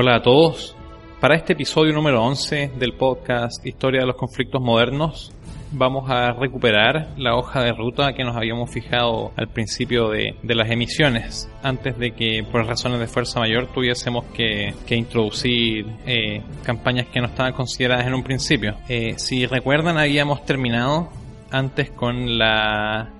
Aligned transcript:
Hola 0.00 0.14
a 0.14 0.22
todos. 0.22 0.76
Para 1.20 1.34
este 1.34 1.54
episodio 1.54 1.92
número 1.92 2.22
11 2.22 2.70
del 2.78 2.92
podcast 2.92 3.66
Historia 3.66 4.02
de 4.02 4.06
los 4.06 4.14
conflictos 4.14 4.62
modernos, 4.62 5.32
vamos 5.72 6.08
a 6.08 6.30
recuperar 6.34 7.08
la 7.16 7.34
hoja 7.34 7.64
de 7.64 7.72
ruta 7.72 8.12
que 8.12 8.22
nos 8.22 8.36
habíamos 8.36 8.70
fijado 8.70 9.32
al 9.34 9.48
principio 9.48 10.10
de, 10.10 10.36
las 10.44 10.70
emisiones, 10.70 11.50
antes 11.64 11.98
de 11.98 12.12
que 12.12 12.44
por 12.44 12.64
razones 12.64 13.00
de 13.00 13.08
fuerza 13.08 13.40
mayor 13.40 13.72
tuviésemos 13.74 14.24
que, 14.26 14.72
introducir 14.90 15.84
eh, 16.06 16.42
campañas 16.62 17.08
que 17.08 17.20
no 17.20 17.26
estaban 17.26 17.52
consideradas 17.52 18.06
en 18.06 18.14
un 18.14 18.22
principio. 18.22 18.76
Eh, 18.88 19.14
si 19.16 19.46
recuerdan, 19.46 19.98
habíamos 19.98 20.44
terminado 20.44 21.08
antes 21.50 21.90
con 21.90 22.38
la 22.38 23.10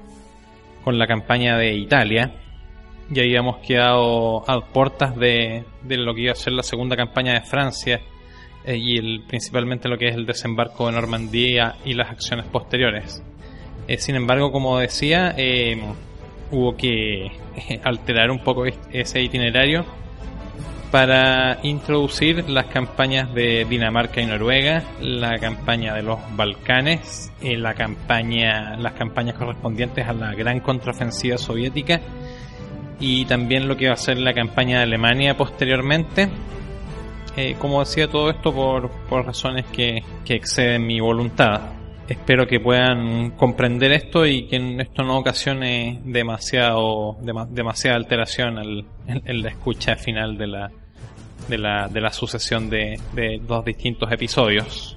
con 0.85 0.97
la 0.97 1.09
campaña 1.09 1.59
de 1.59 1.75
Italia, 1.75 2.33
ya 3.11 3.23
habíamos 3.23 3.59
quedado 3.59 4.49
a 4.49 4.61
puertas 4.61 5.17
de, 5.17 5.65
de 5.83 5.97
lo 5.97 6.15
que 6.15 6.23
iba 6.23 6.33
a 6.33 6.37
ser 6.37 6.53
la 6.53 6.63
segunda 6.63 6.97
campaña 6.97 7.35
de 7.35 7.41
Francia 7.41 8.01
eh, 8.65 8.77
y 8.77 8.99
el, 8.99 9.23
principalmente 9.27 9.89
lo 9.89 9.97
que 9.97 10.09
es 10.09 10.15
el 10.15 10.27
desembarco 10.27 10.87
de 10.87 10.93
Normandía 10.93 11.77
y 11.85 11.95
las 11.95 12.11
acciones 12.11 12.47
posteriores. 12.47 13.23
Eh, 13.87 13.97
sin 13.97 14.15
embargo, 14.15 14.53
como 14.53 14.79
decía, 14.79 15.35
eh, 15.39 15.81
hubo 16.51 16.77
que 16.77 17.31
alterar 17.83 18.31
un 18.31 18.41
poco 18.41 18.65
ese 18.67 19.23
itinerario 19.23 19.87
para 20.91 21.61
introducir 21.63 22.49
las 22.49 22.67
campañas 22.67 23.33
de 23.35 23.67
Dinamarca 23.69 24.21
y 24.21 24.27
Noruega, 24.27 24.85
la 25.01 25.39
campaña 25.39 25.95
de 25.95 26.03
los 26.03 26.19
Balcanes, 26.35 27.31
la 27.43 27.75
campaña, 27.75 28.77
las 28.77 28.95
campañas 28.95 29.37
correspondientes 29.37 30.07
a 30.07 30.15
la 30.15 30.35
gran 30.35 30.61
contraofensiva 30.61 31.37
soviética 31.37 32.01
y 33.01 33.25
también 33.27 33.69
lo 33.69 33.77
que 33.77 33.89
va 33.89 33.95
a 33.95 33.97
ser 33.97 34.19
la 34.19 34.35
campaña 34.35 34.79
de 34.79 34.85
Alemania 34.85 35.37
posteriormente. 35.37 36.29
Eh, 37.37 37.55
como 37.59 37.81
decía 37.81 38.09
todo 38.09 38.31
esto 38.31 38.53
por, 38.53 38.91
por 39.09 39.25
razones 39.25 39.65
que, 39.67 40.03
que, 40.25 40.35
exceden 40.35 40.85
mi 40.85 40.99
voluntad. 40.99 41.61
Espero 42.09 42.49
que 42.49 42.59
puedan 42.59 43.33
comprender 43.33 43.93
esto 43.93 44.27
y 44.27 44.49
que 44.49 44.57
esto 44.81 45.05
no 45.05 45.19
ocasione 45.19 46.01
demasiado, 46.05 47.17
demasiada 47.51 47.97
alteración 47.97 48.59
al, 48.59 48.85
en, 49.07 49.43
la 49.43 49.51
escucha 49.51 49.95
final 49.95 50.37
de 50.37 50.47
la, 50.49 50.71
de 51.49 51.59
la, 51.59 51.87
de 51.87 52.01
la 52.01 52.11
sucesión 52.11 52.69
de, 52.69 52.99
de 53.13 53.41
dos 53.41 53.65
distintos 53.65 54.11
episodios. 54.11 54.97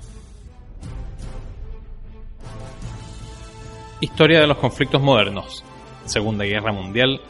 Historia 3.99 4.39
de 4.39 4.47
los 4.47 4.57
conflictos 4.57 4.99
modernos. 4.99 5.63
Segunda 6.05 6.43
Guerra 6.43 6.71
Mundial 6.71 7.21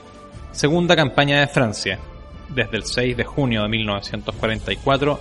Segunda 0.51 0.95
campaña 0.95 1.39
de 1.39 1.47
Francia, 1.47 1.97
desde 2.49 2.77
el 2.77 2.83
6 2.83 3.15
de 3.15 3.23
junio 3.23 3.63
de 3.63 3.69
1944 3.69 5.19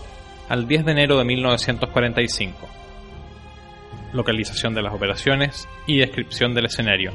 al 0.49 0.67
10 0.67 0.85
de 0.85 0.93
enero 0.93 1.19
de 1.19 1.25
1945. 1.25 2.69
Localización 4.13 4.75
de 4.75 4.83
las 4.83 4.93
operaciones 4.93 5.69
y 5.87 5.99
descripción 5.99 6.53
del 6.53 6.67
escenario. 6.67 7.13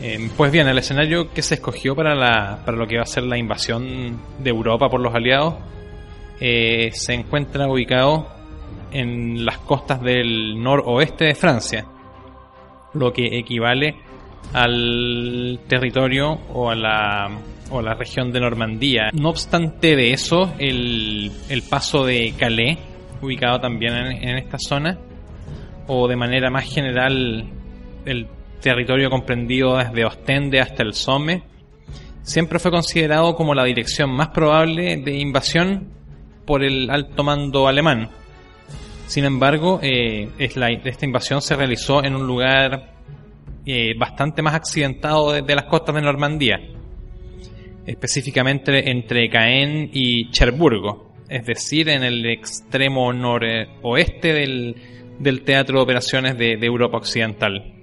Eh, 0.00 0.30
pues 0.36 0.50
bien, 0.50 0.68
el 0.68 0.78
escenario 0.78 1.30
que 1.32 1.42
se 1.42 1.56
escogió 1.56 1.94
para, 1.94 2.14
la, 2.14 2.62
para 2.64 2.78
lo 2.78 2.86
que 2.86 2.96
va 2.96 3.02
a 3.02 3.06
ser 3.06 3.24
la 3.24 3.36
invasión 3.36 4.18
de 4.38 4.48
Europa 4.48 4.88
por 4.88 5.00
los 5.00 5.14
aliados 5.14 5.56
eh, 6.40 6.90
se 6.94 7.14
encuentra 7.14 7.66
ubicado 7.68 8.28
en 8.90 9.44
las 9.44 9.58
costas 9.58 10.00
del 10.00 10.62
noroeste 10.62 11.26
de 11.26 11.34
Francia, 11.34 11.84
lo 12.94 13.12
que 13.12 13.38
equivale 13.38 13.96
al 14.52 15.60
territorio 15.68 16.32
o 16.52 16.70
a 16.70 16.74
la, 16.74 17.30
o 17.70 17.82
la 17.82 17.94
región 17.94 18.32
de 18.32 18.40
Normandía. 18.40 19.10
No 19.12 19.30
obstante 19.30 19.96
de 19.96 20.12
eso, 20.12 20.54
el, 20.58 21.30
el 21.48 21.62
paso 21.62 22.04
de 22.04 22.34
Calais, 22.38 22.78
ubicado 23.20 23.60
también 23.60 23.94
en, 23.94 24.38
esta 24.38 24.58
zona, 24.58 24.98
o 25.86 26.08
de 26.08 26.16
manera 26.16 26.50
más 26.50 26.64
general 26.64 27.46
el 28.04 28.26
territorio 28.60 29.10
comprendido 29.10 29.76
desde 29.76 30.04
Ostende 30.04 30.60
hasta 30.60 30.82
el 30.82 30.94
Somme, 30.94 31.42
siempre 32.22 32.58
fue 32.58 32.70
considerado 32.70 33.34
como 33.34 33.54
la 33.54 33.64
dirección 33.64 34.10
más 34.10 34.28
probable 34.28 34.96
de 34.98 35.18
invasión 35.18 35.88
por 36.44 36.64
el 36.64 36.90
alto 36.90 37.24
mando 37.24 37.68
alemán. 37.68 38.10
Sin 39.06 39.24
embargo, 39.24 39.80
eh, 39.82 40.28
esta 40.38 41.06
invasión 41.06 41.40
se 41.40 41.56
realizó 41.56 42.04
en 42.04 42.14
un 42.14 42.26
lugar 42.26 42.98
eh, 43.70 43.92
bastante 43.98 44.40
más 44.40 44.54
accidentado 44.54 45.30
de, 45.30 45.54
las 45.54 45.64
costas 45.64 45.94
de 45.94 46.00
Normandía, 46.00 46.58
específicamente 47.84 48.90
entre 48.90 49.28
Caen 49.28 49.90
y 49.92 50.30
Cherburgo, 50.30 51.12
es 51.28 51.44
decir, 51.44 51.90
en 51.90 52.02
el 52.02 52.24
extremo 52.24 53.12
noroeste 53.12 54.32
del, 54.32 54.74
del 55.18 55.42
teatro 55.42 55.76
de 55.76 55.82
operaciones 55.82 56.38
de, 56.38 56.54
Europa 56.54 56.96
Occidental. 56.96 57.74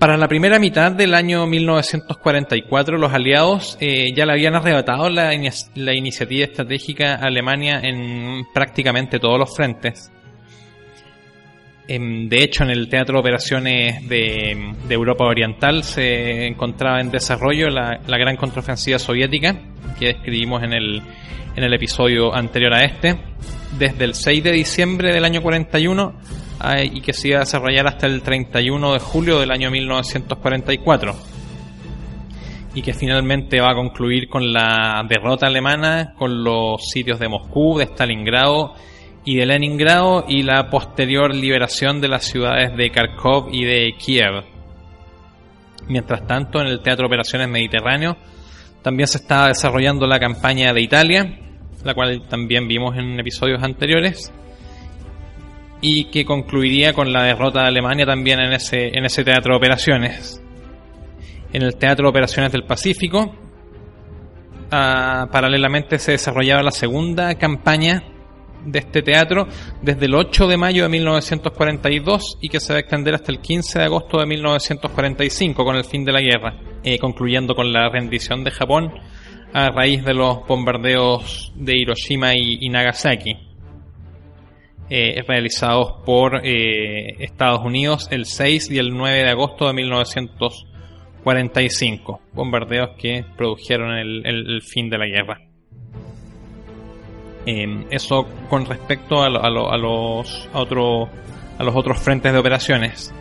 Para 0.00 0.16
la 0.16 0.26
primera 0.26 0.58
mitad 0.58 0.90
del 0.90 1.14
año 1.14 1.46
1944, 1.46 2.98
los 2.98 3.12
aliados 3.12 3.78
eh, 3.80 4.12
ya 4.12 4.26
le 4.26 4.32
habían 4.32 4.56
arrebatado 4.56 5.08
la, 5.08 5.30
la, 5.76 5.94
iniciativa 5.94 6.46
estratégica 6.46 7.14
a 7.14 7.26
Alemania 7.26 7.78
en 7.80 8.44
prácticamente 8.52 9.20
todos 9.20 9.38
los 9.38 9.54
frentes. 9.54 10.10
Em, 11.88 12.28
de 12.28 12.44
hecho, 12.44 12.62
en 12.62 12.70
el 12.70 12.88
Teatro 12.88 13.14
de 13.14 13.20
Operaciones 13.20 14.08
de, 14.08 14.74
Europa 14.88 15.24
Oriental 15.24 15.82
se 15.82 16.46
encontraba 16.46 17.00
en 17.00 17.10
desarrollo 17.10 17.68
la, 17.70 17.98
gran 18.06 18.36
contraofensiva 18.36 18.98
soviética 18.98 19.56
que 19.98 20.06
describimos 20.06 20.62
en 20.62 20.72
el, 20.72 21.02
en 21.56 21.64
el 21.64 21.74
episodio 21.74 22.34
anterior 22.34 22.72
a 22.72 22.84
este, 22.84 23.18
desde 23.78 24.04
el 24.04 24.14
6 24.14 24.44
de 24.44 24.52
diciembre 24.52 25.12
del 25.12 25.24
año 25.24 25.42
41 25.42 26.14
y 26.92 27.00
que 27.00 27.12
se 27.12 27.28
iba 27.28 27.38
a 27.38 27.40
desarrollar 27.40 27.88
hasta 27.88 28.06
el 28.06 28.22
31 28.22 28.92
de 28.92 28.98
julio 29.00 29.40
del 29.40 29.50
año 29.50 29.70
1944 29.70 31.16
y 32.74 32.82
que 32.82 32.94
finalmente 32.94 33.60
va 33.60 33.72
a 33.72 33.74
concluir 33.74 34.28
con 34.28 34.52
la 34.52 35.04
derrota 35.08 35.46
alemana, 35.46 36.14
con 36.16 36.44
los 36.44 36.88
sitios 36.88 37.18
de 37.18 37.28
Moscú, 37.28 37.78
de 37.78 37.84
Stalingrado 37.84 38.74
y 39.24 39.36
de 39.36 39.46
Leningrado 39.46 40.24
y 40.28 40.42
la 40.42 40.68
posterior 40.68 41.34
liberación 41.34 42.00
de 42.00 42.08
las 42.08 42.24
ciudades 42.24 42.76
de 42.76 42.90
Kharkov 42.90 43.48
y 43.52 43.64
de 43.64 43.94
Kiev. 43.98 44.44
Mientras 45.88 46.26
tanto, 46.26 46.60
en 46.60 46.68
el 46.68 46.80
Teatro 46.80 47.06
Operaciones 47.06 47.48
Mediterráneo 47.48 48.16
también 48.82 49.06
se 49.06 49.18
estaba 49.18 49.48
desarrollando 49.48 50.06
la 50.06 50.18
campaña 50.18 50.72
de 50.72 50.82
Italia, 50.82 51.38
la 51.84 51.94
cual 51.94 52.26
también 52.28 52.66
vimos 52.66 52.96
en 52.96 53.18
episodios 53.18 53.62
anteriores, 53.62 54.32
y 55.80 56.06
que 56.06 56.24
concluiría 56.24 56.92
con 56.92 57.12
la 57.12 57.24
derrota 57.24 57.62
de 57.62 57.68
Alemania 57.68 58.06
también 58.06 58.40
en 58.40 58.52
ese, 58.52 58.88
en 58.96 59.04
ese 59.04 59.24
Teatro 59.24 59.56
Operaciones. 59.56 60.42
En 61.52 61.62
el 61.62 61.76
Teatro 61.76 62.08
Operaciones 62.08 62.50
del 62.50 62.64
Pacífico, 62.64 63.34
ah, 64.70 65.28
paralelamente 65.30 65.98
se 65.98 66.12
desarrollaba 66.12 66.62
la 66.62 66.70
segunda 66.70 67.34
campaña 67.36 68.11
de 68.64 68.78
este 68.78 69.02
teatro 69.02 69.46
desde 69.80 70.06
el 70.06 70.14
8 70.14 70.46
de 70.46 70.56
mayo 70.56 70.84
de 70.84 70.88
1942 70.88 72.38
y 72.40 72.48
que 72.48 72.60
se 72.60 72.72
va 72.72 72.78
a 72.78 72.80
extender 72.80 73.14
hasta 73.14 73.30
el 73.32 73.40
15 73.40 73.78
de 73.78 73.84
agosto 73.84 74.18
de 74.18 74.24
1945 74.26 75.64
con 75.64 75.76
el 75.76 75.84
fin 75.84 76.04
de 76.04 76.12
la 76.12 76.20
guerra, 76.20 76.58
eh, 76.84 76.98
concluyendo 76.98 77.54
con 77.54 77.72
la 77.72 77.88
rendición 77.88 78.42
de 78.44 78.50
Japón 78.50 78.92
a 79.52 79.70
raíz 79.70 80.04
de 80.04 80.14
los 80.14 80.44
bombardeos 80.46 81.52
de 81.54 81.76
Hiroshima 81.76 82.34
y, 82.34 82.68
Nagasaki. 82.68 83.36
Eh, 84.88 85.22
realizados 85.26 86.02
por 86.04 86.40
eh, 86.44 87.22
Estados 87.22 87.64
Unidos 87.64 88.08
el 88.10 88.26
6 88.26 88.72
y 88.72 88.78
el 88.78 88.90
9 88.90 89.22
de 89.22 89.30
agosto 89.30 89.66
de 89.66 89.74
1945, 89.74 92.20
bombardeos 92.34 92.90
que 92.98 93.24
produjeron 93.36 93.96
el 93.96 94.60
fin 94.62 94.90
de 94.90 94.98
la 94.98 95.06
guerra. 95.06 95.51
Em, 97.44 97.86
eso 97.90 98.26
con 98.48 98.66
respecto 98.66 99.22
a, 99.22 99.28
los, 99.28 100.48
otro, 100.52 101.08
a 101.58 101.64
los 101.64 101.74
otros 101.74 101.98
frentes 101.98 102.32
de 102.32 102.38
operaciones. 102.38 103.12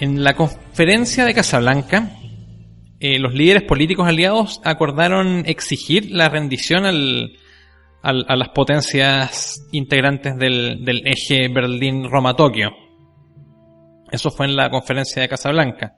En 0.00 0.24
la 0.24 0.34
conferencia 0.34 1.24
de 1.24 1.34
Casablanca, 1.34 2.12
eh, 3.00 3.18
los 3.18 3.34
líderes 3.34 3.64
políticos 3.64 4.08
aliados 4.08 4.60
acordaron 4.64 5.42
exigir 5.46 6.10
la 6.10 6.30
rendición 6.30 6.86
al, 6.86 7.36
a 8.04 8.36
las 8.36 8.50
potencias 8.50 9.66
integrantes 9.72 10.36
del, 10.36 11.02
eje 11.04 11.48
Berlín-Roma-Tokio. 11.48 12.70
Eso 14.10 14.30
fue 14.30 14.46
en 14.46 14.56
la 14.56 14.70
conferencia 14.70 15.22
de 15.22 15.28
Casablanca, 15.28 15.96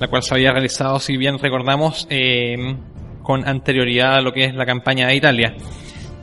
la 0.00 0.08
cual 0.08 0.22
se 0.22 0.34
había 0.34 0.52
realizado, 0.52 0.98
si 1.00 1.16
bien 1.16 1.38
recordamos, 1.38 2.06
em, 2.08 2.78
con 3.22 3.46
anterioridad 3.48 4.16
a 4.16 4.20
lo 4.20 4.32
que 4.32 4.44
es 4.44 4.54
la 4.54 4.66
campaña 4.66 5.08
de 5.08 5.16
Italia. 5.16 5.54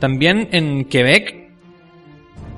También 0.00 0.48
en 0.52 0.86
Quebec, 0.86 1.50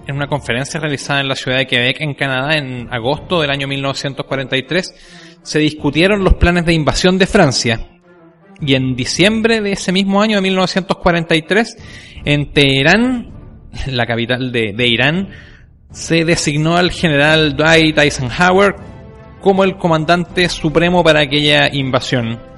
en 0.07 0.17
una 0.17 0.29
conferencia 0.29 0.79
realizada 0.81 1.21
en 1.21 1.29
la 1.29 1.35
ciudad 1.35 1.59
de 1.59 1.67
Quebec, 1.67 2.01
en 2.01 2.15
Canadá, 2.15 2.57
en 2.57 2.89
agosto 2.91 3.41
del 3.41 3.51
año 3.51 3.67
1943, 3.67 4.95
se 5.43 5.59
discutieron 5.59 6.23
los 6.23 6.35
planes 6.35 6.65
de 6.65 6.73
invasión 6.73 7.19
de 7.19 7.27
Francia, 7.27 7.89
Y 8.61 8.75
en 8.75 8.95
diciembre 8.95 9.61
de 9.61 9.73
ese 9.73 9.91
mismo 9.91 10.23
año 10.23 10.37
de 10.37 10.43
1943, 10.43 11.77
en 12.25 12.53
Teherán, 12.53 13.33
la 13.87 14.07
capital 14.07 14.53
de, 14.53 14.73
de 14.73 14.87
Irán, 14.87 15.31
se 15.91 16.25
designó 16.25 16.77
al 16.77 16.93
general 16.93 17.57
Dwight 17.57 17.99
Eisenhower 17.99 18.77
como 19.41 19.65
el 19.65 19.77
comandante 19.77 20.49
supremo 20.49 21.03
para 21.03 21.21
aquella 21.21 21.69
invasión. 21.75 22.52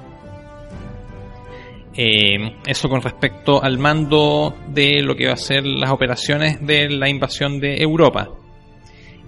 Eh, 1.97 2.57
eso 2.65 2.89
con 2.89 3.01
respecto 3.01 3.63
al 3.63 3.77
mando 3.77 4.53
de 4.67 5.01
lo 5.01 5.15
que 5.15 5.27
va 5.27 5.33
a 5.33 5.37
ser 5.37 5.65
las 5.65 5.91
operaciones 5.91 6.65
de 6.65 6.89
la 6.89 7.09
invasión 7.09 7.59
de 7.59 7.81
Europa. 7.81 8.29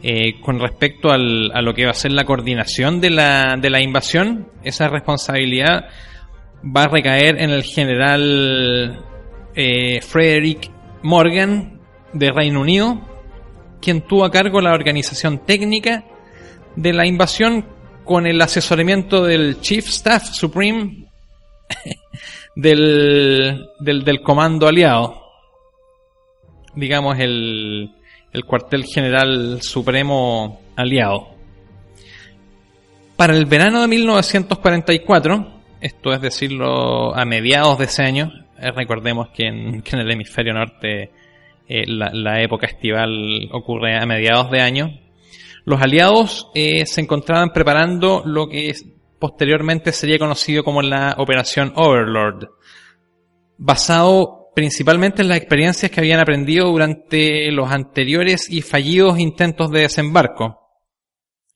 Eh, 0.03 0.39
con 0.41 0.59
respecto 0.59 1.09
al, 1.09 1.49
a 1.53 1.61
lo 1.61 1.73
que 1.73 1.85
va 1.85 1.91
a 1.91 1.95
ser 1.95 2.11
la 2.11 2.25
coordinación 2.25 3.01
de 3.01 3.09
la, 3.09 3.55
de 3.59 3.69
la 3.69 3.81
invasión, 3.81 4.49
esa 4.63 4.89
responsabilidad 4.89 5.85
va 6.63 6.83
a 6.83 6.87
recaer 6.87 7.41
en 7.41 7.49
el 7.49 7.63
general 7.63 9.03
eh, 9.55 10.01
Frederick 10.01 10.69
Morgan 11.03 11.79
de 12.13 12.31
Reino 12.31 12.61
Unido, 12.61 13.01
quien 13.81 14.01
tuvo 14.01 14.25
a 14.25 14.31
cargo 14.31 14.61
la 14.61 14.73
organización 14.73 15.45
técnica 15.45 16.03
de 16.75 16.93
la 16.93 17.07
invasión 17.07 17.65
con 18.03 18.27
el 18.27 18.41
asesoramiento 18.41 19.23
del 19.23 19.59
Chief 19.61 19.87
Staff 19.87 20.29
Supreme 20.33 21.07
del, 22.57 23.69
del, 23.79 24.03
del 24.03 24.21
comando 24.21 24.67
aliado. 24.67 25.21
Digamos 26.75 27.19
el, 27.19 27.91
el 28.33 28.45
cuartel 28.45 28.83
general 28.83 29.61
supremo 29.61 30.59
aliado. 30.75 31.35
Para 33.15 33.35
el 33.35 33.45
verano 33.45 33.81
de 33.81 33.87
1944, 33.87 35.47
esto 35.81 36.13
es 36.13 36.21
decirlo 36.21 37.15
a 37.15 37.25
mediados 37.25 37.77
de 37.77 37.85
ese 37.85 38.03
año, 38.03 38.31
eh, 38.59 38.71
recordemos 38.71 39.29
que 39.29 39.47
en, 39.47 39.81
que 39.83 39.95
en, 39.95 40.01
el 40.01 40.11
hemisferio 40.11 40.53
norte 40.53 41.11
eh, 41.67 41.85
la, 41.87 42.09
la, 42.11 42.41
época 42.41 42.65
estival 42.65 43.49
ocurre 43.51 43.97
a 43.97 44.05
mediados 44.07 44.49
de 44.49 44.61
año, 44.61 44.99
los 45.63 45.81
aliados 45.81 46.49
eh, 46.55 46.85
se 46.87 47.01
encontraban 47.01 47.51
preparando 47.53 48.23
lo 48.25 48.47
que 48.49 48.73
posteriormente 49.19 49.91
sería 49.91 50.19
conocido 50.19 50.63
como 50.63 50.81
la 50.81 51.15
Operación 51.17 51.73
Overlord, 51.75 52.49
basado 53.57 54.51
principalmente 54.55 55.21
en 55.21 55.27
las 55.29 55.37
experiencias 55.37 55.91
que 55.91 55.99
habían 55.99 56.19
aprendido 56.19 56.67
durante 56.71 57.51
los 57.51 57.71
anteriores 57.71 58.49
y 58.49 58.61
fallidos 58.61 59.19
intentos 59.19 59.71
de 59.71 59.81
desembarco. 59.81 60.59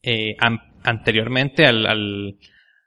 Eh, 0.03 0.35
an 0.39 0.59
anteriormente 0.83 1.65
al, 1.65 1.85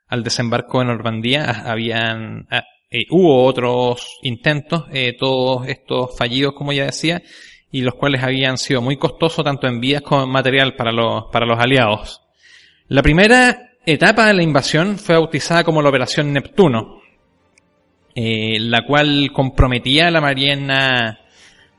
al, 0.07 0.23
desembarco 0.23 0.81
en 0.81 0.87
Normandía 0.87 1.63
habían, 1.65 2.45
ah, 2.51 2.63
eh, 2.89 3.05
hubo 3.09 3.45
otros 3.45 4.17
intentos, 4.21 4.85
eh, 4.91 5.15
todos 5.17 5.67
estos 5.67 6.17
fallidos, 6.17 6.53
como 6.53 6.73
ya 6.73 6.85
decía, 6.85 7.21
y 7.71 7.81
los 7.81 7.95
cuales 7.95 8.23
habían 8.23 8.57
sido 8.57 8.81
muy 8.81 8.97
costosos 8.97 9.43
tanto 9.43 9.67
en 9.67 9.79
vías 9.79 10.01
como 10.01 10.23
en 10.23 10.29
material 10.29 10.75
para 10.75 10.91
los, 10.91 11.25
para 11.31 11.45
los 11.45 11.59
aliados. 11.59 12.21
La 12.87 13.01
primera 13.01 13.64
etapa 13.85 14.27
de 14.27 14.33
la 14.33 14.43
invasión 14.43 14.97
fue 14.97 15.15
bautizada 15.15 15.63
como 15.63 15.81
la 15.81 15.89
Operación 15.89 16.33
Neptuno, 16.33 17.01
eh, 18.13 18.57
la 18.59 18.85
cual 18.85 19.31
comprometía 19.33 20.07
a 20.07 20.11
la 20.11 20.21
marina 20.21 21.19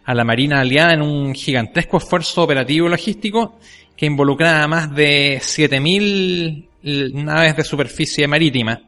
a 0.05 0.15
la 0.15 0.25
marina 0.25 0.61
aliada 0.61 0.95
en 0.95 1.03
un 1.03 1.35
gigantesco 1.35 1.97
esfuerzo 1.97 2.45
operativo 2.45 2.87
y 2.87 2.91
logístico 2.91 3.59
que 3.97 4.07
involucraba 4.07 4.63
a 4.63 4.69
más 4.69 4.95
de 4.95 5.39
7.000 5.41 7.15
naves 7.25 7.57
de 7.57 7.65
superficie 7.65 8.29
marítima. 8.29 8.83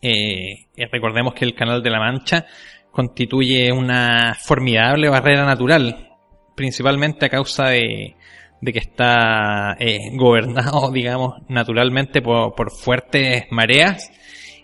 Eh, 0.00 0.68
recordemos 0.90 1.34
que 1.34 1.44
el 1.44 1.54
Canal 1.54 1.82
de 1.82 1.90
la 1.90 1.98
Mancha 1.98 2.46
constituye 2.90 3.70
una 3.70 4.34
formidable 4.34 5.10
barrera 5.10 5.44
natural, 5.44 6.16
principalmente 6.56 7.26
a 7.26 7.28
causa 7.28 7.66
de, 7.66 8.16
de 8.60 8.72
que 8.72 8.78
está 8.78 9.76
eh, 9.78 10.10
gobernado, 10.14 10.90
digamos, 10.92 11.34
naturalmente 11.48 12.22
por, 12.22 12.54
por, 12.54 12.70
fuertes 12.70 13.44
mareas 13.50 14.10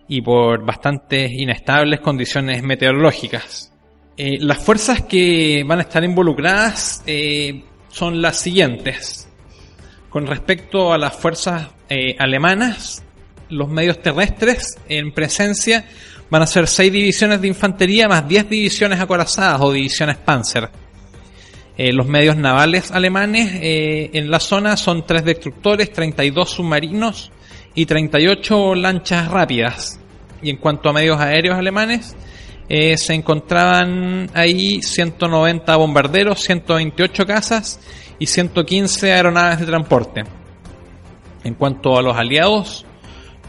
y 0.08 0.20
por 0.20 0.64
bastantes 0.64 1.32
inestables 1.32 2.00
condiciones 2.00 2.62
meteorológicas. 2.62 3.73
Eh, 4.17 4.38
las 4.41 4.58
fuerzas 4.58 5.02
que 5.02 5.64
van 5.67 5.81
a 5.81 5.82
estar 5.82 6.05
involucradas 6.05 7.02
eh, 7.06 7.64
son 7.88 8.20
las 8.20 8.38
siguientes. 8.38 9.29
Con 10.11 10.26
respecto 10.26 10.93
a 10.93 10.99
las 10.99 11.14
fuerzas 11.17 11.70
alemanas, 12.19 13.05
los 13.49 13.69
medios 13.69 14.00
terrestres 14.00 14.79
en 14.88 15.12
presencia 15.12 15.85
van 16.31 16.43
a 16.43 16.47
ser 16.47 16.69
6 16.69 16.93
divisiones 16.93 17.40
de 17.40 17.49
infantería 17.49 18.08
más 18.08 18.29
10 18.29 18.49
divisiones 18.49 19.00
acorazadas 19.00 19.61
o 19.61 19.73
divisiones 19.73 20.17
Panzer 20.17 20.70
eh, 21.76 21.93
los 21.93 22.07
medios 22.07 22.37
navales 22.37 22.93
alemanes 22.93 23.52
eh, 23.54 24.11
en 24.12 24.31
la 24.31 24.40
zona 24.40 24.76
son 24.76 25.04
tres 25.07 25.25
destructores, 25.25 25.93
32 25.93 26.50
submarinos 26.50 27.33
y 27.75 27.87
38 27.87 28.75
lanchas 28.76 29.28
rápidas. 29.28 29.99
Y 30.43 30.50
en 30.50 30.57
cuanto 30.59 30.88
a 30.88 30.93
medios 30.93 31.21
aéreos 31.21 31.59
alemanes, 31.59 32.14
eh, 32.69 32.97
se 32.97 33.14
encontraban 33.14 34.31
ahí 34.35 34.81
190 34.83 35.76
bombarderos, 35.76 36.40
128 36.40 37.26
cazas 37.26 37.81
y 38.19 38.26
115 38.26 39.12
aeronaves 39.12 39.61
de 39.61 39.66
transporte. 39.66 40.23
En 41.43 41.54
cuanto 41.54 41.99
a 41.99 42.02
los 42.02 42.16
aliados, 42.16 42.87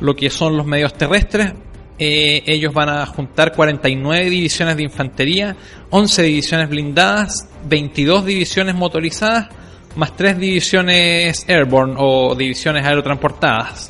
lo 0.01 0.15
que 0.15 0.29
son 0.29 0.57
los 0.57 0.65
medios 0.65 0.93
terrestres, 0.93 1.53
eh, 1.97 2.43
ellos 2.45 2.73
van 2.73 2.89
a 2.89 3.05
juntar 3.05 3.53
49 3.53 4.29
divisiones 4.29 4.75
de 4.75 4.83
infantería, 4.83 5.55
11 5.91 6.23
divisiones 6.23 6.69
blindadas, 6.69 7.47
22 7.65 8.25
divisiones 8.25 8.75
motorizadas, 8.75 9.47
más 9.95 10.15
3 10.15 10.37
divisiones 10.37 11.45
airborne 11.47 11.95
o 11.97 12.35
divisiones 12.35 12.85
aerotransportadas. 12.85 13.89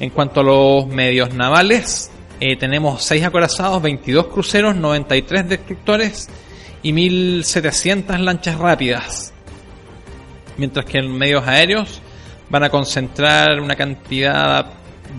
En 0.00 0.10
cuanto 0.10 0.40
a 0.40 0.44
los 0.44 0.86
medios 0.86 1.34
navales, 1.34 2.10
eh, 2.40 2.56
tenemos 2.56 3.02
6 3.02 3.24
acorazados, 3.24 3.82
22 3.82 4.28
cruceros, 4.28 4.76
93 4.76 5.48
destructores 5.48 6.28
y 6.82 6.92
1700 6.92 8.20
lanchas 8.20 8.56
rápidas. 8.58 9.32
Mientras 10.56 10.86
que 10.86 10.98
en 10.98 11.12
medios 11.16 11.46
aéreos 11.46 12.00
van 12.48 12.64
a 12.64 12.70
concentrar 12.70 13.60
una 13.60 13.76
cantidad 13.76 14.66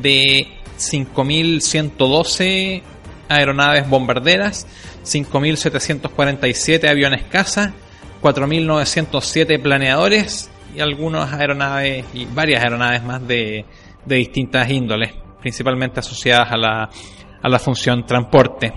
de 0.02 0.48
5.112 0.78 2.82
aeronaves 3.30 3.88
bombarderas, 3.88 4.68
5.747 5.04 6.90
aviones 6.90 7.24
caza, 7.24 7.74
4.907 8.22 9.62
planeadores 9.62 10.52
y 10.76 10.82
algunas 10.82 11.32
aeronaves 11.34 12.06
y 12.14 12.26
varias 12.26 12.64
aeronaves 12.64 13.04
más 13.04 13.26
de, 13.26 13.66
de 14.06 14.16
distintas 14.16 14.70
índoles, 14.70 15.14
principalmente 15.40 16.00
asociadas 16.00 16.52
a 16.52 16.58
la, 16.58 16.90
a 17.42 17.50
la 17.50 17.60
función 17.60 18.06
transporte. 18.06 18.74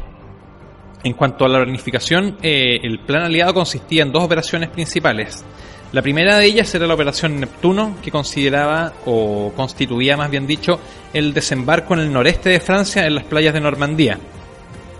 En 1.04 1.14
cuanto 1.14 1.44
a 1.44 1.48
la 1.48 1.60
planificación, 1.62 2.38
eh, 2.42 2.78
el 2.82 3.00
plan 3.00 3.24
aliado 3.24 3.54
consistía 3.54 4.04
en 4.04 4.12
dos 4.12 4.22
operaciones 4.22 4.68
principales. 4.68 5.44
La 5.92 6.00
primera 6.00 6.38
de 6.38 6.46
ellas 6.46 6.74
era 6.74 6.86
la 6.86 6.94
Operación 6.94 7.38
Neptuno, 7.38 7.96
que 8.02 8.10
consideraba, 8.10 8.92
o 9.04 9.52
constituía 9.54 10.16
más 10.16 10.30
bien 10.30 10.46
dicho, 10.46 10.80
el 11.12 11.34
desembarco 11.34 11.94
en 11.94 12.00
el 12.00 12.12
noreste 12.12 12.50
de 12.50 12.60
Francia 12.60 13.04
en 13.06 13.16
las 13.16 13.24
playas 13.24 13.52
de 13.52 13.60
Normandía. 13.60 14.18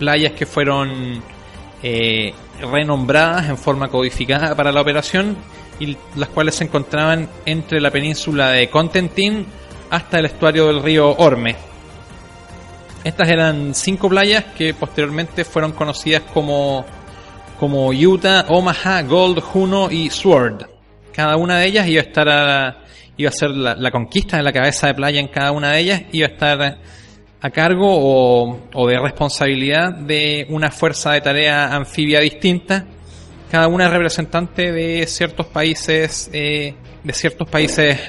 Playas 0.03 0.33
que 0.33 0.45
fueron 0.45 1.23
eh, 1.81 2.33
renombradas 2.59 3.47
en 3.47 3.57
forma 3.57 3.87
codificada 3.87 4.53
para 4.53 4.69
la 4.69 4.81
operación 4.81 5.37
y 5.79 5.95
las 6.17 6.27
cuales 6.27 6.55
se 6.55 6.65
encontraban 6.65 7.29
entre 7.45 7.79
la 7.79 7.89
península 7.89 8.49
de 8.49 8.69
Contentin 8.69 9.45
hasta 9.89 10.19
el 10.19 10.25
estuario 10.25 10.67
del 10.67 10.83
río 10.83 11.15
Orme. 11.15 11.55
Estas 13.01 13.29
eran 13.29 13.73
cinco 13.73 14.09
playas 14.09 14.43
que 14.57 14.73
posteriormente 14.73 15.45
fueron 15.45 15.71
conocidas 15.71 16.23
como, 16.33 16.83
como 17.57 17.87
Utah, 17.91 18.45
Omaha, 18.49 19.03
Gold, 19.03 19.39
Juno 19.39 19.89
y 19.89 20.09
Sword. 20.09 20.65
Cada 21.13 21.37
una 21.37 21.59
de 21.59 21.67
ellas 21.67 21.87
iba 21.87 22.01
a 22.01 22.05
estar 22.05 22.27
a, 22.27 22.77
iba 23.15 23.29
a 23.29 23.33
ser 23.33 23.51
la, 23.51 23.75
la, 23.75 23.89
conquista 23.89 24.35
de 24.35 24.43
la 24.43 24.51
cabeza 24.51 24.87
de 24.87 24.95
playa 24.95 25.21
en 25.21 25.29
cada 25.29 25.53
una 25.53 25.71
de 25.71 25.79
ellas, 25.79 26.01
iba 26.11 26.27
a 26.27 26.31
estar 26.31 26.77
a 27.43 27.49
cargo 27.49 27.89
o, 27.89 28.87
de 28.87 28.97
responsabilidad 28.97 29.93
de 29.93 30.47
una 30.49 30.71
fuerza 30.71 31.11
de 31.11 31.19
tarea 31.19 31.75
anfibia 31.75 32.21
distinta, 32.21 32.85
cada 33.51 33.67
una 33.67 33.89
representante 33.89 34.71
de 34.71 35.05
ciertos 35.07 35.47
países, 35.47 36.29
eh, 36.31 36.73
de 37.03 37.13
ciertos 37.13 37.49
países 37.49 37.99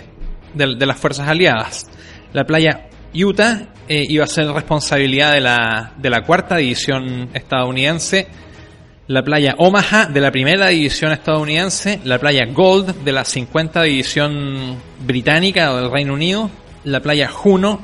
de, 0.54 0.76
de, 0.76 0.86
las 0.86 0.96
fuerzas 0.96 1.28
aliadas. 1.28 1.90
La 2.32 2.44
playa 2.44 2.86
Utah 3.12 3.70
eh, 3.88 4.04
iba 4.08 4.22
a 4.22 4.28
ser 4.28 4.46
responsabilidad 4.46 5.32
de 5.32 5.40
la, 5.40 5.94
de 5.98 6.10
la 6.10 6.22
cuarta 6.22 6.58
división 6.58 7.30
estadounidense, 7.34 8.28
la 9.08 9.24
playa 9.24 9.56
Omaha 9.58 10.06
de 10.06 10.20
la 10.20 10.30
primera 10.30 10.68
división 10.68 11.10
estadounidense, 11.10 11.98
la 12.04 12.20
playa 12.20 12.46
Gold 12.46 13.02
de 13.02 13.10
la 13.10 13.24
50 13.24 13.82
división 13.82 14.76
británica 15.04 15.72
o 15.72 15.76
del 15.78 15.90
Reino 15.90 16.14
Unido, 16.14 16.50
la 16.84 17.00
playa 17.00 17.26
Juno 17.28 17.80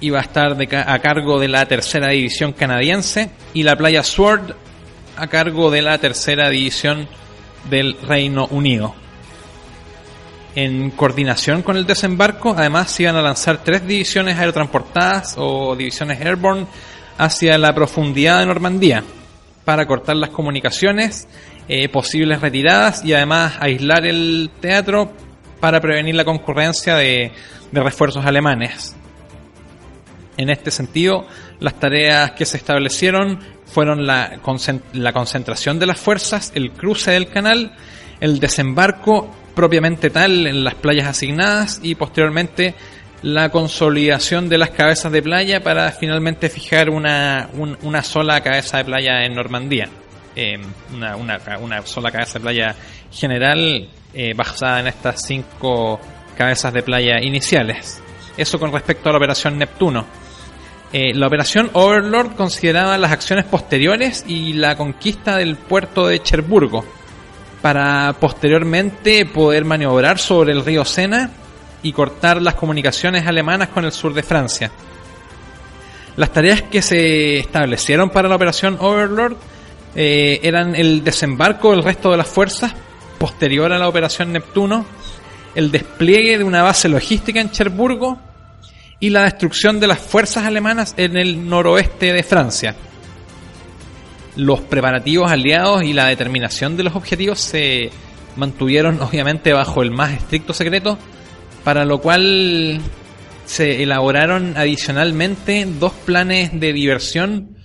iba 0.00 0.18
a 0.18 0.22
estar 0.22 0.56
a 0.86 0.98
cargo 0.98 1.40
de 1.40 1.48
la 1.48 1.66
tercera 1.66 2.08
división 2.08 2.52
canadiense 2.52 3.30
y 3.54 3.62
la 3.62 3.76
playa 3.76 4.02
Sword 4.02 4.54
a 5.16 5.26
cargo 5.28 5.70
de 5.70 5.82
la 5.82 5.98
tercera 5.98 6.50
división 6.50 7.08
del 7.70 7.96
Reino 8.02 8.46
Unido. 8.50 8.94
En 10.54 10.90
coordinación 10.90 11.62
con 11.62 11.76
el 11.76 11.86
desembarco, 11.86 12.54
además 12.56 12.90
se 12.90 13.02
iban 13.02 13.16
a 13.16 13.22
lanzar 13.22 13.62
tres 13.62 13.86
divisiones 13.86 14.38
aerotransportadas 14.38 15.34
o 15.36 15.76
divisiones 15.76 16.20
airborne 16.20 16.66
hacia 17.18 17.58
la 17.58 17.74
profundidad 17.74 18.40
de 18.40 18.46
Normandía 18.46 19.04
para 19.64 19.86
cortar 19.86 20.16
las 20.16 20.30
comunicaciones, 20.30 21.28
eh, 21.68 21.88
posibles 21.88 22.40
retiradas 22.40 23.04
y 23.04 23.12
además 23.12 23.54
aislar 23.60 24.06
el 24.06 24.50
teatro 24.60 25.12
para 25.60 25.80
prevenir 25.80 26.14
la 26.14 26.24
concurrencia 26.24 26.96
de, 26.96 27.32
de 27.72 27.82
refuerzos 27.82 28.24
alemanes. 28.24 28.96
En 30.36 30.50
este 30.50 30.70
sentido, 30.70 31.26
las 31.60 31.74
tareas 31.80 32.32
que 32.32 32.44
se 32.44 32.58
establecieron 32.58 33.40
fueron 33.64 34.06
la, 34.06 34.38
concentración 34.42 35.78
de 35.78 35.86
las 35.86 35.98
fuerzas, 35.98 36.52
el 36.54 36.72
cruce 36.72 37.12
del 37.12 37.28
canal, 37.28 37.72
el 38.20 38.38
desembarco 38.38 39.34
propiamente 39.54 40.10
tal 40.10 40.46
en 40.46 40.64
las 40.64 40.74
playas 40.74 41.08
asignadas 41.08 41.80
y 41.82 41.94
posteriormente 41.94 42.74
la 43.22 43.48
consolidación 43.48 44.48
de 44.48 44.58
las 44.58 44.70
cabezas 44.70 45.10
de 45.10 45.22
playa 45.22 45.62
para 45.62 45.90
finalmente 45.92 46.50
fijar 46.50 46.90
una, 46.90 47.48
sola 48.02 48.42
cabeza 48.42 48.78
de 48.78 48.84
playa 48.84 49.24
en 49.24 49.34
Normandía. 49.34 49.88
Una, 50.94 51.16
una, 51.16 51.40
una, 51.60 51.86
sola 51.86 52.12
cabeza 52.12 52.34
de 52.34 52.40
playa 52.40 52.76
general 53.10 53.88
eh, 54.12 54.34
basada 54.34 54.80
en 54.80 54.88
estas 54.88 55.22
cinco 55.26 55.98
cabezas 56.36 56.74
de 56.74 56.82
playa 56.82 57.22
iniciales. 57.22 58.02
Eso 58.36 58.58
con 58.58 58.70
respecto 58.70 59.08
a 59.08 59.12
la 59.12 59.18
operación 59.18 59.56
Neptuno. 59.56 60.25
Eh, 60.92 61.12
la 61.14 61.26
operación 61.26 61.70
Overlord 61.72 62.36
consideraba 62.36 62.96
las 62.96 63.12
acciones 63.12 63.44
posteriores 63.44 64.24
y 64.26 64.52
la 64.52 64.76
conquista 64.76 65.36
del 65.36 65.56
puerto 65.56 66.06
de 66.06 66.22
Cherburgo 66.22 66.84
para 67.60 68.14
posteriormente 68.20 69.26
poder 69.26 69.64
maniobrar 69.64 70.18
sobre 70.18 70.52
el 70.52 70.64
río 70.64 70.84
Sena 70.84 71.30
y 71.82 71.92
cortar 71.92 72.40
las 72.40 72.54
comunicaciones 72.54 73.26
alemanas 73.26 73.68
con 73.68 73.84
el 73.84 73.92
sur 73.92 74.14
de 74.14 74.22
Francia. 74.22 74.70
Las 76.16 76.32
tareas 76.32 76.62
que 76.62 76.80
se 76.80 77.38
establecieron 77.38 78.10
para 78.10 78.28
la 78.28 78.36
operación 78.36 78.78
Overlord 78.80 79.36
eh, 79.94 80.40
eran 80.42 80.76
el 80.76 81.02
desembarco 81.02 81.72
del 81.72 81.82
resto 81.82 82.10
de 82.10 82.16
las 82.16 82.28
fuerzas 82.28 82.72
posterior 83.18 83.72
a 83.72 83.78
la 83.78 83.88
operación 83.88 84.32
Neptuno, 84.32 84.86
el 85.54 85.70
despliegue 85.70 86.38
de 86.38 86.44
una 86.44 86.62
base 86.62 86.88
logística 86.88 87.40
en 87.40 87.50
Cherburgo 87.50 88.18
y 89.00 89.10
la 89.10 89.24
destrucción 89.24 89.80
de 89.80 89.86
las 89.86 89.98
fuerzas 89.98 90.44
alemanas 90.44 90.94
en 90.96 91.16
el 91.16 91.48
noroeste 91.48 92.12
de 92.12 92.22
Francia. 92.22 92.74
Los 94.36 94.60
preparativos 94.60 95.30
aliados 95.30 95.82
y 95.82 95.92
la 95.92 96.06
determinación 96.06 96.76
de 96.76 96.84
los 96.84 96.96
objetivos 96.96 97.40
se 97.40 97.90
mantuvieron 98.36 99.00
obviamente 99.02 99.52
bajo 99.52 99.82
el 99.82 99.90
más 99.90 100.12
estricto 100.12 100.52
secreto, 100.52 100.98
para 101.64 101.84
lo 101.84 102.00
cual 102.00 102.80
se 103.44 103.82
elaboraron 103.82 104.56
adicionalmente 104.56 105.66
dos 105.78 105.92
planes 105.92 106.58
de 106.58 106.72
diversión 106.72 107.56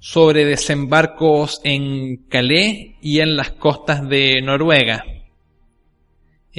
sobre 0.00 0.44
desembarcos 0.44 1.60
en 1.64 2.28
Calais 2.28 2.96
y 3.02 3.20
en 3.20 3.36
las 3.36 3.50
costas 3.50 4.08
de 4.08 4.40
Noruega. 4.42 5.04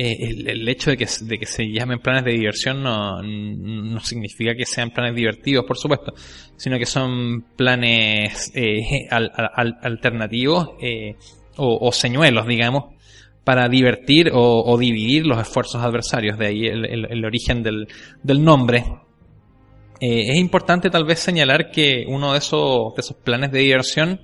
Eh, 0.02 0.46
el, 0.48 0.70
hecho 0.70 0.92
de 0.92 0.96
que, 0.96 1.06
de 1.24 1.38
que 1.38 1.46
se 1.46 1.70
llamen 1.70 2.00
planes 2.00 2.24
de 2.24 2.32
diversión 2.32 2.82
no, 2.82 3.22
no, 3.22 4.00
significa 4.00 4.56
que 4.56 4.66
sean 4.66 4.92
planes 4.92 5.14
divertidos, 5.14 5.66
por 5.66 5.78
supuesto, 5.78 6.14
sino 6.56 6.78
que 6.78 6.86
son 6.86 7.42
planes 7.58 8.50
eh, 8.56 9.10
alternativos 9.12 10.70
eh, 10.82 11.18
o, 11.58 11.92
señuelos, 11.92 12.48
digamos, 12.48 12.96
para 13.44 13.68
divertir 13.68 14.32
o, 14.34 14.78
dividir 14.78 15.26
los 15.26 15.38
esfuerzos 15.38 15.84
adversarios. 15.84 16.38
De 16.38 16.48
ahí 16.48 16.66
el, 16.66 17.26
origen 17.26 17.62
del, 17.62 17.90
del 18.24 18.42
nombre. 18.42 18.86
es 20.00 20.38
importante 20.38 20.90
tal 20.90 21.04
vez 21.04 21.20
señalar 21.20 21.72
que 21.72 22.06
uno 22.08 22.32
de 22.32 22.38
esos, 22.38 22.96
de 22.96 23.02
esos 23.02 23.18
planes 23.18 23.52
de 23.52 23.60
diversión 23.60 24.22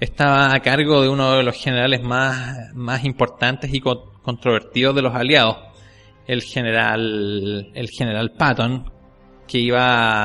estaba 0.00 0.52
a 0.52 0.58
cargo 0.58 1.02
de 1.02 1.08
uno 1.08 1.36
de 1.36 1.44
los 1.44 1.54
generales 1.54 2.02
más, 2.02 2.74
más 2.74 3.04
importantes 3.04 3.72
y 3.72 3.78
controvertidos 4.24 4.94
de 4.96 5.02
los 5.02 5.14
aliados, 5.14 5.58
el 6.26 6.42
general, 6.42 7.70
el 7.74 7.88
general 7.90 8.32
Patton, 8.32 8.90
que 9.46 9.58
iba 9.58 10.24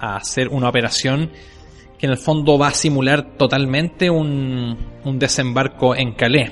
a 0.00 0.16
hacer 0.16 0.48
una 0.48 0.68
operación 0.68 1.30
que 1.98 2.06
en 2.06 2.12
el 2.12 2.18
fondo 2.18 2.58
va 2.58 2.68
a 2.68 2.74
simular 2.74 3.36
totalmente 3.36 4.10
un, 4.10 4.76
un 5.04 5.18
desembarco 5.18 5.94
en 5.94 6.12
Calais 6.12 6.50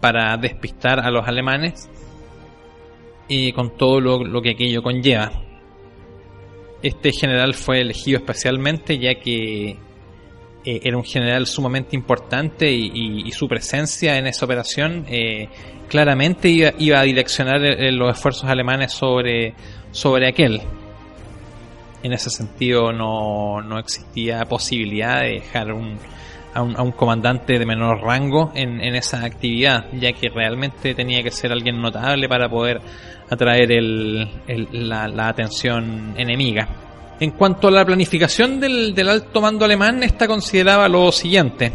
para 0.00 0.36
despistar 0.36 1.00
a 1.00 1.10
los 1.10 1.26
alemanes 1.26 1.88
y 3.28 3.52
con 3.52 3.76
todo 3.76 4.00
lo, 4.00 4.24
lo 4.24 4.42
que 4.42 4.50
aquello 4.50 4.82
conlleva. 4.82 5.32
Este 6.82 7.12
general 7.12 7.54
fue 7.54 7.80
elegido 7.80 8.18
especialmente 8.18 8.98
ya 8.98 9.14
que 9.14 9.78
eh, 10.66 10.80
era 10.82 10.96
un 10.96 11.04
general 11.04 11.46
sumamente 11.46 11.94
importante 11.94 12.68
y, 12.68 13.30
su 13.30 13.46
presencia 13.46 14.18
en 14.18 14.26
esa 14.26 14.46
operación 14.46 15.04
eh, 15.08 15.48
claramente 15.88 16.48
iba, 16.48 16.98
a 16.98 17.02
direccionar 17.04 17.64
eh, 17.64 17.92
los 17.92 18.16
esfuerzos 18.16 18.50
alemanes 18.50 18.92
sobre, 18.92 19.54
sobre 19.92 20.26
aquel. 20.26 20.60
En 22.02 22.12
ese 22.12 22.30
sentido 22.30 22.92
no, 22.92 23.62
no 23.62 23.78
existía 23.78 24.44
posibilidad 24.46 25.20
de 25.20 25.34
dejar 25.34 25.72
un, 25.72 25.98
a, 26.52 26.62
un, 26.62 26.76
a, 26.76 26.82
un, 26.82 26.90
comandante 26.90 27.60
de 27.60 27.64
menor 27.64 28.02
rango 28.02 28.50
en, 28.56 28.80
en, 28.80 28.96
esa 28.96 29.24
actividad, 29.24 29.86
ya 29.92 30.12
que 30.14 30.30
realmente 30.30 30.94
tenía 30.94 31.22
que 31.22 31.30
ser 31.30 31.52
alguien 31.52 31.80
notable 31.80 32.28
para 32.28 32.48
poder 32.48 32.80
atraer 33.30 33.70
el, 33.70 34.28
la, 34.72 35.06
la 35.06 35.28
atención 35.28 36.14
enemiga. 36.16 36.85
En 37.18 37.30
cuanto 37.30 37.68
a 37.68 37.70
la 37.70 37.84
planificación 37.84 38.60
del, 38.60 39.08
alto 39.08 39.40
mando 39.40 39.64
alemán, 39.64 40.02
esta 40.02 40.26
consideraba 40.26 40.88
lo 40.88 41.10
siguiente. 41.12 41.72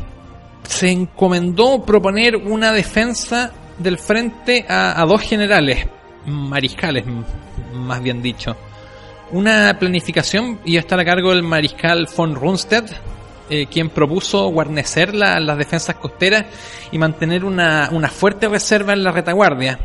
Se 0.63 0.91
encomendó 0.91 1.83
proponer 1.83 2.35
una 2.35 2.71
defensa 2.71 3.51
del 3.79 3.97
frente 3.97 4.65
a, 4.69 5.03
dos 5.07 5.21
generales, 5.21 5.87
mariscales 6.25 7.05
más 7.73 8.03
bien 8.03 8.21
dicho. 8.21 8.55
Una 9.31 9.77
planificación 9.79 10.59
iba 10.65 10.79
a 10.79 10.81
estar 10.81 10.99
a 10.99 11.05
cargo 11.05 11.31
del 11.31 11.41
mariscal 11.41 12.07
von 12.15 12.35
Rundstedt, 12.35 12.91
eh, 13.49 13.65
quien 13.65 13.89
propuso 13.89 14.47
guarnecer 14.49 15.15
las 15.15 15.57
defensas 15.57 15.95
costeras 15.95 16.45
y 16.91 16.99
mantener 16.99 17.43
una, 17.45 17.89
una 17.91 18.09
fuerte 18.09 18.47
reserva 18.47 18.93
en 18.93 19.03
la 19.03 19.11
retaguardia, 19.11 19.79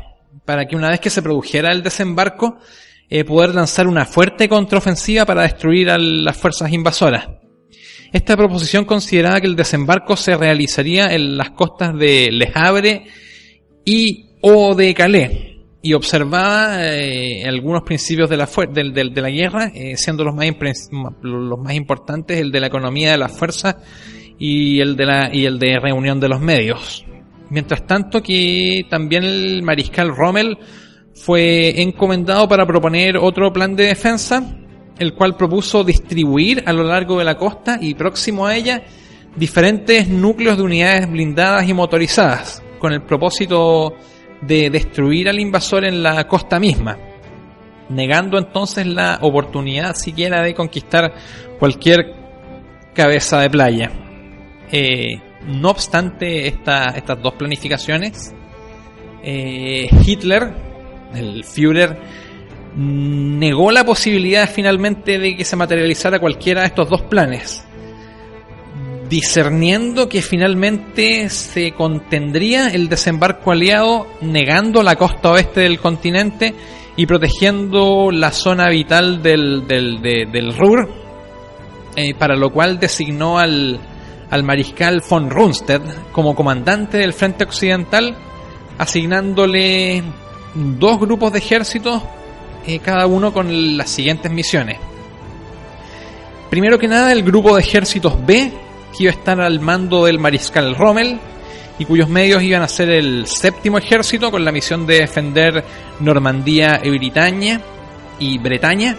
para 0.45 0.67
que 0.67 0.77
una 0.77 0.91
vez 0.91 1.01
que 1.01 1.11
se 1.11 1.23
produjera 1.23 1.73
el 1.73 1.83
desembarco, 1.83 2.59
eh, 3.09 3.25
poder 3.25 3.55
lanzar 3.55 3.87
una 3.87 4.05
fuerte 4.05 4.49
contraofensiva 4.49 5.25
para 5.25 5.43
destruir 5.43 5.91
a 5.91 5.99
las 5.99 6.37
fuerzas 6.37 6.73
invasoras. 6.73 7.29
Esta 8.13 8.37
proposición 8.37 8.85
consideraba 8.85 9.41
que 9.41 9.47
el 9.47 9.57
desembarco 9.57 10.17
se 10.17 10.37
realizaría 10.37 11.15
en 11.15 11.37
las 11.37 11.51
costas 11.51 11.97
de 11.99 12.51
Havre 12.55 13.07
y 13.85 14.27
o 14.41 14.75
de 14.75 14.95
Calais 14.95 15.57
y 15.87 15.93
observaba 15.93 16.85
eh, 16.85 17.45
algunos 17.47 17.85
principios 17.85 18.29
de 18.29 18.37
la, 18.37 18.47
de, 18.47 19.21
la 19.23 19.31
guerra, 19.31 19.71
eh, 19.73 19.97
siendo 19.97 20.25
los 20.25 20.35
más, 20.35 20.49
los 21.23 21.59
más 21.61 21.75
importantes 21.75 22.41
el 22.41 22.51
de 22.51 22.59
la 22.59 22.67
economía 22.67 23.13
de 23.13 23.19
las 23.19 23.31
fuerzas 23.31 23.77
y 24.37 24.81
el 24.81 24.97
de, 24.97 25.07
la, 25.07 25.31
y 25.33 25.45
el 25.45 25.61
de 25.61 25.79
reunión 25.79 26.19
de 26.19 26.29
los 26.29 26.41
medios. 26.41 27.05
Mientras 27.51 27.87
tanto 27.87 28.21
que 28.21 28.85
también 28.91 29.23
el 29.23 29.63
mariscal 29.63 30.09
Rommel 30.09 30.59
fue 31.17 31.81
encomendado 31.81 32.49
para 32.49 32.67
proponer 32.67 33.17
otro 33.17 33.53
plan 33.53 33.75
de 33.75 33.87
defensa, 33.87 34.45
el 34.99 35.15
cual 35.15 35.37
propuso 35.37 35.83
distribuir 35.83 36.63
a 36.67 36.73
lo 36.73 36.85
largo 36.85 37.19
de 37.19 37.25
la 37.25 37.37
costa 37.37 37.79
y 37.81 37.95
próximo 37.95 38.47
a 38.47 38.55
ella 38.55 38.83
diferentes 39.35 40.09
núcleos 40.09 40.57
de 40.57 40.63
unidades 40.63 41.11
blindadas 41.11 41.69
y 41.69 41.75
motorizadas, 41.75 42.63
con 42.79 42.93
el 42.93 43.03
propósito 43.03 43.95
de 44.41 44.71
destruir 44.71 45.29
al 45.29 45.41
invasor 45.41 45.85
en 45.85 46.03
la 46.03 46.27
costa 46.29 46.59
misma, 46.59 46.97
negando 47.89 48.39
entonces 48.39 48.87
la 48.87 49.19
oportunidad 49.23 49.95
siquiera 49.95 50.43
de 50.43 50.55
conquistar 50.55 51.15
cualquier 51.59 52.15
cabeza 52.95 53.41
de 53.41 53.51
playa. 53.51 53.91
Eh, 54.71 55.21
no 55.47 55.71
obstante 55.71 56.49
estas 56.49 57.23
dos 57.23 57.35
planificaciones, 57.35 58.35
eh, 59.23 59.89
Hitler 60.05 60.66
el 61.17 61.45
Führer 61.45 61.99
negó 62.77 63.71
la 63.71 63.85
posibilidad 63.85 64.49
finalmente 64.49 65.19
de 65.19 65.37
que 65.37 65.45
se 65.45 65.57
materializara 65.57 66.19
cualquiera 66.19 66.61
de 66.61 66.67
estos 66.69 66.91
dos 66.91 67.03
planes, 67.03 67.65
discerniendo 69.09 70.09
que 70.09 70.21
finalmente 70.21 71.29
se 71.31 71.73
contendría 71.73 72.69
el 72.69 72.89
desembarco 72.89 73.53
aliado 73.53 74.07
negando 74.21 74.83
la 74.83 74.97
costa 74.97 75.31
oeste 75.31 75.61
del 75.61 75.79
continente 75.79 76.55
y 76.97 77.07
protegiendo 77.07 78.11
la 78.11 78.31
zona 78.31 78.69
vital 78.69 79.23
del, 79.23 79.67
del, 79.67 80.03
del 80.03 80.57
Ruhr, 80.57 80.89
eh, 81.95 82.15
para 82.15 82.37
lo 82.37 82.51
cual 82.51 82.79
designó 82.79 83.39
al, 83.39 83.81
al 84.31 84.43
mariscal 84.43 85.03
von 85.09 85.31
Rundstedt 85.31 86.13
como 86.13 86.35
comandante 86.35 86.99
del 86.99 87.13
frente 87.13 87.45
occidental, 87.45 88.17
asignándole 88.79 90.03
dos 90.57 90.99
grupos 90.99 91.33
de 91.33 91.39
ejércitos, 91.39 92.03
eh, 92.67 92.79
cada 92.79 93.07
uno 93.07 93.33
con 93.33 93.77
las 93.77 93.91
siguientes 93.91 94.31
misiones. 94.31 94.79
Primero 96.51 96.79
que 96.79 96.89
nada, 96.89 97.13
el 97.13 97.23
grupo 97.23 97.55
de 97.55 97.63
ejércitos 97.63 98.15
B, 98.25 98.53
que 98.97 99.05
iba 99.05 99.13
a 99.13 99.15
estar 99.15 99.41
al 99.41 99.61
mando 99.61 100.07
del 100.07 100.19
mariscal 100.19 100.75
Rommel, 100.75 101.19
y 101.79 101.85
cuyos 101.85 102.09
medios 102.09 102.43
iban 102.43 102.63
a 102.63 102.69
ser 102.69 102.89
el 102.89 103.27
séptimo 103.27 103.77
ejército 103.77 104.31
con 104.31 104.45
la 104.45 104.53
misión 104.53 104.87
de 104.87 105.01
defender 105.01 105.63
Normandía 106.01 106.81
y 106.83 106.91
Bretaña 106.91 107.61
y 108.19 108.39
Bretaña, 108.39 108.97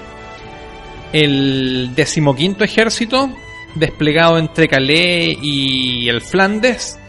el 1.11 1.91
decimoquinto 1.95 2.63
ejército 2.63 3.31
desplegado 3.73 4.37
entre 4.37 4.67
Calais 4.67 5.37
y 5.41 6.07
el 6.07 6.21
Flandes 6.21 6.99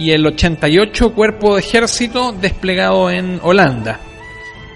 y 0.00 0.12
el 0.12 0.26
88 0.26 1.12
cuerpo 1.12 1.54
de 1.54 1.60
ejército 1.60 2.32
desplegado 2.32 3.10
en 3.10 3.38
Holanda. 3.42 4.00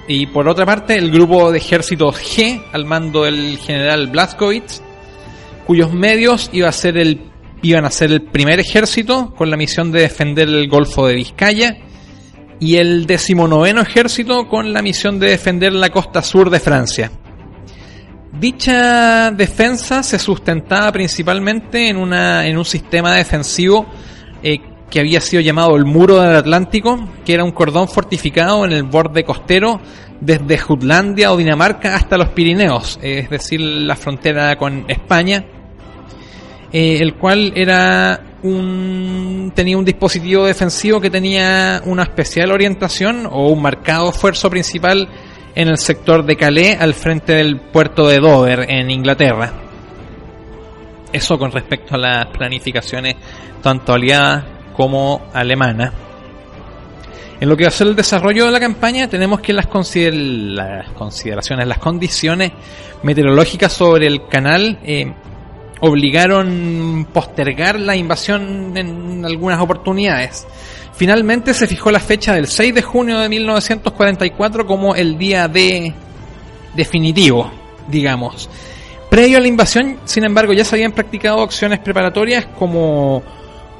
Y 0.07 0.27
por 0.27 0.47
otra 0.49 0.67
parte, 0.67 0.99
el 0.99 1.11
grupo 1.11 1.51
de 1.51 1.57
ejércitos 1.57 2.17
G 2.17 2.63
al 2.73 2.85
mando 2.85 3.25
del 3.25 3.57
general 3.57 4.09
Blaskowitz, 4.09 4.83
cuyos 5.67 5.95
medios 5.95 6.51
iba 6.53 6.69
a 6.69 6.73
ser 6.73 6.99
el 6.99 7.21
iban 7.63 7.87
a 7.87 7.91
ser 7.91 8.13
el 8.13 8.21
primer 8.21 8.61
ejército 8.61 9.35
con 9.35 9.49
la 9.49 9.57
misión 9.57 9.91
de 9.91 10.03
defender 10.03 10.47
el 10.47 10.69
Golfo 10.69 11.07
de 11.07 11.15
Vizcaya 11.15 11.79
y 12.61 12.77
el 12.77 13.07
decimonoveno 13.07 13.81
ejército 13.81 14.47
con 14.49 14.75
la 14.75 14.83
misión 14.83 15.19
de 15.19 15.29
defender 15.29 15.73
la 15.73 15.89
costa 15.89 16.21
sur 16.21 16.51
de 16.51 16.61
Francia. 16.61 17.11
Dicha 18.39 19.31
defensa 19.31 20.03
se 20.03 20.19
sustentaba 20.19 20.93
principalmente 20.93 21.89
en, 21.89 21.97
una, 21.97 22.47
en 22.47 22.59
un 22.59 22.67
sistema 22.67 23.15
defensivo 23.15 23.87
eh, 24.43 24.61
que 24.95 25.01
había 25.01 25.21
sido 25.21 25.43
llamado 25.43 25.75
el 25.75 25.85
Muro 25.85 26.21
del 26.21 26.37
Atlántico, 26.37 27.09
que 27.25 27.35
era 27.35 27.43
un 27.43 27.51
cordón 27.51 27.89
fortificado 27.89 28.65
en 28.65 28.71
el 28.71 28.85
borde 28.85 29.25
costero 29.25 29.81
desde 30.21 30.57
Jutlandia 30.57 31.33
o 31.33 31.37
Dinamarca 31.37 31.97
hasta 31.97 32.17
los 32.17 32.29
Pirineos, 32.29 33.01
es 33.03 33.29
decir, 33.29 33.61
la 33.61 33.97
frontera 33.97 34.55
con 34.55 34.85
España, 34.87 35.47
eh, 36.73 36.99
el 37.01 37.15
cual 37.15 37.53
era 37.57 38.21
un 38.45 39.51
tenía 39.53 39.77
un 39.77 39.85
dispositivo 39.85 40.47
defensivo 40.47 41.01
que 41.01 41.11
tenía 41.11 41.83
una 41.87 42.05
especial 42.05 42.53
orientación 42.53 43.27
o 43.29 43.49
un 43.49 43.63
marcado 43.63 44.11
esfuerzo 44.11 44.49
principal 44.49 45.09
en 45.57 45.67
el 45.67 45.79
sector 45.79 46.25
de 46.25 46.37
Calais 46.37 46.81
al 46.81 46.95
frente 46.95 47.33
del 47.33 47.59
puerto 47.59 48.07
de 48.07 48.21
Dover 48.21 48.71
en 48.71 48.93
Inglaterra. 48.93 49.53
Eso 51.13 51.37
con 51.37 51.51
respecto 51.51 51.97
a 51.97 51.99
las 51.99 52.27
planificaciones 52.27 53.17
tanto 53.61 53.93
aliadas 53.93 54.54
como 54.77 55.23
alemanas. 55.33 55.93
En 57.41 57.49
lo 57.49 57.57
que 57.57 57.65
va 57.65 57.69
a 57.69 57.73
ser 57.73 57.89
el 57.89 57.97
desarrollo 57.97 58.47
de 58.47 58.53
la 58.53 58.61
campaña, 58.61 59.09
tenemos 59.09 59.41
que 59.41 59.53
las, 59.53 59.67
las 59.67 60.89
consideraciones, 60.91 61.67
las 61.67 61.79
condiciones 61.79 62.53
meteorológicas 63.03 63.73
sobre 63.73 64.07
el 64.07 64.27
canal 64.29 64.79
eh, 64.85 65.13
obligaron 65.81 67.07
postergar 67.13 67.79
la 67.79 67.97
invasión 67.97 68.77
en 68.77 69.25
algunas 69.25 69.61
oportunidades. 69.61 70.47
Finalmente 70.95 71.53
se 71.55 71.67
fijó 71.67 71.91
la 71.91 72.01
fecha 72.01 72.35
del 72.35 72.47
6 72.47 72.75
de 72.75 72.83
junio 72.83 73.19
de 73.19 73.29
1944 73.29 74.67
como 74.67 74.95
el 74.95 75.19
día 75.19 75.49
de 75.49 75.93
definitivo, 76.75 77.51
digamos. 77.89 78.49
Previo 79.11 79.39
a 79.39 79.41
la 79.41 79.49
invasión, 79.49 79.99
sin 80.05 80.25
embargo, 80.25 80.53
ya 80.53 80.65
se 80.65 80.77
habían 80.77 80.93
practicado 80.93 81.43
acciones 81.43 81.81
preparatorias 81.81 82.47
como, 82.59 83.23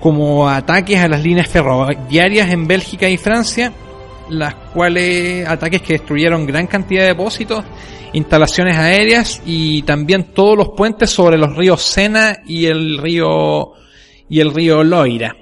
como 0.05 0.51
ataques 0.51 1.01
a 1.01 1.09
las 1.09 1.23
líneas 1.23 1.49
ferroviarias 1.49 2.51
en 2.51 2.67
Bélgica 2.67 3.09
y 3.09 3.17
Francia, 3.17 3.73
las 4.29 4.55
cuales 4.55 5.49
ataques 5.49 5.81
que 5.81 5.95
destruyeron 5.95 6.45
gran 6.45 6.67
cantidad 6.67 7.05
de 7.05 7.09
depósitos 7.09 7.65
instalaciones 8.13 8.77
aéreas 8.77 9.41
y 9.47 9.81
también 9.85 10.35
todos 10.35 10.59
los 10.59 10.69
puentes 10.77 11.09
sobre 11.09 11.39
los 11.39 11.57
ríos 11.57 11.81
Sena 11.81 12.43
y 12.47 12.67
el 12.67 12.99
río 12.99 13.73
y 14.29 14.41
el 14.41 14.53
río 14.53 14.85
Loira. 14.85 15.35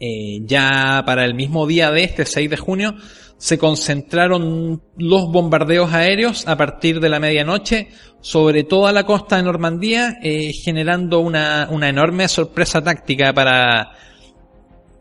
Eh, 0.00 0.40
ya 0.46 1.02
para 1.04 1.26
el 1.26 1.34
mismo 1.34 1.66
día 1.66 1.90
de 1.90 2.02
este 2.02 2.24
6 2.24 2.48
de 2.48 2.56
junio 2.56 2.94
se 3.38 3.58
concentraron 3.58 4.82
los 4.96 5.30
bombardeos 5.30 5.92
aéreos 5.92 6.48
a 6.48 6.56
partir 6.56 7.00
de 7.00 7.08
la 7.08 7.20
medianoche 7.20 7.88
sobre 8.20 8.64
toda 8.64 8.92
la 8.92 9.04
costa 9.04 9.36
de 9.36 9.42
Normandía, 9.42 10.18
eh, 10.22 10.52
generando 10.52 11.20
una, 11.20 11.68
una 11.70 11.88
enorme 11.88 12.28
sorpresa 12.28 12.82
táctica 12.82 13.32
para, 13.32 13.92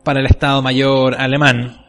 para 0.03 0.19
el 0.19 0.25
Estado 0.25 0.61
Mayor 0.61 1.15
alemán. 1.15 1.85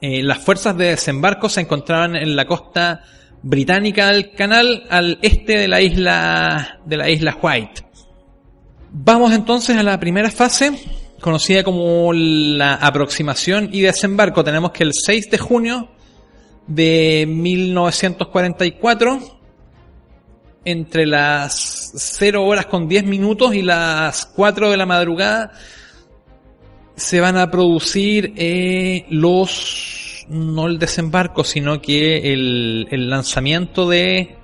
Eh, 0.00 0.22
las 0.22 0.38
fuerzas 0.38 0.76
de 0.78 0.86
desembarco 0.86 1.48
se 1.48 1.60
encontraban 1.60 2.16
en 2.16 2.34
la 2.34 2.46
costa 2.46 3.02
británica 3.42 4.08
del 4.08 4.32
canal 4.32 4.84
al 4.88 5.18
este 5.22 5.58
de 5.58 5.68
la 5.68 5.80
isla 5.80 6.80
de 6.86 6.96
la 6.96 7.10
isla 7.10 7.36
White. 7.40 7.82
Vamos 8.92 9.32
entonces 9.32 9.76
a 9.76 9.82
la 9.82 10.00
primera 10.00 10.30
fase, 10.30 10.72
conocida 11.20 11.62
como 11.62 12.12
la 12.12 12.74
aproximación 12.74 13.68
y 13.72 13.82
desembarco. 13.82 14.42
Tenemos 14.44 14.72
que 14.72 14.84
el 14.84 14.92
6 14.94 15.30
de 15.30 15.38
junio 15.38 15.88
de 16.66 17.26
1944, 17.28 19.18
entre 20.64 21.06
las 21.06 21.92
0 21.94 22.44
horas 22.44 22.66
con 22.66 22.88
10 22.88 23.04
minutos 23.04 23.54
y 23.54 23.62
las 23.62 24.26
4 24.26 24.70
de 24.70 24.76
la 24.76 24.86
madrugada, 24.86 25.52
se 26.96 27.20
van 27.20 27.36
a 27.36 27.50
producir 27.50 28.34
eh, 28.36 29.06
los 29.08 30.26
no 30.28 30.66
el 30.68 30.78
desembarco 30.78 31.42
sino 31.42 31.80
que 31.80 32.32
el, 32.32 32.86
el 32.90 33.10
lanzamiento 33.10 33.88
de 33.88 34.36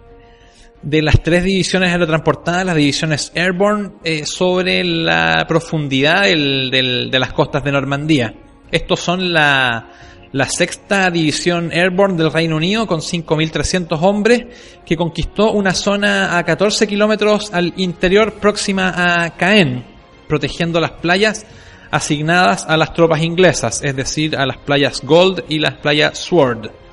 de 0.87 1.03
las 1.03 1.21
tres 1.21 1.43
divisiones 1.43 1.91
aerotransportadas, 1.91 2.65
las 2.65 2.77
divisiones 2.77 3.33
Airborne, 3.35 3.91
eh, 4.05 4.25
sobre 4.25 4.85
la 4.85 5.45
profundidad 5.49 6.23
del, 6.23 7.11
de 7.11 7.19
las 7.19 7.33
costas 7.33 7.65
de 7.65 7.73
Normandía. 7.73 8.33
Estos 8.71 9.01
son 9.01 9.33
la, 9.33 9.89
la 10.31 10.49
sexta 10.49 11.11
división 11.11 11.73
Airborne 11.73 12.17
del 12.17 12.33
Reino 12.33 12.55
Unido 12.55 12.87
con 12.87 13.01
5.300 13.01 13.99
hombres 14.01 14.45
que 14.87 14.97
conquistó 14.97 15.51
una 15.51 15.75
zona 15.75 16.39
a 16.39 16.45
14 16.45 16.87
kilómetros 16.87 17.53
al 17.53 17.75
interior 17.79 18.35
próxima 18.35 19.25
a 19.25 19.37
Caen, 19.37 19.85
protegiendo 20.29 20.79
las 20.81 20.93
playas 20.93 21.47
asignadas 21.91 22.65
a 22.65 22.77
las 22.77 22.95
tropas 22.95 23.23
inglesas, 23.23 23.83
es 23.83 23.97
decir, 23.97 24.37
a 24.37 24.47
las 24.47 24.59
playas 24.59 25.01
Gold 25.03 25.47
y 25.49 25.59
las 25.59 25.75
playas 25.79 26.17
Sword. 26.17 26.86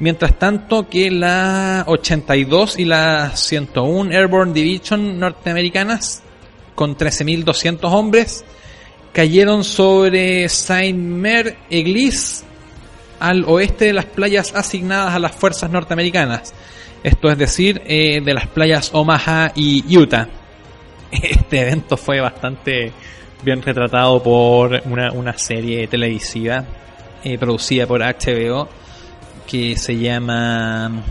Mientras 0.00 0.38
tanto 0.38 0.88
que 0.88 1.10
la 1.10 1.84
82 1.86 2.78
y 2.78 2.84
la 2.84 3.30
101 3.34 4.12
Airborne 4.12 4.52
Division 4.52 5.20
norteamericanas, 5.20 6.22
con 6.74 6.96
13.200 6.96 7.78
hombres, 7.84 8.44
cayeron 9.12 9.62
sobre 9.62 10.48
Saint-Mer 10.48 11.56
Église 11.70 12.44
al 13.20 13.44
oeste 13.44 13.86
de 13.86 13.92
las 13.92 14.06
playas 14.06 14.52
asignadas 14.56 15.14
a 15.14 15.20
las 15.20 15.32
fuerzas 15.32 15.70
norteamericanas. 15.70 16.52
Esto 17.04 17.30
es 17.30 17.38
decir, 17.38 17.80
eh, 17.86 18.20
de 18.20 18.34
las 18.34 18.48
playas 18.48 18.90
Omaha 18.92 19.52
y 19.54 19.96
Utah. 19.96 20.28
Este 21.12 21.60
evento 21.60 21.96
fue 21.96 22.20
bastante 22.20 22.92
bien 23.44 23.62
retratado 23.62 24.20
por 24.20 24.82
una, 24.86 25.12
una 25.12 25.38
serie 25.38 25.86
televisiva 25.86 26.64
eh, 27.22 27.38
producida 27.38 27.86
por 27.86 28.00
HBO 28.00 28.68
que 29.46 29.76
se 29.76 29.96
llama 29.96 31.02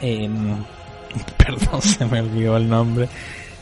em, 0.00 0.56
perdón 1.36 1.82
se 1.82 2.04
me 2.06 2.20
olvidó 2.20 2.56
el 2.56 2.68
nombre 2.68 3.08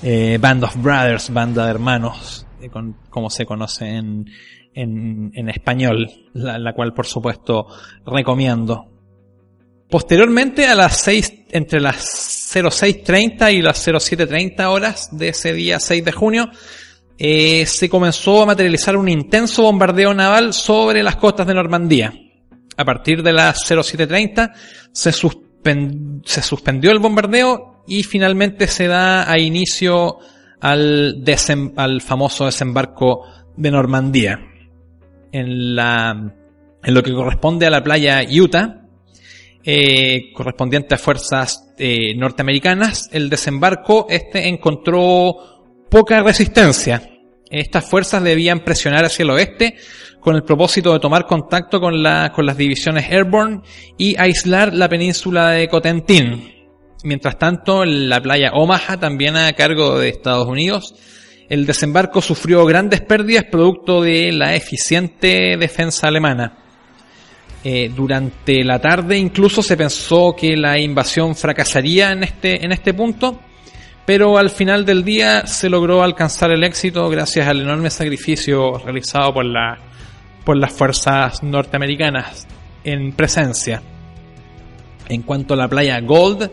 eh, 0.03 0.39
Band 0.41 0.65
of 0.65 0.77
Brothers 0.77 1.31
banda 1.31 1.65
de 1.65 1.71
hermanos 1.71 2.47
eh, 2.61 2.69
con, 2.69 2.97
como 3.11 3.31
se 3.31 3.47
conoce 3.47 3.89
en, 3.89 4.27
en, 4.75 5.33
en 5.35 5.49
español 5.49 6.11
la, 6.35 6.73
cual 6.73 6.93
por 6.95 7.07
supuesto 7.07 7.67
recomiendo 8.07 8.87
posteriormente 9.89 10.67
a 10.67 10.75
las 10.75 10.97
6 10.99 11.45
entre 11.51 11.81
las 11.81 12.53
06.30 12.55 13.53
y 13.55 13.63
las 13.63 13.87
07.30 13.87 14.65
horas 14.67 15.09
de 15.13 15.29
ese 15.29 15.53
día 15.53 15.79
6 15.79 16.05
de 16.05 16.13
junio 16.13 16.51
eh, 17.19 17.67
se 17.67 17.89
comenzó 17.89 18.43
a 18.43 18.47
materializar 18.47 18.97
un 18.97 19.09
intenso 19.09 19.63
bombardeo 19.63 20.13
naval 20.13 20.53
sobre 20.53 21.03
las 21.03 21.17
costas 21.17 21.47
de 21.47 21.55
Normandía. 21.55 22.13
A 22.77 22.85
partir 22.85 23.23
de 23.23 23.33
las 23.33 23.65
0730 23.67 24.53
se, 24.93 25.13
se 25.13 26.43
suspendió 26.43 26.91
el 26.91 26.99
bombardeo 26.99 27.83
y 27.87 28.03
finalmente 28.03 28.67
se 28.67 28.87
da 28.87 29.31
a 29.31 29.39
inicio 29.39 30.19
al, 30.61 31.23
al 31.77 32.01
famoso 32.01 32.47
desembarco 32.47 33.27
de 33.57 33.71
Normandía. 33.71 34.39
En 35.33 35.77
lo 35.77 37.03
que 37.03 37.13
corresponde 37.13 37.67
a 37.67 37.71
la 37.71 37.83
playa 37.83 38.23
Utah, 38.29 38.83
eh, 39.65 40.33
correspondiente 40.33 40.95
a 40.95 40.99
fuerzas 40.99 41.73
eh, 41.79 42.15
norteamericanas, 42.17 43.09
el 43.13 43.31
desembarco 43.31 44.07
este 44.11 44.49
encontró 44.49 45.87
poca 45.89 46.23
resistencia. 46.23 47.12
Estas 47.53 47.89
fuerzas 47.89 48.25
debían 48.25 48.61
presionar 48.61 49.05
hacia 49.05 49.23
el 49.25 49.31
oeste 49.31 49.77
con 50.21 50.35
el 50.37 50.43
propósito 50.43 50.93
de 50.93 51.01
tomar 51.01 51.27
contacto 51.27 51.81
con, 51.81 52.03
con 52.35 52.47
las 52.47 52.57
divisiones 52.57 53.11
Airborne 53.11 53.61
y 53.99 54.19
aislar 54.19 54.73
la 54.73 54.89
península 54.89 55.51
de 55.51 55.69
Cotentin. 55.69 56.51
Mientras 57.05 57.39
tanto, 57.39 57.83
en 57.83 58.09
la 58.09 58.21
playa 58.21 58.53
Omaha, 58.55 58.99
también 58.99 59.37
a 59.37 59.53
cargo 59.53 59.99
de 59.99 60.09
Estados 60.09 60.47
Unidos, 60.47 60.95
el 61.49 61.67
desembarco 61.67 62.23
sufrió 62.23 62.65
grandes 62.65 63.03
pérdidas 63.03 63.45
producto 63.51 64.01
de 64.01 64.33
la 64.33 64.55
eficiente 64.55 65.57
defensa 65.59 66.09
alemana. 66.09 66.59
Eh, 67.65 67.91
durante 67.95 68.65
la 68.65 68.81
tarde 68.81 69.17
incluso 69.19 69.63
se 69.63 69.77
pensó 69.77 70.35
que 70.37 70.57
la 70.57 70.81
invasión 70.81 71.37
fracasaría 71.37 72.11
en 72.11 72.25
este, 72.25 72.65
en 72.65 72.73
este 72.73 72.95
punto, 72.95 73.41
pero 74.05 74.39
al 74.39 74.51
final 74.51 74.85
del 74.85 75.05
día 75.05 75.47
se 75.47 75.69
logró 75.69 76.03
alcanzar 76.03 76.51
el 76.51 76.65
éxito 76.65 77.09
gracias 77.09 77.47
al 77.47 77.61
enorme 77.61 77.91
sacrificio 77.91 78.79
realizado 78.79 79.33
por, 79.33 79.45
la, 79.45 79.79
por 80.45 80.57
las 80.57 80.73
fuerzas 80.73 81.43
norteamericanas 81.43 82.47
en 82.85 83.13
presencia. 83.13 83.83
En 85.09 85.23
cuanto 85.23 85.55
a 85.55 85.57
la 85.57 85.69
playa 85.69 86.01
Gold, 86.01 86.51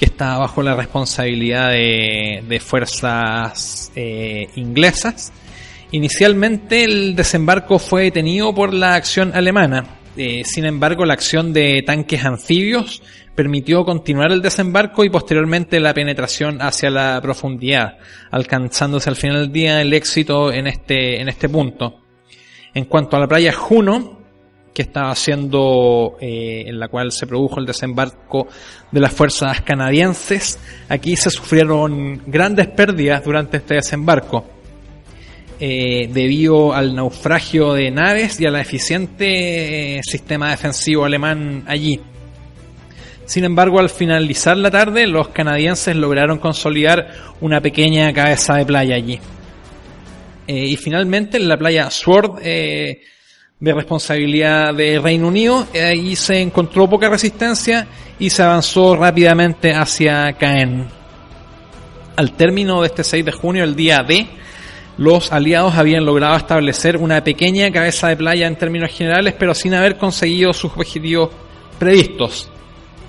que 0.00 0.06
está 0.06 0.38
bajo 0.38 0.62
la 0.62 0.74
responsabilidad 0.74 1.72
de, 1.72 2.62
fuerzas 2.64 3.92
eh, 3.94 4.48
inglesas. 4.56 5.30
Inicialmente 5.90 6.84
el 6.84 7.14
desembarco 7.14 7.78
fue 7.78 8.04
detenido 8.04 8.54
por 8.54 8.72
la 8.72 8.94
acción 8.94 9.32
alemana. 9.34 9.98
Eh, 10.16 10.40
sin 10.46 10.64
embargo, 10.64 11.04
la 11.04 11.12
acción 11.12 11.52
de 11.52 11.82
tanques 11.84 12.24
anfibios 12.24 13.02
permitió 13.34 13.84
continuar 13.84 14.32
el 14.32 14.42
desembarco 14.42 15.04
y 15.04 15.10
posteriormente 15.10 15.80
la 15.80 15.94
penetración 15.94 16.60
hacia 16.60 16.90
la 16.90 17.20
profundidad, 17.22 17.98
alcanzándose 18.30 19.08
al 19.08 19.16
final 19.16 19.42
del 19.42 19.52
día 19.52 19.80
el 19.80 19.92
éxito 19.92 20.52
en 20.52 20.66
este, 20.66 21.20
en 21.20 21.28
este 21.28 21.48
punto. 21.48 22.00
En 22.74 22.84
cuanto 22.84 23.16
a 23.16 23.20
la 23.20 23.28
playa 23.28 23.52
Juno, 23.52 24.20
que 24.72 24.82
estaba 24.82 25.10
haciendo, 25.10 26.16
eh, 26.20 26.64
en 26.66 26.78
la 26.78 26.88
cual 26.88 27.12
se 27.12 27.26
produjo 27.26 27.58
el 27.58 27.66
desembarco 27.66 28.48
de 28.90 29.00
las 29.00 29.12
fuerzas 29.12 29.60
canadienses. 29.62 30.58
Aquí 30.88 31.16
se 31.16 31.30
sufrieron 31.30 32.22
grandes 32.26 32.68
pérdidas 32.68 33.24
durante 33.24 33.58
este 33.58 33.74
desembarco, 33.74 34.44
eh, 35.58 36.08
debido 36.12 36.72
al 36.72 36.94
naufragio 36.94 37.74
de 37.74 37.90
naves 37.90 38.40
y 38.40 38.46
al 38.46 38.56
eficiente 38.56 39.96
eh, 39.96 40.00
sistema 40.02 40.50
defensivo 40.50 41.04
alemán 41.04 41.64
allí. 41.66 42.00
Sin 43.30 43.44
embargo, 43.44 43.78
al 43.78 43.90
finalizar 43.90 44.56
la 44.56 44.72
tarde, 44.72 45.06
los 45.06 45.28
canadienses 45.28 45.94
lograron 45.94 46.40
consolidar 46.40 47.14
una 47.40 47.60
pequeña 47.60 48.12
cabeza 48.12 48.56
de 48.56 48.66
playa 48.66 48.96
allí. 48.96 49.20
y 50.48 50.76
finalmente, 50.76 51.36
en 51.36 51.46
la 51.46 51.56
playa 51.56 51.88
Sword, 51.90 52.40
de 52.42 53.04
responsabilidad 53.60 54.74
de 54.74 54.98
Reino 54.98 55.28
Unido. 55.28 55.64
Ahí 55.72 56.16
se 56.16 56.40
encontró 56.40 56.90
poca 56.90 57.08
resistencia 57.08 57.86
y 58.18 58.30
se 58.30 58.42
avanzó 58.42 58.96
rápidamente 58.96 59.74
hacia 59.74 60.32
Caen. 60.32 60.88
Al 62.16 62.32
término 62.32 62.80
de 62.80 62.88
este 62.88 63.04
6 63.04 63.26
de 63.26 63.30
junio, 63.30 63.62
el 63.62 63.76
día 63.76 64.02
D, 64.02 64.26
los 64.98 65.30
aliados 65.30 65.76
habían 65.76 66.04
logrado 66.04 66.36
establecer 66.36 66.96
una 66.96 67.22
pequeña 67.22 67.70
cabeza 67.70 68.08
de 68.08 68.16
playa 68.16 68.48
en 68.48 68.56
términos 68.56 68.90
generales, 68.90 69.36
pero 69.38 69.54
sin 69.54 69.74
haber 69.74 69.98
conseguido 69.98 70.52
sus 70.52 70.72
objetivos 70.72 71.30
previstos. 71.78 72.50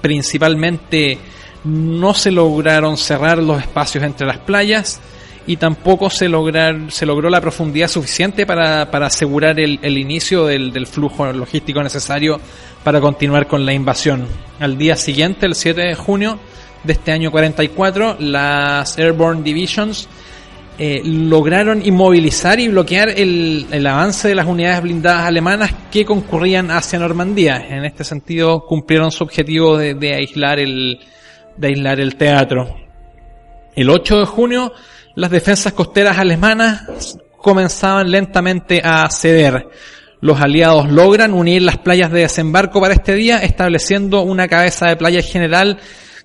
Principalmente 0.01 1.17
no 1.63 2.13
se 2.13 2.31
lograron 2.31 2.97
cerrar 2.97 3.37
los 3.37 3.61
espacios 3.61 4.03
entre 4.03 4.27
las 4.27 4.39
playas, 4.39 4.99
y 5.47 5.57
tampoco 5.57 6.09
se, 6.09 6.29
lograr, 6.29 6.91
se 6.91 7.05
logró 7.05 7.29
la 7.29 7.41
profundidad 7.41 7.87
suficiente 7.87 8.45
para, 8.45 8.83
asegurar 8.83 9.59
el, 9.59 9.97
inicio 9.97 10.45
del, 10.45 10.87
flujo 10.87 11.31
logístico 11.33 11.81
necesario 11.81 12.39
para 12.83 13.01
continuar 13.01 13.47
con 13.47 13.65
la 13.65 13.73
invasión. 13.73 14.27
Al 14.59 14.77
día 14.77 14.95
siguiente, 14.95 15.45
el 15.45 15.55
7 15.55 15.81
de 15.81 15.95
junio 15.95 16.39
de 16.83 16.93
este 16.93 17.11
año 17.11 17.31
44, 17.31 18.17
las 18.19 18.97
Airborne 18.97 19.43
Divisions 19.43 20.07
eh, 20.84 21.00
lograron 21.06 21.86
inmovilizar 21.86 22.60
y 22.60 22.67
bloquear 22.67 23.10
el, 23.10 23.86
avance 23.86 24.30
de 24.30 24.34
las 24.34 24.48
unidades 24.48 24.82
blindadas 24.82 25.28
alemanas 25.28 25.72
que 25.91 26.04
concurrían 26.04 26.72
hacia 26.72 26.98
Normandía. 26.98 27.63
En 27.70 27.86
este 27.86 28.04
sentido, 28.04 28.65
cumplieron 28.65 29.12
su 29.12 29.24
objetivo 29.24 29.78
de, 29.78 29.94
de 29.94 30.15
aislar, 30.15 30.58
el, 30.58 31.00
de 31.56 31.67
aislar 31.67 32.00
el 32.00 32.15
teatro. 32.15 32.78
El 33.76 33.91
8 33.91 34.22
de 34.22 34.26
junio, 34.26 34.74
las 35.13 35.30
defensas 35.30 35.74
costeras 35.74 36.17
alemanas 36.17 37.15
comenzaban 37.38 38.10
lentamente 38.10 38.82
a 38.84 39.08
ceder. 39.12 39.67
Los 40.20 40.41
aliados 40.41 40.91
logran 40.91 41.36
unir 41.36 41.62
las 41.62 41.78
playas 41.78 42.12
de 42.12 42.22
desembarco 42.22 42.82
para 42.82 42.96
este 42.96 43.13
día, 43.13 43.38
estableciendo 43.38 44.24
una 44.24 44.48
cabeza 44.48 44.88
de 44.88 44.96
playa 44.96 45.22
general 45.22 45.78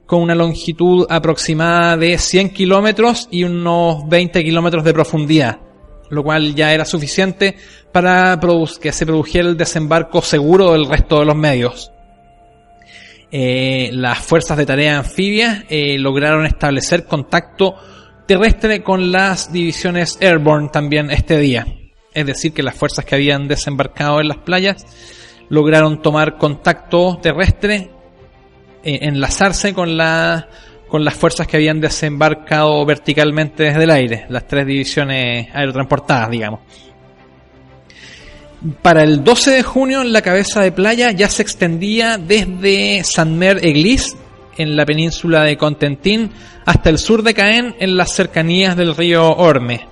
con 0.07 0.23
una 0.23 0.35
longitud 0.35 1.07
aproximada 1.11 1.97
de 1.97 2.17
100 2.17 2.51
kilómetros 2.51 3.29
y 3.31 3.45
unos 3.45 4.09
20 4.09 4.43
kilómetros 4.45 4.85
de 4.85 4.95
profundidad, 4.95 5.59
lo 6.11 6.23
cual 6.23 6.55
ya 6.55 6.73
era 6.73 6.85
suficiente 6.85 7.57
para 7.93 8.39
que 8.81 8.93
se 8.93 9.07
produjera 9.07 9.49
el 9.49 9.57
desembarco 9.57 10.23
seguro 10.23 10.73
del 10.73 10.87
resto 10.87 11.19
de 11.19 11.27
los 11.27 11.37
medios. 11.37 11.91
Eh, 13.33 13.91
las 13.93 14.19
fuerzas 14.19 14.57
de 14.57 14.65
tarea 14.65 14.99
anfibia 14.99 15.65
eh, 15.69 15.99
lograron 15.99 16.47
establecer 16.47 17.07
contacto 17.07 17.75
terrestre 18.27 18.83
con 18.83 19.11
las 19.11 19.53
divisiones 19.53 20.19
Airborne 20.21 20.69
también 20.73 21.11
este 21.11 21.39
día. 21.39 21.67
Es 22.15 22.25
decir, 22.25 22.53
que 22.53 22.63
las 22.63 22.77
fuerzas 22.77 23.05
que 23.05 23.15
habían 23.15 23.49
desembarcado 23.49 24.21
en 24.21 24.29
las 24.29 24.39
playas 24.39 24.87
lograron 25.49 26.03
tomar 26.03 26.39
contacto 26.39 27.19
terrestre, 27.21 27.91
enlazarse 28.87 29.75
con, 29.75 29.97
la, 29.97 30.49
con 30.89 31.05
las 31.05 31.15
fuerzas 31.15 31.47
que 31.47 31.57
habían 31.57 31.81
desembarcado 31.81 32.85
verticalmente 32.85 33.65
desde 33.65 33.85
el 33.85 33.91
aire, 33.91 34.27
las 34.29 34.47
tres 34.47 34.67
divisiones 34.67 35.49
aerotransportadas, 35.53 36.31
digamos. 36.31 36.61
Para 38.83 39.03
el 39.03 39.23
12 39.23 39.51
de 39.51 39.63
junio, 39.63 40.03
la 40.03 40.23
cabeza 40.23 40.63
de 40.63 40.73
playa 40.73 41.11
ya 41.11 41.29
se 41.29 41.43
extendía 41.43 42.19
desde 42.19 43.05
San 43.05 43.39
Mer 43.39 43.65
Eglis 43.65 44.17
en 44.57 44.77
la 44.77 44.87
península 44.87 45.43
de 45.43 45.57
Contentín 45.57 46.31
hasta 46.65 46.91
el 46.91 46.99
sur 46.99 47.23
de 47.23 47.35
Caen 47.35 47.77
en 47.79 47.97
las 47.97 48.13
cercanías 48.13 48.77
del 48.77 48.97
río 48.97 49.37
Orme. 49.37 49.87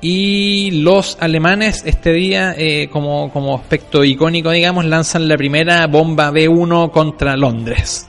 Y 0.00 0.82
los 0.82 1.16
alemanes 1.20 1.82
este 1.86 2.12
día, 2.12 2.54
eh, 2.56 2.88
como, 2.92 3.32
como 3.32 3.56
aspecto 3.56 4.04
icónico, 4.04 4.50
digamos, 4.50 4.84
lanzan 4.84 5.26
la 5.26 5.36
primera 5.36 5.86
bomba 5.86 6.30
B-1 6.30 6.90
contra 6.90 7.36
Londres. 7.36 8.06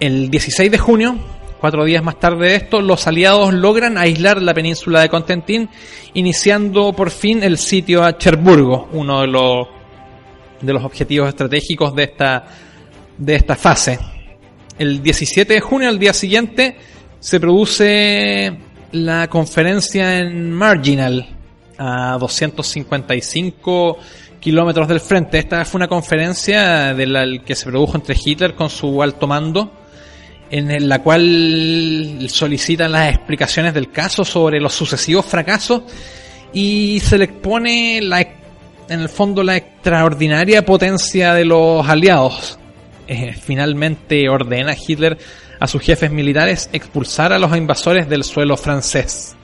El 0.00 0.30
16 0.30 0.70
de 0.70 0.78
junio, 0.78 1.18
cuatro 1.60 1.84
días 1.84 2.02
más 2.02 2.18
tarde 2.18 2.48
de 2.48 2.54
esto, 2.56 2.80
los 2.80 3.06
aliados 3.06 3.52
logran 3.54 3.98
aislar 3.98 4.42
la 4.42 4.54
península 4.54 5.02
de 5.02 5.08
Contentín, 5.08 5.68
iniciando 6.14 6.92
por 6.92 7.10
fin 7.10 7.42
el 7.42 7.58
sitio 7.58 8.02
a 8.02 8.18
Cherburgo, 8.18 8.88
uno 8.92 9.20
de 9.20 9.26
los, 9.28 9.68
de 10.60 10.72
los 10.72 10.82
objetivos 10.82 11.28
estratégicos 11.28 11.94
de 11.94 12.02
esta, 12.02 12.46
de 13.18 13.34
esta 13.36 13.54
fase 13.54 13.98
el 14.80 15.02
17 15.02 15.52
de 15.52 15.60
junio, 15.60 15.90
al 15.90 15.98
día 15.98 16.14
siguiente, 16.14 16.74
se 17.18 17.38
produce 17.38 18.50
la 18.92 19.28
conferencia 19.28 20.20
en 20.20 20.50
Marginal, 20.50 21.28
a 21.76 22.16
255 22.18 23.98
kilómetros 24.40 24.88
del 24.88 25.00
frente. 25.00 25.38
Esta 25.38 25.66
fue 25.66 25.80
una 25.80 25.86
conferencia 25.86 26.94
de 26.94 27.06
la 27.06 27.26
que 27.44 27.54
se 27.54 27.66
produjo 27.66 27.94
entre 27.96 28.16
Hitler 28.24 28.54
con 28.54 28.70
su 28.70 29.02
alto 29.02 29.26
mando, 29.26 29.70
en 30.50 30.88
la 30.88 31.00
cual 31.00 32.26
solicita 32.28 32.88
las 32.88 33.14
explicaciones 33.14 33.72
del 33.72 33.90
caso 33.90 34.24
sobre 34.24 34.60
los 34.60 34.74
sucesivos 34.74 35.26
fracasos 35.26 35.82
y 36.52 37.00
se 37.00 37.18
le 37.18 37.24
expone 37.24 38.00
la, 38.02 38.20
en 38.20 39.00
el 39.00 39.08
fondo 39.08 39.42
la 39.42 39.56
extraordinaria 39.56 40.64
potencia 40.64 41.34
de 41.34 41.44
los 41.44 41.88
aliados 41.88 42.58
eh, 43.12 43.34
finalmente 43.34 44.28
ordena 44.28 44.72
Hitler 44.72 45.18
a 45.58 45.66
sus 45.66 45.82
jefes 45.82 46.12
militares 46.12 46.70
expulsar 46.72 47.32
a 47.32 47.40
los 47.40 47.56
invasores 47.56 48.08
del 48.08 48.22
suelo 48.22 48.56
francés. 48.56 49.34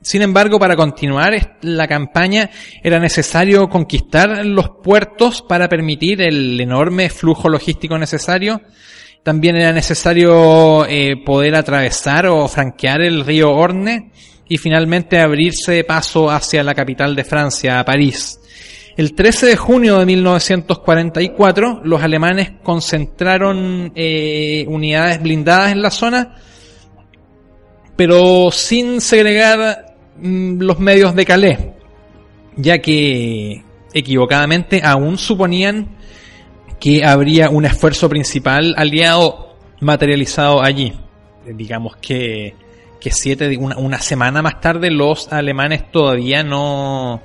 Sin 0.00 0.22
embargo, 0.22 0.58
para 0.58 0.76
continuar 0.76 1.58
la 1.62 1.88
campaña 1.88 2.50
era 2.82 3.00
necesario 3.00 3.68
conquistar 3.68 4.46
los 4.46 4.70
puertos 4.82 5.42
para 5.42 5.68
permitir 5.68 6.22
el 6.22 6.60
enorme 6.60 7.10
flujo 7.10 7.48
logístico 7.48 7.98
necesario. 7.98 8.62
También 9.26 9.56
era 9.56 9.72
necesario 9.72 10.86
eh, 10.86 11.16
poder 11.16 11.56
atravesar 11.56 12.28
o 12.28 12.46
franquear 12.46 13.00
el 13.02 13.26
río 13.26 13.50
Orne 13.50 14.12
y 14.48 14.56
finalmente 14.56 15.18
abrirse 15.18 15.82
paso 15.82 16.30
hacia 16.30 16.62
la 16.62 16.76
capital 16.76 17.16
de 17.16 17.24
Francia, 17.24 17.84
París. 17.84 18.38
El 18.96 19.14
13 19.16 19.46
de 19.46 19.56
junio 19.56 19.98
de 19.98 20.06
1944, 20.06 21.80
los 21.82 22.00
alemanes 22.04 22.52
concentraron 22.62 23.90
eh, 23.96 24.64
unidades 24.68 25.20
blindadas 25.20 25.72
en 25.72 25.82
la 25.82 25.90
zona, 25.90 26.36
pero 27.96 28.52
sin 28.52 29.00
segregar 29.00 29.96
mm, 30.22 30.60
los 30.60 30.78
medios 30.78 31.16
de 31.16 31.24
Calais, 31.26 31.58
ya 32.54 32.78
que 32.78 33.64
equivocadamente 33.92 34.82
aún 34.84 35.18
suponían 35.18 35.95
que 36.80 37.04
habría 37.04 37.50
un 37.50 37.64
esfuerzo 37.64 38.08
principal 38.08 38.74
aliado 38.76 39.56
materializado 39.80 40.62
allí. 40.62 40.92
Digamos 41.44 41.96
que, 41.96 42.54
que 43.00 43.10
siete, 43.10 43.56
una, 43.56 43.76
una 43.76 44.00
semana 44.00 44.42
más 44.42 44.60
tarde 44.60 44.90
los 44.90 45.32
alemanes 45.32 45.90
todavía 45.90 46.42
no, 46.42 47.20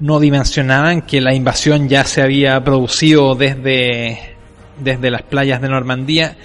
no 0.00 0.20
dimensionaban 0.20 1.02
que 1.02 1.20
la 1.20 1.34
invasión 1.34 1.88
ya 1.88 2.04
se 2.04 2.22
había 2.22 2.62
producido 2.64 3.34
desde, 3.34 4.36
desde 4.78 5.10
las 5.10 5.22
playas 5.22 5.60
de 5.60 5.68
Normandía 5.68 6.36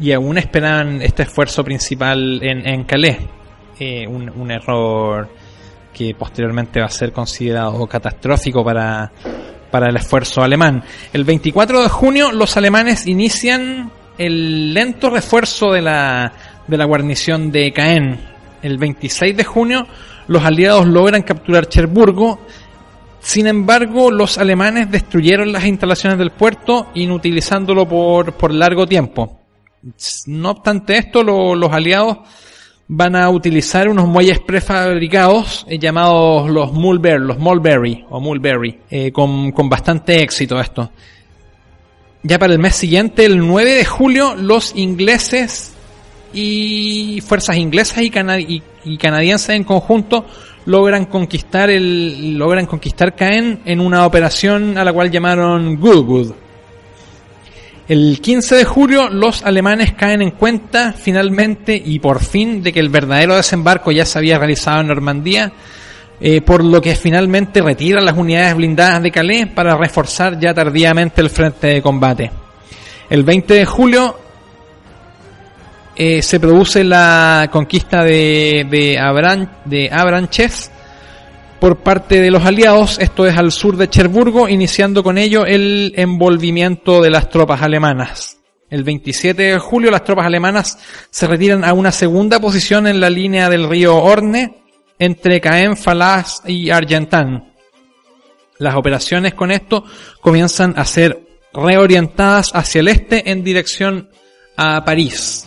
y 0.00 0.12
aún 0.12 0.38
esperaban 0.38 1.00
este 1.02 1.22
esfuerzo 1.22 1.64
principal 1.64 2.40
en, 2.42 2.66
en 2.66 2.84
Calais. 2.84 3.18
Eh, 3.78 4.06
un, 4.06 4.30
un, 4.30 4.52
error 4.52 5.28
que 5.92 6.14
posteriormente 6.14 6.78
va 6.78 6.86
a 6.86 6.90
ser 6.90 7.12
considerado 7.12 7.84
catastrófico 7.88 8.64
para, 8.64 9.10
para 9.74 9.88
el 9.88 9.96
esfuerzo 9.96 10.40
alemán. 10.40 10.84
El 11.12 11.24
24 11.24 11.82
de 11.82 11.88
junio 11.88 12.30
los 12.30 12.56
alemanes 12.56 13.08
inician 13.08 13.90
el 14.16 14.72
lento 14.72 15.10
refuerzo 15.10 15.72
de 15.72 15.82
la, 15.82 16.32
de 16.68 16.76
la 16.76 16.84
guarnición 16.84 17.50
de 17.50 17.72
Caen. 17.72 18.20
El 18.62 18.78
26 18.78 19.36
de 19.36 19.42
junio 19.42 19.88
los 20.28 20.44
aliados 20.44 20.86
logran 20.86 21.22
capturar 21.22 21.66
Cherburgo 21.68 22.46
sin 23.18 23.48
embargo, 23.48 24.12
los 24.12 24.38
alemanes 24.38 24.92
destruyeron 24.92 25.50
las 25.50 25.64
instalaciones 25.64 26.20
del 26.20 26.30
puerto, 26.30 26.92
inutilizándolo 26.94 27.88
por, 27.88 28.34
por 28.34 28.54
largo 28.54 28.86
tiempo. 28.86 29.40
No 30.26 30.50
obstante 30.50 30.98
esto, 30.98 31.24
los 31.24 31.72
aliados 31.72 32.18
van 32.88 33.16
a 33.16 33.30
utilizar 33.30 33.88
unos 33.88 34.06
muelles 34.06 34.40
prefabricados 34.40 35.64
eh, 35.68 35.78
llamados 35.78 36.50
los 36.50 36.72
Mulberry, 36.72 37.24
los 37.24 37.38
Mulberry 37.38 38.04
o 38.10 38.20
Mulberry, 38.20 38.80
eh, 38.90 39.10
con, 39.10 39.52
con 39.52 39.68
bastante 39.68 40.22
éxito 40.22 40.60
esto. 40.60 40.90
Ya 42.22 42.38
para 42.38 42.52
el 42.52 42.58
mes 42.58 42.74
siguiente, 42.74 43.24
el 43.24 43.38
9 43.38 43.70
de 43.70 43.84
julio, 43.84 44.34
los 44.34 44.74
ingleses 44.76 45.74
y 46.32 47.22
fuerzas 47.26 47.56
inglesas 47.56 48.02
y, 48.02 48.62
y 48.84 48.98
canadienses 48.98 49.50
en 49.50 49.64
conjunto 49.64 50.24
logran 50.66 51.04
conquistar 51.04 51.70
el 51.70 52.38
logran 52.38 52.66
conquistar 52.66 53.14
Caen 53.14 53.60
en 53.64 53.80
una 53.80 54.06
operación 54.06 54.78
a 54.78 54.84
la 54.84 54.92
cual 54.92 55.10
llamaron 55.10 55.76
Goodwood. 55.76 56.32
El 57.86 58.20
15 58.22 58.56
de 58.56 58.64
julio 58.64 59.10
los 59.10 59.42
alemanes 59.42 59.92
caen 59.92 60.22
en 60.22 60.30
cuenta 60.30 60.94
finalmente 60.94 61.80
y 61.84 61.98
por 61.98 62.24
fin 62.24 62.62
de 62.62 62.72
que 62.72 62.80
el 62.80 62.88
verdadero 62.88 63.36
desembarco 63.36 63.92
ya 63.92 64.06
se 64.06 64.18
había 64.18 64.38
realizado 64.38 64.80
en 64.80 64.86
Normandía, 64.86 65.52
eh, 66.18 66.40
por 66.40 66.64
lo 66.64 66.80
que 66.80 66.94
finalmente 66.94 67.60
retiran 67.60 68.06
las 68.06 68.16
unidades 68.16 68.54
blindadas 68.54 69.02
de 69.02 69.10
Calais 69.10 69.46
para 69.48 69.76
reforzar 69.76 70.40
ya 70.40 70.54
tardíamente 70.54 71.20
el 71.20 71.28
frente 71.28 71.66
de 71.66 71.82
combate. 71.82 72.30
El 73.10 73.22
20 73.22 73.52
de 73.52 73.66
julio 73.66 74.18
eh, 75.94 76.22
se 76.22 76.40
produce 76.40 76.84
la 76.84 77.50
conquista 77.52 78.02
de, 78.02 78.66
de, 78.70 79.48
de 79.66 79.90
Abranches 79.92 80.70
por 81.60 81.78
parte 81.78 82.20
de 82.20 82.30
los 82.30 82.44
aliados, 82.44 82.98
esto 82.98 83.26
es 83.26 83.36
al 83.36 83.52
sur 83.52 83.76
de 83.76 83.88
Cherburgo, 83.88 84.48
iniciando 84.48 85.02
con 85.02 85.18
ello 85.18 85.46
el 85.46 85.92
envolvimiento 85.96 87.00
de 87.00 87.10
las 87.10 87.30
tropas 87.30 87.62
alemanas. 87.62 88.38
El 88.70 88.82
27 88.82 89.42
de 89.42 89.58
julio 89.58 89.90
las 89.90 90.04
tropas 90.04 90.26
alemanas 90.26 90.78
se 91.10 91.26
retiran 91.26 91.64
a 91.64 91.72
una 91.72 91.92
segunda 91.92 92.40
posición 92.40 92.86
en 92.86 93.00
la 93.00 93.08
línea 93.10 93.48
del 93.48 93.68
río 93.68 93.96
Orne 93.96 94.62
entre 94.98 95.40
Caen, 95.40 95.76
Falas 95.76 96.42
y 96.46 96.70
Argentan. 96.70 97.52
Las 98.58 98.74
operaciones 98.74 99.34
con 99.34 99.50
esto 99.50 99.84
comienzan 100.20 100.74
a 100.76 100.84
ser 100.84 101.20
reorientadas 101.52 102.50
hacia 102.54 102.80
el 102.80 102.88
este 102.88 103.30
en 103.30 103.44
dirección 103.44 104.08
a 104.56 104.84
París. 104.84 105.46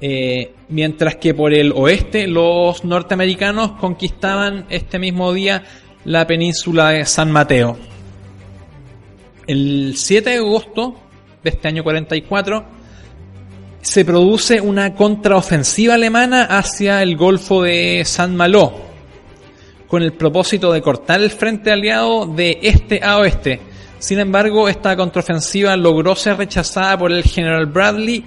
Eh, 0.00 0.54
mientras 0.68 1.16
que 1.16 1.34
por 1.34 1.52
el 1.54 1.72
oeste 1.72 2.26
los 2.26 2.84
norteamericanos 2.84 3.72
conquistaban 3.72 4.66
este 4.68 4.98
mismo 4.98 5.32
día 5.32 5.64
la 6.04 6.26
península 6.26 6.90
de 6.90 7.04
San 7.04 7.30
Mateo. 7.30 7.76
El 9.46 9.94
7 9.96 10.30
de 10.30 10.36
agosto 10.36 10.94
de 11.42 11.50
este 11.50 11.68
año 11.68 11.82
44 11.82 12.64
se 13.80 14.04
produce 14.04 14.60
una 14.60 14.94
contraofensiva 14.94 15.94
alemana 15.94 16.44
hacia 16.44 17.02
el 17.02 17.16
Golfo 17.16 17.62
de 17.62 18.02
San 18.04 18.36
Malo, 18.36 18.74
con 19.86 20.02
el 20.02 20.12
propósito 20.12 20.72
de 20.72 20.82
cortar 20.82 21.22
el 21.22 21.30
frente 21.30 21.72
aliado 21.72 22.26
de 22.26 22.58
este 22.62 23.02
a 23.02 23.18
oeste. 23.18 23.60
Sin 23.98 24.18
embargo, 24.18 24.68
esta 24.68 24.94
contraofensiva 24.96 25.76
logró 25.76 26.14
ser 26.14 26.36
rechazada 26.36 26.98
por 26.98 27.10
el 27.10 27.22
general 27.22 27.66
Bradley 27.66 28.24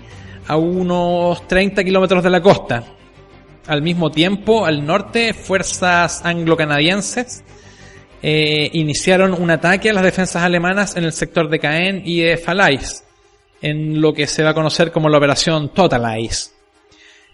a 0.51 0.57
unos 0.57 1.47
30 1.47 1.81
kilómetros 1.81 2.21
de 2.21 2.29
la 2.29 2.41
costa. 2.41 2.83
Al 3.67 3.81
mismo 3.81 4.11
tiempo, 4.11 4.65
al 4.65 4.85
norte, 4.85 5.33
fuerzas 5.33 6.25
anglo-canadienses 6.25 7.41
eh, 8.21 8.69
iniciaron 8.73 9.33
un 9.33 9.49
ataque 9.49 9.91
a 9.91 9.93
las 9.93 10.03
defensas 10.03 10.43
alemanas 10.43 10.97
en 10.97 11.05
el 11.05 11.13
sector 11.13 11.49
de 11.49 11.57
Caen 11.57 12.01
y 12.03 12.19
de 12.19 12.35
Falais, 12.35 13.05
en 13.61 14.01
lo 14.01 14.13
que 14.13 14.27
se 14.27 14.43
va 14.43 14.49
a 14.49 14.53
conocer 14.53 14.91
como 14.91 15.07
la 15.07 15.19
operación 15.19 15.69
Totalize. 15.69 16.49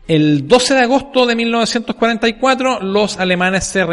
El 0.08 0.48
12 0.48 0.76
de 0.76 0.82
agosto 0.82 1.26
de 1.26 1.36
1944, 1.36 2.82
los 2.82 3.18
alemanes 3.18 3.64
se, 3.64 3.84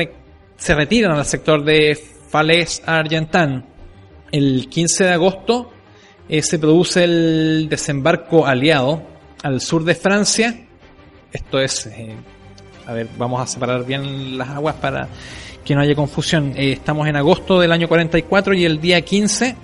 se 0.59 0.75
retiran 0.75 1.13
al 1.13 1.25
sector 1.25 1.65
de 1.65 1.99
Falaise 2.29 2.83
Argentan. 2.85 3.65
El 4.31 4.69
15 4.69 5.05
de 5.05 5.13
agosto, 5.15 5.73
eh, 6.29 6.43
se 6.43 6.59
produce 6.59 7.05
el 7.05 7.69
desembarco 7.71 8.47
aliado 8.47 9.14
al 9.45 9.61
sur 9.61 9.85
de 9.85 9.95
Francia. 9.95 10.55
Esto 11.31 11.61
es, 11.61 11.87
eh, 11.87 12.17
a 12.87 12.93
ver, 12.93 13.09
vamos 13.19 13.41
a 13.43 13.47
separar 13.47 13.85
bien 13.85 14.39
las 14.39 14.49
aguas 14.49 14.77
para 14.77 15.07
que 15.65 15.75
no 15.75 15.83
haya 15.83 15.95
confusión. 15.95 16.55
Eh, 16.57 16.73
estamos 16.73 17.07
en 17.07 17.17
agosto 17.17 17.61
del 17.61 17.71
año 17.71 17.87
44 17.87 18.55
y 18.55 18.65
el 18.65 18.81
día 18.81 19.03
15, 19.03 19.55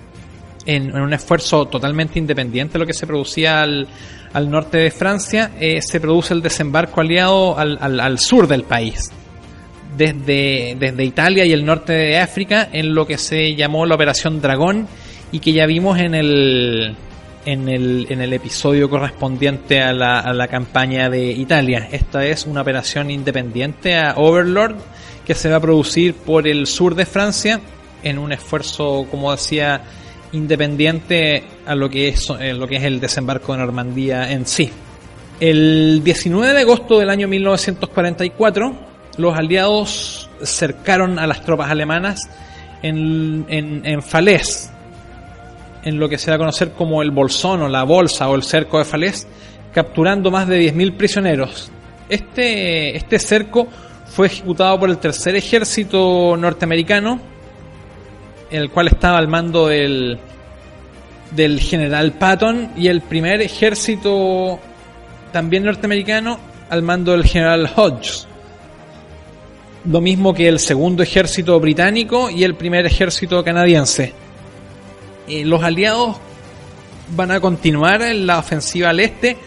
en, 0.67 0.95
un 0.95 1.13
esfuerzo 1.13 1.65
totalmente 1.65 2.19
independiente 2.19 2.73
de 2.73 2.79
lo 2.79 2.85
que 2.85 2.93
se 2.93 3.07
producía 3.07 3.63
al, 3.63 3.87
al 4.33 4.49
norte 4.51 4.77
de 4.77 4.91
Francia, 4.91 5.51
se 5.81 5.99
produce 5.99 6.35
el 6.35 6.43
desembarco 6.43 7.01
aliado 7.01 7.57
al, 7.57 7.79
al, 7.81 7.99
al 7.99 8.19
sur 8.19 8.47
del 8.47 8.63
país. 8.63 9.11
Desde, 9.97 10.77
desde 10.79 11.03
Italia 11.03 11.43
y 11.43 11.51
el 11.51 11.65
norte 11.65 11.91
de 11.91 12.19
África, 12.19 12.69
en 12.71 12.93
lo 12.93 13.05
que 13.05 13.17
se 13.17 13.55
llamó 13.55 13.85
la 13.85 13.95
Operación 13.95 14.39
Dragón, 14.39 14.87
y 15.31 15.39
que 15.39 15.53
ya 15.53 15.65
vimos 15.65 15.99
en 15.99 16.13
el, 16.15 16.95
en 17.45 17.69
el, 17.69 18.07
en 18.09 18.21
el 18.21 18.33
episodio 18.33 18.89
correspondiente 18.89 19.81
a 19.81 19.93
la, 19.93 20.19
a 20.19 20.33
la 20.33 20.47
campaña 20.47 21.09
de 21.09 21.31
Italia. 21.31 21.89
Esta 21.91 22.25
es 22.25 22.45
una 22.45 22.61
operación 22.61 23.09
independiente 23.09 23.97
a 23.97 24.15
Overlord 24.17 24.75
que 25.25 25.35
se 25.35 25.49
va 25.49 25.57
a 25.57 25.59
producir 25.59 26.13
por 26.13 26.47
el 26.47 26.67
sur 26.67 26.95
de 26.95 27.05
Francia 27.05 27.59
en 28.03 28.17
un 28.17 28.31
esfuerzo, 28.31 29.05
como 29.09 29.31
decía, 29.31 29.81
independiente 30.31 31.43
a 31.65 31.75
lo 31.75 31.89
que 31.89 32.09
es, 32.09 32.27
eh, 32.39 32.53
lo 32.53 32.67
que 32.67 32.77
es 32.77 32.83
el 32.83 32.99
desembarco 32.99 33.53
de 33.53 33.59
Normandía 33.59 34.31
en 34.31 34.45
sí. 34.45 34.71
El 35.39 36.01
19 36.03 36.53
de 36.53 36.61
agosto 36.61 36.99
del 36.99 37.09
año 37.09 37.27
1944, 37.27 38.73
los 39.17 39.37
aliados 39.37 40.29
cercaron 40.43 41.19
a 41.19 41.27
las 41.27 41.43
tropas 41.43 41.69
alemanas 41.71 42.29
en, 42.81 43.45
en, 43.49 43.85
en 43.85 44.01
Falaise, 44.01 44.70
en 45.83 45.99
lo 45.99 46.09
que 46.09 46.17
se 46.17 46.31
va 46.31 46.35
a 46.35 46.39
conocer 46.39 46.71
como 46.71 47.01
el 47.01 47.11
Bolsón 47.11 47.61
o 47.61 47.69
la 47.69 47.83
Bolsa 47.83 48.29
o 48.29 48.35
el 48.35 48.43
cerco 48.43 48.77
de 48.77 48.85
Falaise, 48.85 49.27
capturando 49.73 50.31
más 50.31 50.47
de 50.47 50.71
10.000 50.71 50.97
prisioneros. 50.97 51.71
Este, 52.09 52.95
este 52.95 53.19
cerco 53.19 53.67
fue 54.07 54.27
ejecutado 54.27 54.79
por 54.79 54.89
el 54.89 54.97
tercer 54.97 55.35
ejército 55.35 56.35
norteamericano, 56.37 57.19
el 58.49 58.69
cual 58.69 58.87
estaba 58.87 59.17
al 59.17 59.29
mando 59.29 59.67
del, 59.67 60.19
del 61.31 61.59
general 61.59 62.11
Patton, 62.13 62.71
y 62.75 62.87
el 62.87 63.01
primer 63.01 63.41
ejército 63.41 64.59
también 65.31 65.63
norteamericano 65.63 66.37
al 66.69 66.81
mando 66.81 67.13
del 67.13 67.25
general 67.25 67.69
Hodges. 67.75 68.27
Lo 69.85 69.99
mismo 69.99 70.33
que 70.33 70.47
el 70.47 70.59
segundo 70.59 71.01
ejército 71.01 71.59
británico 71.59 72.29
y 72.29 72.43
el 72.43 72.55
primer 72.55 72.85
ejército 72.85 73.43
canadiense. 73.43 74.13
Eh, 75.27 75.45
los 75.45 75.63
aliados 75.63 76.17
van 77.15 77.31
a 77.31 77.39
continuar 77.39 78.01
en 78.01 78.25
la 78.25 78.39
ofensiva 78.39 78.89
al 78.89 78.99
este 78.99 79.37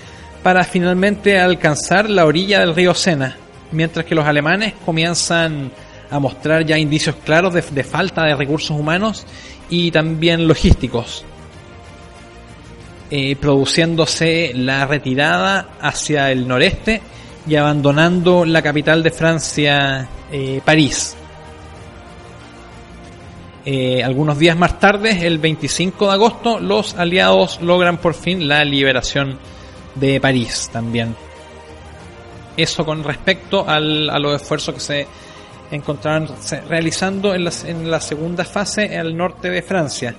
para 0.42 0.64
finalmente 0.64 1.38
alcanzar 1.38 2.10
la 2.10 2.26
orilla 2.26 2.60
del 2.60 2.74
río 2.74 2.94
Sena, 2.94 3.36
mientras 3.72 4.04
que 4.04 4.14
los 4.14 4.26
alemanes 4.26 4.74
comienzan 4.84 5.70
a 6.10 6.18
mostrar 6.18 6.64
ya 6.64 6.78
indicios 6.78 7.16
claros 7.24 7.54
de, 7.54 7.84
falta 7.84 8.24
de 8.24 8.36
recursos 8.36 8.78
humanos 8.78 9.26
y 9.68 9.90
también 9.90 10.46
logísticos. 10.46 11.24
Eh, 13.10 13.36
produciéndose 13.36 14.52
la 14.54 14.86
retirada 14.86 15.68
hacia 15.80 16.30
el 16.30 16.46
noreste 16.46 17.00
y 17.46 17.56
abandonando 17.56 18.44
la 18.44 18.62
capital 18.62 19.02
de 19.02 19.10
Francia, 19.10 20.08
eh, 20.30 20.60
París. 20.64 21.16
Eh, 23.66 24.02
algunos 24.04 24.38
días 24.38 24.56
más 24.56 24.78
tarde, 24.78 25.26
el 25.26 25.38
25 25.38 26.08
de 26.08 26.12
agosto, 26.12 26.60
los 26.60 26.94
aliados 26.94 27.60
logran 27.62 27.98
por 27.98 28.14
fin 28.14 28.46
la 28.46 28.64
liberación 28.64 29.38
de 29.94 30.20
París 30.20 30.68
también. 30.72 31.16
Eso 32.56 32.84
con 32.84 33.02
respecto 33.02 33.68
al, 33.68 34.10
a 34.10 34.18
los 34.18 34.40
esfuerzos 34.40 34.74
que 34.74 34.80
se 34.80 35.06
encontraron 35.70 36.28
realizando 36.68 37.34
en 37.34 37.44
la, 37.44 37.52
en 37.66 37.90
la 37.90 38.00
segunda 38.00 38.44
fase 38.44 38.96
al 38.96 39.16
norte 39.16 39.50
de 39.50 39.62
Francia. 39.62 40.14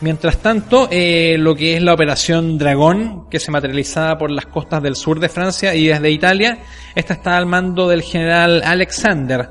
Mientras 0.00 0.38
tanto, 0.38 0.88
eh, 0.90 1.36
lo 1.38 1.54
que 1.54 1.76
es 1.76 1.82
la 1.82 1.94
operación 1.94 2.58
Dragón, 2.58 3.28
que 3.30 3.40
se 3.40 3.50
materializaba 3.50 4.18
por 4.18 4.30
las 4.30 4.46
costas 4.46 4.82
del 4.82 4.94
sur 4.94 5.20
de 5.20 5.30
Francia 5.30 5.74
y 5.74 5.86
desde 5.86 6.10
Italia, 6.10 6.58
esta 6.94 7.14
está 7.14 7.38
al 7.38 7.46
mando 7.46 7.88
del 7.88 8.02
general 8.02 8.62
Alexander. 8.62 9.50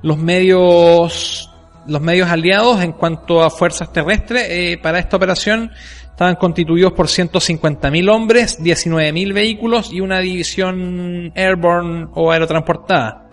Los 0.00 0.16
medios, 0.16 1.50
los 1.86 2.00
medios 2.00 2.28
aliados 2.28 2.82
en 2.82 2.92
cuanto 2.92 3.42
a 3.42 3.50
fuerzas 3.50 3.92
terrestres 3.92 4.46
eh, 4.48 4.78
para 4.82 4.98
esta 4.98 5.16
operación 5.16 5.70
estaban 6.02 6.36
constituidos 6.36 6.92
por 6.92 7.08
150.000 7.08 8.10
hombres, 8.10 8.58
19.000 8.60 9.34
vehículos 9.34 9.92
y 9.92 10.00
una 10.00 10.20
división 10.20 11.30
airborne 11.34 12.08
o 12.14 12.32
aerotransportada. 12.32 13.28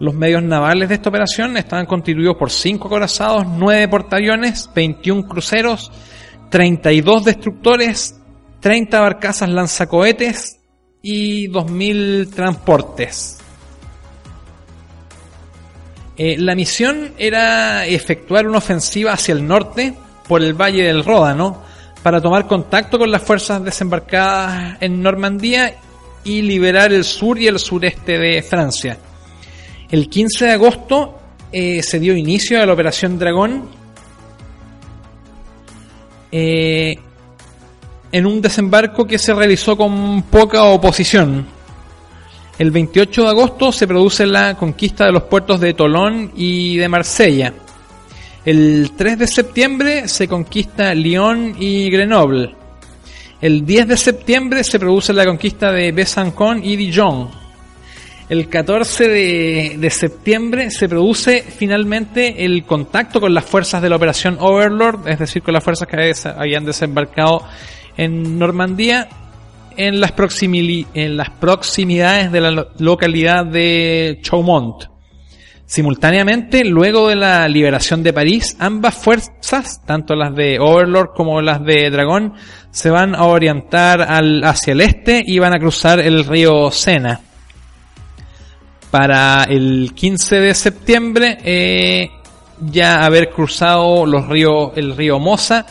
Los 0.00 0.14
medios 0.14 0.42
navales 0.42 0.88
de 0.88 0.96
esta 0.96 1.10
operación 1.10 1.56
estaban 1.56 1.86
constituidos 1.86 2.36
por 2.36 2.50
5 2.50 2.88
acorazados, 2.88 3.46
9 3.46 3.86
portaaviones, 3.88 4.70
21 4.74 5.28
cruceros, 5.28 5.92
32 6.48 7.24
destructores, 7.24 8.18
30 8.60 9.00
barcazas 9.00 9.48
lanzacohetes 9.50 10.60
y 11.02 11.48
2.000 11.48 12.34
transportes. 12.34 13.39
Eh, 16.22 16.36
la 16.38 16.54
misión 16.54 17.14
era 17.16 17.86
efectuar 17.86 18.46
una 18.46 18.58
ofensiva 18.58 19.14
hacia 19.14 19.32
el 19.32 19.48
norte 19.48 19.94
por 20.28 20.42
el 20.42 20.52
Valle 20.52 20.82
del 20.82 21.02
Ródano 21.02 21.62
para 22.02 22.20
tomar 22.20 22.46
contacto 22.46 22.98
con 22.98 23.10
las 23.10 23.22
fuerzas 23.22 23.64
desembarcadas 23.64 24.76
en 24.82 25.02
Normandía 25.02 25.76
y 26.22 26.42
liberar 26.42 26.92
el 26.92 27.04
sur 27.04 27.38
y 27.38 27.46
el 27.46 27.58
sureste 27.58 28.18
de 28.18 28.42
Francia. 28.42 28.98
El 29.90 30.10
15 30.10 30.44
de 30.44 30.50
agosto 30.50 31.18
eh, 31.50 31.82
se 31.82 31.98
dio 31.98 32.14
inicio 32.14 32.62
a 32.62 32.66
la 32.66 32.74
Operación 32.74 33.18
Dragón 33.18 33.70
eh, 36.30 36.98
en 38.12 38.26
un 38.26 38.42
desembarco 38.42 39.06
que 39.06 39.16
se 39.16 39.32
realizó 39.32 39.74
con 39.74 40.24
poca 40.24 40.64
oposición. 40.64 41.46
El 42.60 42.72
28 42.72 43.22
de 43.22 43.28
agosto 43.30 43.72
se 43.72 43.86
produce 43.86 44.26
la 44.26 44.54
conquista 44.54 45.06
de 45.06 45.12
los 45.12 45.22
puertos 45.22 45.58
de 45.60 45.72
Tolón 45.72 46.30
y 46.36 46.76
de 46.76 46.90
Marsella. 46.90 47.54
El 48.44 48.92
3 48.94 49.18
de 49.18 49.26
septiembre 49.26 50.08
se 50.08 50.28
conquista 50.28 50.92
Lyon 50.92 51.54
y 51.58 51.88
Grenoble. 51.88 52.54
El 53.40 53.64
10 53.64 53.88
de 53.88 53.96
septiembre 53.96 54.62
se 54.62 54.78
produce 54.78 55.14
la 55.14 55.24
conquista 55.24 55.72
de 55.72 55.90
Besançon 55.90 56.62
y 56.62 56.76
Dijon. 56.76 57.30
El 58.28 58.50
14 58.50 59.08
de, 59.08 59.90
septiembre 59.90 60.70
se 60.70 60.86
produce 60.86 61.40
finalmente 61.40 62.44
el 62.44 62.64
contacto 62.64 63.22
con 63.22 63.32
las 63.32 63.46
fuerzas 63.46 63.80
de 63.80 63.88
la 63.88 63.96
operación 63.96 64.36
Overlord, 64.38 65.08
es 65.08 65.18
decir, 65.18 65.42
con 65.42 65.54
las 65.54 65.64
fuerzas 65.64 65.88
que 65.88 66.12
habían 66.36 66.66
desembarcado 66.66 67.42
en 67.96 68.38
Normandía 68.38 69.08
en 69.76 70.00
las, 70.00 70.12
en 70.42 71.16
las 71.16 71.30
proximidades 71.30 72.32
de 72.32 72.40
la 72.40 72.66
localidad 72.78 73.46
de 73.46 74.18
Chaumont. 74.22 74.84
Simultáneamente, 75.66 76.64
luego 76.64 77.08
de 77.08 77.16
la 77.16 77.48
liberación 77.48 78.02
de 78.02 78.12
París, 78.12 78.56
ambas 78.58 78.94
fuerzas, 78.96 79.80
tanto 79.86 80.16
las 80.16 80.34
de 80.34 80.58
Overlord 80.58 81.10
como 81.14 81.40
las 81.40 81.64
de 81.64 81.90
Dragón, 81.90 82.34
se 82.72 82.90
van 82.90 83.14
a 83.14 83.24
orientar 83.24 84.02
hacia 84.44 84.72
el 84.72 84.80
este 84.80 85.22
y 85.24 85.38
van 85.38 85.52
a 85.52 85.60
cruzar 85.60 86.00
el 86.00 86.24
río 86.24 86.70
Sena 86.72 87.20
para 88.90 89.44
el 89.44 89.92
15 89.94 90.40
de 90.40 90.54
septiembre 90.54 91.38
eh, 91.44 92.10
ya 92.60 93.04
haber 93.04 93.30
cruzado 93.30 94.04
los 94.04 94.28
ríos, 94.28 94.72
el 94.76 94.96
río 94.96 95.18
Mosa 95.18 95.66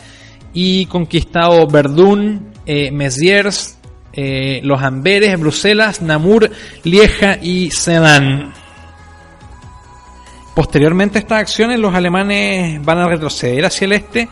y 0.52 0.86
conquistado 0.86 1.66
Verdún, 1.66 2.52
eh, 2.66 2.90
Mesiers, 2.90 3.78
eh, 4.22 4.60
Los 4.62 4.82
Amberes, 4.82 5.38
Bruselas, 5.40 6.02
Namur, 6.02 6.50
Lieja 6.84 7.38
y 7.40 7.70
Sedan. 7.70 8.52
Posteriormente 10.54 11.18
a 11.18 11.20
estas 11.20 11.40
acciones, 11.40 11.78
los 11.78 11.94
alemanes 11.94 12.84
van 12.84 12.98
a 12.98 13.08
retroceder 13.08 13.64
hacia 13.64 13.86
el 13.86 13.92
este 13.92 14.28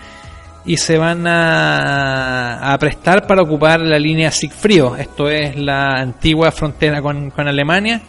y 0.66 0.76
se 0.76 0.98
van 0.98 1.24
a, 1.26 2.76
prestar 2.78 3.26
para 3.26 3.40
ocupar 3.40 3.80
la 3.80 3.98
línea 3.98 4.30
Siegfried. 4.30 4.98
Esto 4.98 5.30
es 5.30 5.56
la 5.56 5.94
antigua 5.94 6.50
frontera 6.50 7.00
con, 7.00 7.30
con 7.30 7.48
Alemania 7.48 8.02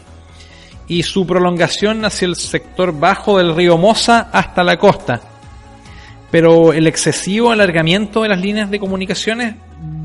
y 0.90 1.04
su 1.04 1.26
prolongación 1.26 2.04
hacia 2.04 2.26
el 2.26 2.36
sector 2.36 3.00
bajo 3.00 3.38
del 3.38 3.56
río 3.56 3.78
Mosa 3.78 4.30
hasta 4.34 4.66
la 4.66 4.78
costa. 4.78 5.22
Pero 6.30 6.74
el 6.74 6.88
excesivo 6.88 7.52
alargamiento 7.52 8.24
de 8.24 8.30
las 8.30 8.42
líneas 8.42 8.70
de 8.70 8.80
comunicaciones 8.80 9.56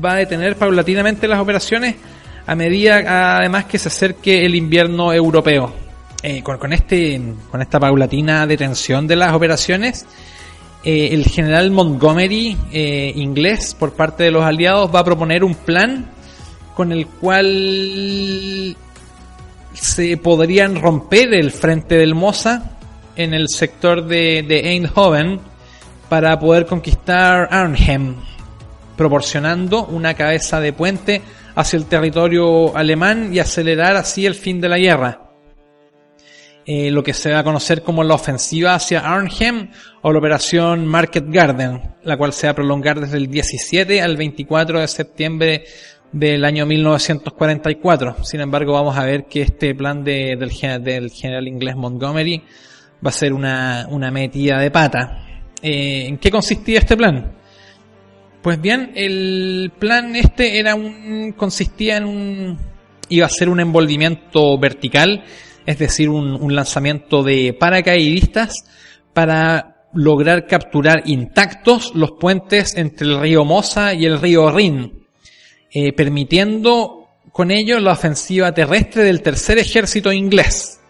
va 0.03 0.13
a 0.13 0.15
detener 0.17 0.55
paulatinamente 0.55 1.27
las 1.27 1.39
operaciones 1.39 1.95
a 2.47 2.55
medida 2.55 3.37
además 3.37 3.65
que 3.65 3.79
se 3.79 3.87
acerque 3.87 4.45
el 4.45 4.55
invierno 4.55 5.11
europeo. 5.11 5.73
Eh, 6.21 6.41
con, 6.41 6.73
este, 6.73 7.21
con 7.51 7.61
esta 7.61 7.79
paulatina 7.79 8.47
detención 8.47 9.05
de 9.05 9.15
las 9.15 9.33
operaciones, 9.33 10.05
eh, 10.83 11.09
el 11.11 11.25
general 11.25 11.69
Montgomery, 11.69 12.57
eh, 12.71 13.13
inglés, 13.15 13.75
por 13.77 13.93
parte 13.93 14.23
de 14.23 14.31
los 14.31 14.43
aliados, 14.43 14.93
va 14.93 15.01
a 15.01 15.03
proponer 15.03 15.43
un 15.43 15.53
plan 15.53 16.09
con 16.73 16.91
el 16.91 17.05
cual 17.05 18.75
se 19.73 20.17
podrían 20.17 20.81
romper 20.81 21.33
el 21.33 21.51
frente 21.51 21.95
del 21.95 22.15
Mosa 22.15 22.71
en 23.15 23.33
el 23.35 23.47
sector 23.49 24.05
de, 24.05 24.43
de 24.47 24.71
Eindhoven 24.71 25.39
para 26.09 26.39
poder 26.39 26.65
conquistar 26.65 27.47
Arnhem, 27.51 28.15
proporcionando 28.95 29.85
una 29.85 30.13
cabeza 30.13 30.59
de 30.59 30.73
puente 30.73 31.21
hacia 31.55 31.77
el 31.77 31.85
territorio 31.85 32.75
alemán 32.75 33.33
y 33.33 33.39
acelerar 33.39 33.95
así 33.95 34.25
el 34.25 34.35
fin 34.35 34.61
de 34.61 34.69
la 34.69 34.77
guerra. 34.77 35.21
Eh, 36.67 36.89
lo 36.89 37.03
que 37.03 37.13
se 37.13 37.31
va 37.31 37.39
a 37.39 37.43
conocer 37.43 37.83
como 37.83 38.03
la 38.03 38.15
ofensiva 38.15 38.73
hacia 38.73 39.01
Arnhem 39.01 39.69
o 40.01 40.11
la 40.11 40.17
operación 40.17 40.87
Market 40.87 41.25
Garden, 41.27 41.79
la 42.03 42.17
cual 42.17 42.33
se 42.33 42.47
va 42.47 42.51
a 42.51 42.55
prolongar 42.55 42.99
desde 42.99 43.17
el 43.17 43.27
17 43.29 44.01
al 44.01 44.17
24 44.17 44.79
de 44.79 44.87
septiembre 44.87 45.65
del 46.11 46.43
año 46.43 46.65
1944. 46.65 48.23
Sin 48.23 48.41
embargo, 48.41 48.73
vamos 48.73 48.97
a 48.97 49.05
ver 49.05 49.25
que 49.25 49.43
este 49.43 49.75
plan 49.75 50.03
de, 50.03 50.35
del, 50.37 50.83
del, 50.83 51.11
general 51.11 51.47
inglés 51.47 51.75
Montgomery 51.75 52.41
va 53.05 53.09
a 53.09 53.11
ser 53.11 53.31
una, 53.33 53.87
metida 54.11 54.57
de 54.57 54.71
pata. 54.71 55.23
Eh, 55.61 56.07
¿En 56.07 56.17
qué 56.17 56.31
consistía 56.31 56.79
este 56.79 56.97
plan? 56.97 57.34
Pues 58.45 58.61
bien, 58.61 58.91
el 58.93 59.71
plan 59.79 60.15
este 60.15 60.59
era 60.59 60.75
un 60.75 61.33
consistía 61.35 61.97
en 61.97 62.05
un 62.05 62.59
iba 63.09 63.25
a 63.25 63.29
ser 63.29 63.49
un 63.49 63.59
envolvimiento 63.59 64.59
vertical, 64.59 65.23
es 65.65 65.79
decir, 65.79 66.09
un, 66.09 66.53
lanzamiento 66.53 67.23
de 67.23 67.57
paracaidistas 67.59 68.63
para 69.15 69.87
lograr 69.95 70.45
capturar 70.45 71.01
intactos 71.07 71.95
los 71.95 72.11
puentes 72.19 72.75
entre 72.77 73.07
el 73.07 73.19
río 73.19 73.45
Mosa 73.45 73.95
y 73.95 74.05
el 74.05 74.21
río 74.21 74.51
Rin, 74.51 75.07
eh, 75.71 75.91
permitiendo 75.93 77.07
con 77.31 77.49
ello 77.49 77.79
la 77.79 77.93
ofensiva 77.93 78.53
terrestre 78.53 79.05
del 79.05 79.23
tercer 79.23 79.57
ejército 79.57 80.13
inglés 80.13 80.81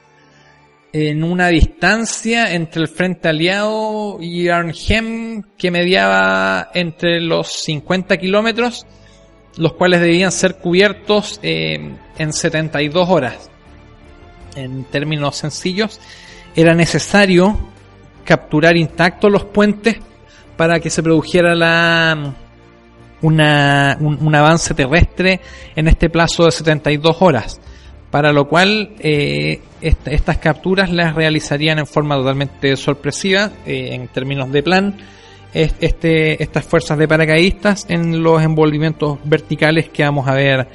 en 0.98 1.26
una 1.26 1.50
distancia 1.50 2.54
entre 2.54 2.84
el 2.84 2.88
frente 2.88 3.28
aliado 3.28 4.18
y 4.22 4.48
Arnhem 4.48 5.44
que 5.58 5.70
mediaba 5.70 6.70
entre 6.74 7.20
los 7.20 7.50
50 7.64 8.16
kilómetros, 8.16 8.88
los 9.58 9.74
cuales 9.74 10.00
debían 10.00 10.32
ser 10.32 10.56
cubiertos 10.56 11.42
eh, 11.44 11.98
en 12.18 12.32
72 12.32 13.10
horas. 13.10 13.50
En 14.56 14.86
términos 14.86 15.36
sencillos, 15.36 16.00
era 16.56 16.74
necesario 16.74 17.60
capturar 18.24 18.78
intactos 18.78 19.30
los 19.30 19.44
puentes 19.44 19.98
para 20.56 20.80
que 20.80 20.90
se 20.90 21.04
produjera 21.04 21.56
la, 21.56 22.36
una, 23.22 23.98
un, 24.00 24.18
un, 24.26 24.34
avance 24.34 24.74
terrestre 24.74 25.42
en 25.76 25.90
este 25.90 26.10
plazo 26.10 26.46
de 26.46 26.52
72 26.52 27.18
horas 27.20 27.60
para 28.16 28.32
lo 28.32 28.48
cual 28.48 28.92
eh, 29.00 29.60
est 29.82 30.08
estas 30.08 30.38
capturas 30.38 30.90
las 30.90 31.16
realizarían 31.16 31.80
en 31.80 31.86
forma 31.86 32.16
totalmente 32.16 32.78
sorpresiva 32.78 33.52
eh, 33.66 33.90
en 33.92 34.08
términos 34.08 34.54
de 34.54 34.64
plan 34.64 34.96
este, 35.54 36.42
estas 36.42 36.64
fuerzas 36.64 36.98
de 36.98 37.10
paracaidistas 37.10 37.86
en 37.90 38.24
los 38.24 38.42
envolvimientos 38.42 39.20
verticales 39.26 39.90
que 39.90 40.04
vamos 40.04 40.30
a 40.30 40.34
ver 40.34 40.66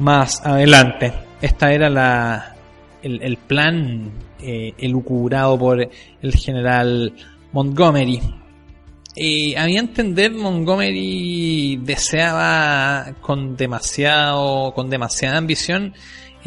más 0.00 0.44
adelante. 0.44 1.14
Esta 1.40 1.72
era 1.72 1.88
la, 1.88 2.54
el, 3.02 3.22
el 3.22 3.38
plan 3.38 4.10
eh, 4.42 4.74
elucubrado 4.76 5.58
por 5.58 5.80
el 5.80 6.34
general 6.34 7.14
Montgomery. 7.52 8.20
a 9.56 9.64
mi 9.64 9.78
entender, 9.78 10.30
Montgomery 10.32 11.78
deseaba 11.82 13.14
con 13.22 13.56
demasiado, 13.56 14.74
con 14.74 14.90
demasiada 14.90 15.38
ambición 15.38 15.94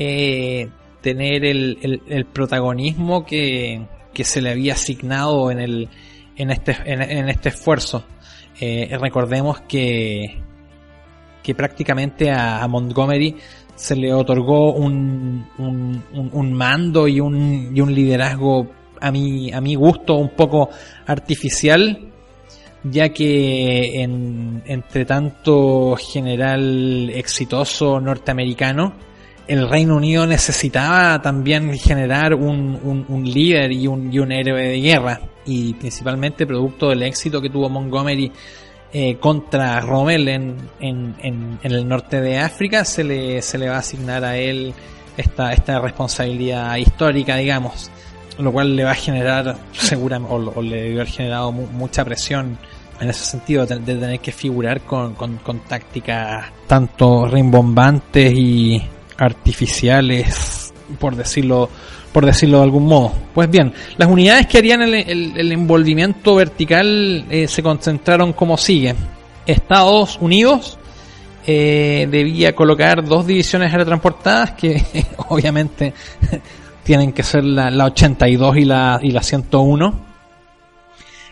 eh, 0.02 0.70
tener 1.02 1.44
el, 1.44 2.02
el, 2.08 2.26
protagonismo 2.26 3.26
que, 3.26 3.86
que, 4.14 4.24
se 4.24 4.42
le 4.42 4.52
había 4.52 4.74
asignado 4.74 5.52
en, 5.52 5.60
el, 5.60 5.90
en, 6.38 6.52
este, 6.52 6.78
en, 6.86 7.28
este 7.28 7.50
esfuerzo. 7.50 8.06
Eh, 8.62 8.98
recordemos 8.98 9.60
que, 9.68 10.42
que 11.44 11.54
prácticamente 11.54 12.32
a, 12.32 12.66
Montgomery 12.70 13.36
se 13.76 13.98
le 13.98 14.14
otorgó 14.14 14.72
un, 14.72 15.46
un, 15.58 16.02
un, 16.32 16.54
mando 16.54 17.06
y 17.10 17.20
un, 17.20 17.76
y 17.76 17.82
un 17.82 17.94
liderazgo 17.94 18.68
a 19.02 19.12
mi, 19.12 19.52
a 19.52 19.60
mi 19.60 19.76
gusto 19.76 20.16
un 20.16 20.30
poco 20.30 20.70
artificial, 21.08 22.10
ya 22.84 23.10
que 23.10 24.02
en, 24.02 24.64
entre 24.66 25.04
tanto 25.04 25.98
general 25.98 27.10
exitoso 27.14 28.00
norteamericano, 28.00 29.09
el 29.50 29.68
Reino 29.68 29.96
Unido 29.96 30.28
necesitaba 30.28 31.20
también 31.24 31.76
generar 31.76 32.36
un, 32.36 33.06
un, 33.10 33.26
líder 33.26 33.72
y 33.72 33.88
un, 33.88 34.14
y 34.14 34.20
un, 34.20 34.32
héroe 34.32 34.62
de 34.62 34.80
guerra, 34.80 35.22
y 35.44 35.74
principalmente 35.74 36.46
producto 36.46 36.90
del 36.90 37.02
éxito 37.02 37.42
que 37.42 37.50
tuvo 37.50 37.68
Montgomery 37.68 38.32
eh, 38.94 39.16
contra 39.16 39.80
Rommel 39.80 40.28
en, 40.28 40.56
en, 40.80 41.16
en, 41.24 41.58
el 41.64 41.88
norte 41.88 42.22
de 42.22 42.38
África, 42.38 42.86
se 42.86 43.04
le, 43.04 43.42
se 43.42 43.58
le 43.58 43.70
va 43.70 43.78
a 43.78 43.80
asignar 43.80 44.24
a 44.24 44.38
él 44.38 44.72
esta, 45.18 45.52
esta 45.52 45.80
responsabilidad 45.80 46.76
histórica, 46.76 47.36
digamos, 47.36 47.90
lo 48.38 48.52
cual 48.52 48.76
le 48.76 48.84
va 48.84 48.92
a 48.92 48.96
generar, 48.96 49.58
seguramente, 49.72 50.32
o, 50.32 50.62
le 50.62 50.76
debe 50.76 50.94
haber 50.94 51.08
generado 51.08 51.52
mu 51.52 51.66
mucha 51.66 52.06
presión 52.06 52.56
en 53.02 53.10
ese 53.10 53.26
sentido, 53.26 53.66
de, 53.66 53.80
de 53.80 53.96
tener 53.96 54.20
que 54.20 54.32
figurar 54.32 54.82
con, 54.82 55.16
con, 55.16 55.38
con 55.38 55.62
tácticas 55.62 56.52
tanto 56.68 57.26
rimbombantes 57.26 58.32
y 58.32 58.80
artificiales, 59.20 60.74
por 61.00 61.16
decirlo, 61.16 61.70
por 62.12 62.26
decirlo 62.26 62.58
de 62.58 62.64
algún 62.64 62.86
modo. 62.88 63.12
Pues 63.34 63.50
bien, 63.50 63.74
las 63.98 64.10
unidades 64.10 64.48
que 64.48 64.58
harían 64.58 64.82
el, 64.82 64.96
el, 64.96 65.52
envolvimiento 65.52 66.36
vertical 66.36 67.26
eh, 67.30 67.48
se 67.48 67.62
concentraron 67.62 68.34
como 68.34 68.58
sigue. 68.58 68.96
Estados 69.46 70.18
Unidos 70.22 70.78
eh, 71.46 72.08
debía 72.10 72.56
colocar 72.56 73.04
dos 73.04 73.26
divisiones 73.26 73.72
aerotransportadas 73.72 74.52
que 74.52 74.84
obviamente 75.30 75.94
tienen 76.84 77.12
que 77.14 77.24
ser 77.24 77.44
la, 77.44 77.70
la 77.70 77.86
82 77.86 78.58
y 78.58 78.66
la, 78.66 79.00
y 79.02 79.12
la 79.12 79.22
101. 79.22 80.10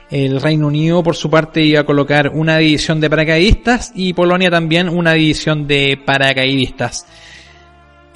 El 0.10 0.40
Reino 0.40 0.68
Unido, 0.68 1.04
por 1.04 1.18
su 1.18 1.30
parte, 1.30 1.62
iba 1.62 1.82
a 1.82 1.86
colocar 1.86 2.30
una 2.30 2.58
división 2.58 3.02
de 3.02 3.10
paracaidistas 3.10 3.92
y 3.94 4.14
Polonia 4.14 4.50
también 4.50 4.88
una 4.88 5.14
división 5.14 5.68
de 5.68 6.00
paracaidistas. 6.04 7.06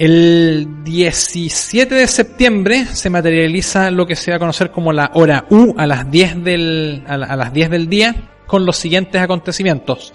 El 0.01 0.83
17 0.83 1.93
de 1.93 2.07
septiembre 2.07 2.87
se 2.87 3.11
materializa 3.11 3.91
lo 3.91 4.07
que 4.07 4.15
se 4.15 4.31
va 4.31 4.37
a 4.37 4.39
conocer 4.39 4.71
como 4.71 4.91
la 4.91 5.11
hora 5.13 5.45
U 5.51 5.75
a 5.77 5.85
las 5.85 6.09
10 6.09 6.43
del, 6.43 7.03
a, 7.07 7.17
las 7.17 7.53
10 7.53 7.69
del 7.69 7.87
día 7.87 8.15
con 8.47 8.65
los 8.65 8.77
siguientes 8.77 9.21
acontecimientos. 9.21 10.11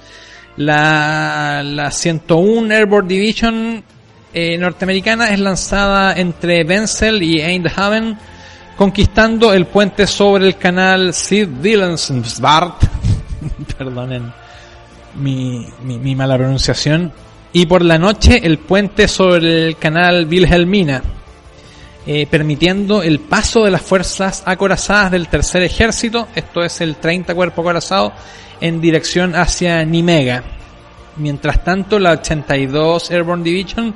La, 0.57 1.63
la 1.65 1.93
101 1.93 2.75
Airborne 2.75 3.09
Division 3.09 3.85
eh, 4.35 4.59
norteamericana 4.59 5.31
es 5.31 5.39
lanzada 5.39 6.15
entre 6.17 6.65
Wenzel 6.65 7.23
y 7.23 7.41
Eindhoven 7.41 8.19
conquistando 8.77 9.53
el 9.53 9.67
puente 9.67 10.09
sobre 10.09 10.49
el 10.49 10.57
canal 10.57 11.15
Sid 11.15 11.47
Dillensbart. 11.63 12.83
Perdonen 13.79 14.33
mi, 15.15 15.65
mi, 15.85 16.01
mi 16.01 16.17
mala 16.17 16.37
pronunciación 16.37 17.13
y 17.57 17.65
por 17.65 17.83
la 17.83 17.97
noche 17.97 18.43
el 18.45 18.59
puente 18.59 19.09
sobre 19.09 19.69
el 19.69 19.79
canal 19.79 20.27
Wilhelmina, 20.27 21.03
eh, 22.07 22.27
permitiendo 22.31 23.03
el 23.03 23.19
paso 23.19 23.65
de 23.65 23.71
las 23.71 23.81
fuerzas 23.81 24.43
acorazadas 24.45 25.13
del 25.13 25.29
tercer 25.29 25.63
ejército, 25.63 26.29
esto 26.35 26.63
es 26.63 26.83
el 26.83 26.97
30 26.97 27.35
cuerpo 27.35 27.63
acorazado, 27.63 28.13
en 28.61 28.79
dirección 28.83 29.35
hacia 29.35 29.83
Nimega. 29.87 30.45
Mientras 31.17 31.65
tanto, 31.65 31.99
la 31.99 32.11
82 32.11 33.11
Airborne 33.11 33.43
Division 33.43 33.95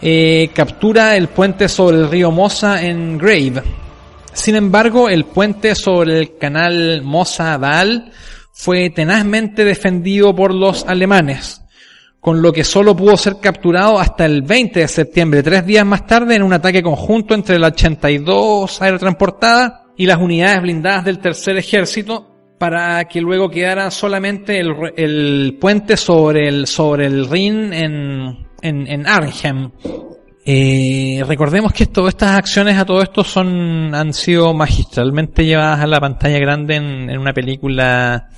eh, 0.00 0.50
captura 0.54 1.16
el 1.16 1.26
puente 1.26 1.68
sobre 1.68 1.96
el 1.96 2.08
río 2.08 2.30
Mosa 2.30 2.80
en 2.80 3.18
Grave. 3.18 3.64
Sin 4.32 4.54
embargo, 4.54 5.08
el 5.08 5.24
puente 5.24 5.74
sobre 5.74 6.16
el 6.20 6.38
canal 6.38 7.02
Mosa-Dal 7.02 8.12
fue 8.52 8.90
tenazmente 8.90 9.64
defendido 9.64 10.32
por 10.32 10.54
los 10.54 10.84
alemanes, 10.86 11.63
con 12.24 12.40
lo 12.40 12.54
que 12.54 12.64
solo 12.64 12.96
pudo 12.96 13.18
ser 13.18 13.36
capturado 13.38 13.98
hasta 13.98 14.24
el 14.24 14.40
20 14.40 14.80
de 14.80 14.88
septiembre, 14.88 15.42
tres 15.42 15.66
días 15.66 15.84
más 15.84 16.06
tarde, 16.06 16.34
en 16.34 16.42
un 16.42 16.54
ataque 16.54 16.82
conjunto 16.82 17.34
entre 17.34 17.58
la 17.58 17.66
82 17.66 18.80
aerotransportada 18.80 19.88
y 19.94 20.06
las 20.06 20.16
unidades 20.16 20.62
blindadas 20.62 21.04
del 21.04 21.18
tercer 21.18 21.58
ejército, 21.58 22.56
para 22.58 23.04
que 23.04 23.20
luego 23.20 23.50
quedara 23.50 23.90
solamente 23.90 24.58
el, 24.58 24.72
el 24.96 25.58
puente 25.60 25.98
sobre 25.98 26.48
el, 26.48 26.66
sobre 26.66 27.04
el 27.04 27.28
Rin 27.28 27.74
en, 27.74 28.46
en, 28.62 28.86
en 28.86 29.06
Arnhem. 29.06 29.72
Eh, 30.46 31.22
recordemos 31.26 31.74
que 31.74 31.84
todas 31.84 32.14
estas 32.14 32.38
acciones 32.38 32.78
a 32.78 32.86
todo 32.86 33.02
esto 33.02 33.22
son, 33.22 33.94
han 33.94 34.14
sido 34.14 34.54
magistralmente 34.54 35.44
llevadas 35.44 35.80
a 35.80 35.86
la 35.86 36.00
pantalla 36.00 36.38
grande 36.38 36.76
en, 36.76 37.10
en 37.10 37.18
una 37.18 37.34
película 37.34 38.30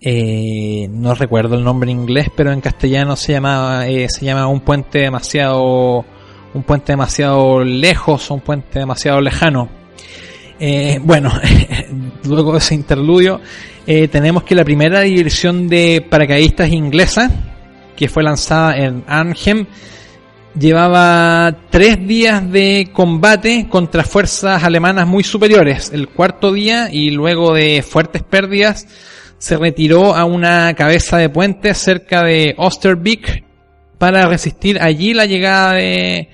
eh, 0.00 0.88
no 0.90 1.14
recuerdo 1.14 1.56
el 1.56 1.64
nombre 1.64 1.90
en 1.90 2.00
inglés, 2.00 2.28
pero 2.36 2.52
en 2.52 2.60
castellano 2.60 3.16
se 3.16 3.32
llama 3.32 3.86
eh, 3.88 4.08
se 4.08 4.24
llama 4.24 4.46
un 4.46 4.60
puente 4.60 4.98
demasiado 4.98 6.04
un 6.54 6.62
puente 6.62 6.92
demasiado 6.92 7.62
lejos, 7.64 8.30
un 8.30 8.40
puente 8.40 8.78
demasiado 8.78 9.20
lejano. 9.20 9.68
Eh, 10.58 10.98
bueno, 11.02 11.30
luego 12.24 12.52
de 12.52 12.58
ese 12.58 12.74
interludio 12.74 13.40
eh, 13.86 14.08
tenemos 14.08 14.42
que 14.42 14.54
la 14.54 14.64
primera 14.64 15.00
división 15.00 15.68
de 15.68 16.04
paracaidistas 16.08 16.70
inglesa, 16.70 17.30
que 17.94 18.08
fue 18.08 18.22
lanzada 18.22 18.76
en 18.76 19.04
Arnhem, 19.06 19.66
llevaba 20.58 21.56
tres 21.70 22.06
días 22.06 22.50
de 22.50 22.88
combate 22.92 23.68
contra 23.68 24.02
fuerzas 24.02 24.64
alemanas 24.64 25.06
muy 25.06 25.24
superiores. 25.24 25.90
El 25.92 26.08
cuarto 26.08 26.52
día 26.52 26.88
y 26.90 27.10
luego 27.10 27.52
de 27.52 27.82
fuertes 27.82 28.22
pérdidas 28.22 28.88
se 29.46 29.56
retiró 29.56 30.16
a 30.16 30.24
una 30.24 30.74
cabeza 30.74 31.18
de 31.18 31.28
puente 31.28 31.72
cerca 31.72 32.24
de 32.24 32.56
Osterbeek 32.58 33.44
para 33.96 34.26
resistir 34.26 34.76
allí 34.82 35.14
la 35.14 35.24
llegada 35.24 35.74
de, 35.74 36.30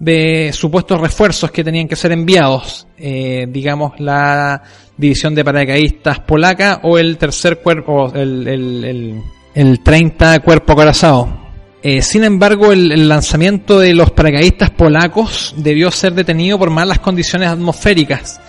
de 0.00 0.50
supuestos 0.52 1.00
refuerzos 1.00 1.52
que 1.52 1.62
tenían 1.62 1.86
que 1.86 1.94
ser 1.94 2.10
enviados, 2.10 2.88
eh, 2.98 3.46
digamos 3.48 4.00
la 4.00 4.64
división 4.96 5.32
de 5.36 5.44
paracaidistas 5.44 6.18
polaca 6.18 6.80
o 6.82 6.98
el 6.98 7.18
tercer 7.18 7.60
cuerpo, 7.60 8.12
el, 8.12 8.48
el, 8.48 8.84
el, 8.84 9.22
el 9.54 9.80
30 9.84 10.40
cuerpo 10.40 10.72
acorazado. 10.72 11.46
Eh, 11.84 12.02
sin 12.02 12.24
embargo, 12.24 12.72
el, 12.72 13.08
lanzamiento 13.08 13.78
de 13.78 13.94
los 13.94 14.10
paracaidistas 14.10 14.70
polacos 14.70 15.54
debió 15.56 15.92
ser 15.92 16.14
detenido 16.14 16.58
por 16.58 16.70
malas 16.70 16.98
condiciones 16.98 17.48
atmosféricas. 17.48 18.40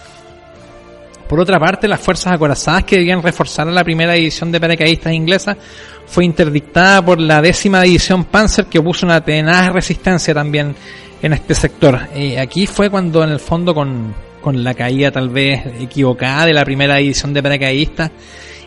Por 1.28 1.40
otra 1.40 1.60
parte, 1.60 1.88
las 1.88 2.00
fuerzas 2.00 2.34
acorazadas 2.34 2.86
que 2.86 2.98
debían 2.98 3.22
reforzar 3.22 3.68
a 3.68 3.72
la 3.72 3.84
primera 3.84 4.14
división 4.14 4.52
de 4.52 4.60
paracaidistas 4.60 5.14
inglesa 5.14 5.58
fue 6.06 6.24
interdictada 6.24 7.04
por 7.04 7.20
la 7.20 7.42
décima 7.42 7.82
división 7.82 8.26
Panzer 8.26 8.68
que 8.68 8.80
opuso 8.80 9.06
una 9.06 9.22
tenaz 9.22 9.74
resistencia 9.74 10.34
también 10.34 10.74
en 11.22 11.34
este 11.34 11.54
sector. 11.54 12.00
Eh, 12.16 12.40
aquí 12.40 12.66
fue 12.66 12.90
cuando 12.90 13.24
en 13.24 13.32
el 13.32 13.40
fondo 13.40 13.74
con, 13.74 14.14
con 14.42 14.64
la 14.64 14.74
caída 14.74 15.12
tal 15.12 15.30
vez 15.30 15.66
equivocada 15.82 16.46
de 16.46 16.54
la 16.54 16.64
primera 16.64 16.96
división 16.96 17.34
de 17.34 17.44
paracaidistas 17.44 18.12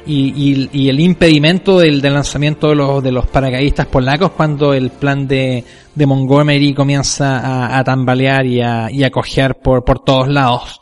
y, 0.07 0.69
y, 0.73 0.89
el 0.89 0.99
impedimento 0.99 1.79
del, 1.79 2.01
del, 2.01 2.15
lanzamiento 2.15 2.69
de 2.69 2.75
los, 2.75 3.03
de 3.03 3.13
los 3.13 3.27
paracaidistas 3.27 3.87
polacos 3.87 4.33
cuando 4.33 4.73
el 4.73 4.91
plan 4.91 5.29
de, 5.29 5.65
de 5.95 6.07
Montgomery 6.07 6.75
comienza 6.75 7.39
a, 7.39 7.79
a 7.79 7.85
tambalear 7.85 8.47
y 8.47 8.61
a, 8.61 8.91
y 8.91 9.05
a 9.05 9.11
cojear 9.11 9.57
por, 9.57 9.85
por 9.85 10.03
todos 10.03 10.29
lados. 10.29 10.81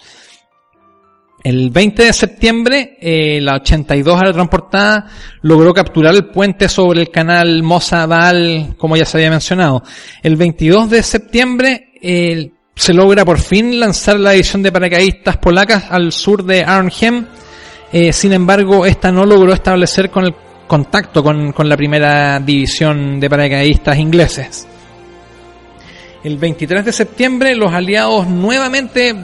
El 1.44 1.70
20 1.70 2.02
de 2.02 2.12
septiembre, 2.12 2.98
eh, 3.00 3.40
la 3.40 3.54
82 3.56 4.32
transportada 4.32 5.06
logró 5.42 5.72
capturar 5.72 6.14
el 6.14 6.26
puente 6.26 6.68
sobre 6.68 7.00
el 7.00 7.10
canal 7.10 7.62
Mosa 7.62 8.06
Dal, 8.08 8.74
como 8.76 8.96
ya 8.96 9.04
se 9.04 9.18
había 9.18 9.30
mencionado. 9.30 9.84
El 10.22 10.34
22 10.34 10.90
de 10.90 11.02
septiembre, 11.02 11.92
eh, 12.02 12.50
se 12.74 12.92
logra 12.92 13.24
por 13.24 13.38
fin 13.38 13.78
lanzar 13.78 14.18
la 14.18 14.32
división 14.32 14.62
de 14.62 14.72
paracaidistas 14.72 15.36
polacas 15.36 15.84
al 15.90 16.12
sur 16.12 16.44
de 16.44 16.64
Arnhem. 16.64 17.26
Eh, 17.92 18.12
sin 18.12 18.32
embargo, 18.32 18.84
esta 18.84 19.12
no 19.12 19.24
logró 19.24 19.52
establecer 19.52 20.10
con 20.10 20.24
el 20.24 20.34
contacto 20.66 21.22
con, 21.22 21.52
con 21.52 21.68
la 21.68 21.76
primera 21.76 22.40
división 22.40 23.20
de 23.20 23.30
paracaidistas 23.30 23.96
ingleses. 23.98 24.68
El 26.24 26.36
23 26.36 26.84
de 26.84 26.92
septiembre 26.92 27.54
los 27.54 27.72
aliados 27.72 28.26
nuevamente 28.26 29.14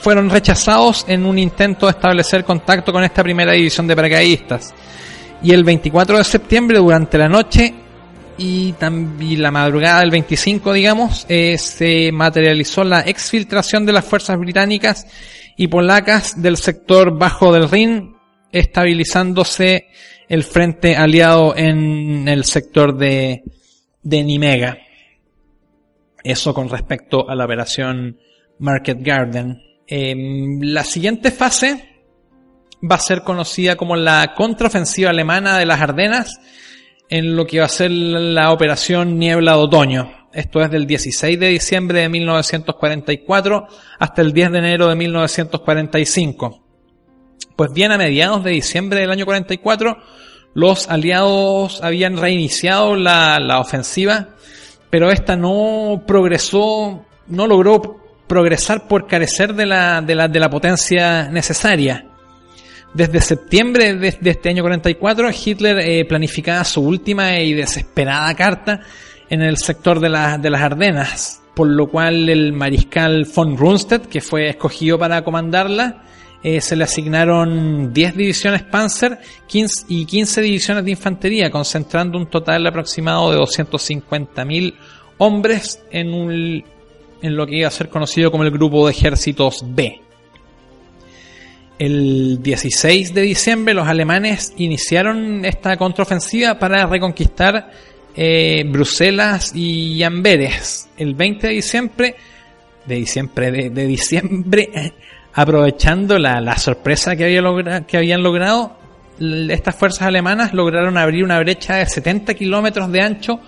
fueron 0.00 0.30
rechazados 0.30 1.04
en 1.08 1.24
un 1.24 1.38
intento 1.38 1.86
de 1.86 1.92
establecer 1.92 2.44
contacto 2.44 2.92
con 2.92 3.04
esta 3.04 3.22
primera 3.22 3.52
división 3.52 3.86
de 3.86 3.96
paracaidistas. 3.96 4.74
Y 5.42 5.52
el 5.52 5.64
24 5.64 6.18
de 6.18 6.24
septiembre, 6.24 6.78
durante 6.78 7.18
la 7.18 7.28
noche, 7.28 7.74
y, 8.36 8.72
también 8.74 9.42
la 9.42 9.50
madrugada 9.50 10.00
del 10.00 10.10
25, 10.10 10.72
digamos, 10.72 11.26
eh, 11.28 11.58
se 11.58 12.12
materializó 12.12 12.84
la 12.84 13.00
exfiltración 13.00 13.84
de 13.84 13.92
las 13.92 14.04
fuerzas 14.04 14.38
británicas 14.38 15.06
y 15.56 15.66
polacas 15.66 16.40
del 16.40 16.56
sector 16.56 17.18
bajo 17.18 17.52
del 17.52 17.68
Rin, 17.68 18.14
estabilizándose 18.52 19.88
el 20.28 20.44
frente 20.44 20.96
aliado 20.96 21.56
en 21.56 22.28
el 22.28 22.44
sector 22.44 22.96
de, 22.96 23.42
de 24.02 24.22
Nimega. 24.22 24.78
Eso 26.22 26.54
con 26.54 26.68
respecto 26.68 27.28
a 27.28 27.34
la 27.34 27.44
operación 27.44 28.18
Market 28.58 28.98
Garden. 29.00 29.62
Em, 29.86 30.60
la 30.60 30.84
siguiente 30.84 31.30
fase 31.30 31.88
va 32.82 32.96
a 32.96 33.00
ser 33.00 33.22
conocida 33.22 33.76
como 33.76 33.96
la 33.96 34.34
contraofensiva 34.36 35.10
alemana 35.10 35.58
de 35.58 35.66
las 35.66 35.80
Ardenas, 35.80 36.40
en 37.08 37.36
lo 37.36 37.46
que 37.46 37.60
va 37.60 37.66
a 37.66 37.70
ser 37.70 37.90
la 37.90 38.52
operación 38.52 39.18
Niebla 39.18 39.52
de 39.52 39.58
Otoño. 39.58 40.18
Esto 40.32 40.60
es 40.60 40.70
del 40.70 40.86
16 40.86 41.40
de 41.40 41.48
diciembre 41.48 42.00
de 42.00 42.08
1944 42.10 43.66
hasta 43.98 44.22
el 44.22 44.32
10 44.32 44.52
de 44.52 44.58
enero 44.58 44.88
de 44.88 44.94
1945. 44.94 46.62
Pues 47.56 47.72
bien, 47.72 47.92
a 47.92 47.98
mediados 47.98 48.44
de 48.44 48.50
diciembre 48.50 49.00
del 49.00 49.10
año 49.10 49.24
44, 49.24 49.96
los 50.54 50.88
aliados 50.88 51.82
habían 51.82 52.18
reiniciado 52.18 52.94
la, 52.94 53.38
la 53.40 53.58
ofensiva, 53.58 54.28
pero 54.90 55.10
esta 55.10 55.34
no 55.34 56.04
progresó, 56.06 57.04
no 57.26 57.46
logró 57.46 58.07
progresar 58.28 58.86
por 58.86 59.06
carecer 59.06 59.54
de 59.54 59.66
la, 59.66 60.00
de 60.00 60.14
la, 60.14 60.28
de 60.28 60.38
la 60.38 60.50
potencia 60.50 61.28
necesaria. 61.30 62.04
Desde 62.94 63.20
septiembre 63.20 63.94
de, 63.94 64.16
este 64.22 64.48
año 64.48 64.62
44, 64.62 65.30
Hitler 65.30 65.78
eh, 65.78 66.04
planificaba 66.04 66.64
su 66.64 66.82
última 66.82 67.38
y 67.38 67.52
desesperada 67.54 68.34
carta 68.34 68.80
en 69.28 69.42
el 69.42 69.56
sector 69.56 70.00
de, 70.00 70.08
de 70.40 70.50
las 70.50 70.62
Ardenas, 70.62 71.42
por 71.54 71.68
lo 71.68 71.88
cual 71.88 72.28
el 72.28 72.52
mariscal 72.52 73.26
von 73.34 73.56
Rundstedt, 73.56 74.06
que 74.06 74.20
fue 74.20 74.48
escogido 74.48 74.98
para 74.98 75.22
comandarla, 75.22 76.02
eh, 76.42 76.60
se 76.60 76.76
le 76.76 76.84
asignaron 76.84 77.92
10 77.92 78.16
divisiones 78.16 78.62
Panzer 78.62 79.18
15 79.48 79.86
y 79.88 80.04
15 80.06 80.40
divisiones 80.40 80.84
de 80.84 80.92
infantería, 80.92 81.50
concentrando 81.50 82.16
un 82.16 82.26
total 82.26 82.66
aproximado 82.66 83.32
de 83.32 83.38
250.000 83.38 84.74
hombres 85.18 85.82
en, 85.90 86.14
un, 86.14 86.64
en 87.22 87.36
lo 87.36 87.46
que 87.46 87.56
iba 87.56 87.68
a 87.68 87.72
ser 87.72 87.88
conocido 87.88 88.30
como 88.30 88.44
el 88.44 88.50
Grupo 88.50 88.86
de 88.86 88.92
Ejércitos 88.92 89.64
B. 89.66 90.00
El 91.78 92.42
16 92.42 93.14
de 93.14 93.22
diciembre 93.22 93.72
los 93.72 93.86
alemanes 93.86 94.52
iniciaron 94.56 95.44
esta 95.44 95.76
contraofensiva 95.76 96.58
para 96.58 96.86
reconquistar 96.86 97.70
eh, 98.16 98.64
Bruselas 98.66 99.54
y 99.54 100.02
Amberes. 100.02 100.88
El 100.96 101.14
20 101.14 101.46
de 101.46 101.52
diciembre, 101.52 102.16
de 102.84 102.94
diciembre, 102.96 103.70
de, 103.70 103.86
diciembre, 103.86 104.92
aprovechando 105.34 106.18
la, 106.18 106.56
sorpresa 106.58 107.14
que, 107.14 107.24
había 107.24 107.86
que 107.86 107.96
habían 107.96 108.24
logrado, 108.24 108.76
estas 109.20 109.76
fuerzas 109.76 110.02
alemanas 110.02 110.52
lograron 110.52 110.96
abrir 110.96 111.22
una 111.22 111.38
brecha 111.38 111.76
de 111.76 111.86
70 111.86 112.34
kilómetros 112.34 112.90
de 112.90 113.00
ancho 113.00 113.40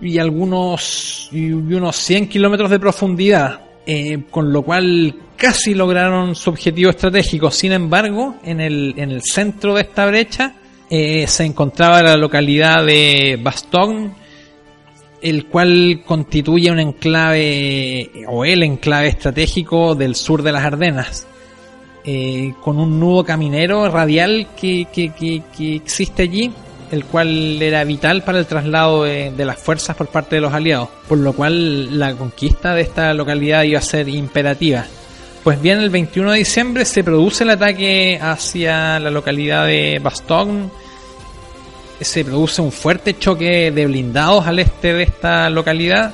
y 0.00 0.18
algunos 0.18 1.28
unos 1.32 1.96
100 1.96 2.28
kilómetros 2.28 2.70
de 2.70 2.78
profundidad 2.78 3.60
eh, 3.86 4.24
con 4.30 4.52
lo 4.52 4.62
cual 4.62 5.14
casi 5.36 5.74
lograron 5.74 6.34
su 6.34 6.50
objetivo 6.50 6.90
estratégico. 6.90 7.50
Sin 7.50 7.72
embargo, 7.72 8.36
en 8.44 8.60
el, 8.60 8.94
en 8.96 9.10
el 9.10 9.22
centro 9.22 9.74
de 9.74 9.82
esta 9.82 10.06
brecha 10.06 10.54
eh, 10.88 11.26
se 11.26 11.44
encontraba 11.44 12.02
la 12.02 12.16
localidad 12.16 12.84
de 12.84 13.38
Bastogne, 13.42 14.12
el 15.22 15.46
cual 15.46 16.02
constituye 16.06 16.70
un 16.70 16.78
enclave, 16.78 18.10
o 18.28 18.44
el 18.44 18.62
enclave 18.62 19.08
estratégico 19.08 19.94
del 19.94 20.14
sur 20.14 20.42
de 20.42 20.52
las 20.52 20.64
Ardenas, 20.64 21.26
eh, 22.04 22.52
con 22.62 22.78
un 22.78 23.00
nudo 23.00 23.24
caminero 23.24 23.90
radial 23.90 24.48
que, 24.54 24.86
que, 24.92 25.10
que 25.12 25.74
existe 25.74 26.22
allí 26.22 26.52
el 26.90 27.04
cual 27.04 27.60
era 27.62 27.84
vital 27.84 28.22
para 28.22 28.38
el 28.38 28.46
traslado 28.46 29.04
de, 29.04 29.32
las 29.36 29.58
fuerzas 29.58 29.96
por 29.96 30.08
parte 30.08 30.36
de 30.36 30.42
los 30.42 30.52
aliados, 30.52 30.88
por 31.08 31.18
lo 31.18 31.32
cual 31.32 31.98
la 31.98 32.14
conquista 32.14 32.74
de 32.74 32.82
esta 32.82 33.14
localidad 33.14 33.62
iba 33.62 33.78
a 33.78 33.82
ser 33.82 34.08
imperativa. 34.08 34.84
Pues 35.44 35.60
bien, 35.60 35.78
el 35.78 35.90
21 35.90 36.32
de 36.32 36.38
diciembre 36.38 36.84
se 36.84 37.02
produce 37.02 37.44
el 37.44 37.50
ataque 37.50 38.18
hacia 38.20 39.00
la 39.00 39.10
localidad 39.10 39.66
de 39.66 39.98
Bastogne, 40.02 40.68
se 42.00 42.24
produce 42.24 42.60
un 42.60 42.72
fuerte 42.72 43.18
choque 43.18 43.70
de 43.70 43.86
blindados 43.86 44.46
al 44.46 44.58
este 44.58 44.92
de 44.94 45.02
esta 45.04 45.48
localidad 45.50 46.12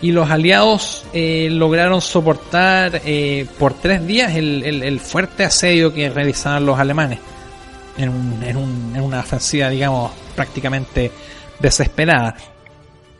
y 0.00 0.12
los 0.12 0.30
aliados 0.30 1.04
eh, 1.12 1.48
lograron 1.50 2.00
soportar 2.00 3.02
eh, 3.04 3.46
por 3.58 3.74
tres 3.74 4.06
días 4.06 4.34
el 4.36 5.00
fuerte 5.00 5.44
asedio 5.44 5.92
que 5.92 6.10
realizaban 6.10 6.66
los 6.66 6.78
alemanes 6.78 7.18
en, 7.98 8.56
una 9.02 9.20
ofensiva, 9.20 9.68
digamos, 9.68 10.12
prácticamente 10.34 11.10
desesperada. 11.58 12.36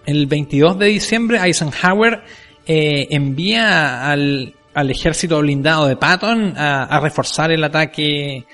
El 0.06 0.26
22 0.26 0.78
de 0.78 0.86
diciembre, 0.86 1.38
Eisenhower 1.42 2.22
eh, 2.66 3.08
envía 3.10 4.10
al, 4.10 4.54
ejército 4.74 5.40
blindado 5.40 5.86
de 5.86 5.96
Patton 5.96 6.54
a, 6.56 7.00
reforzar 7.00 7.50
el 7.50 7.64
ataque, 7.64 8.44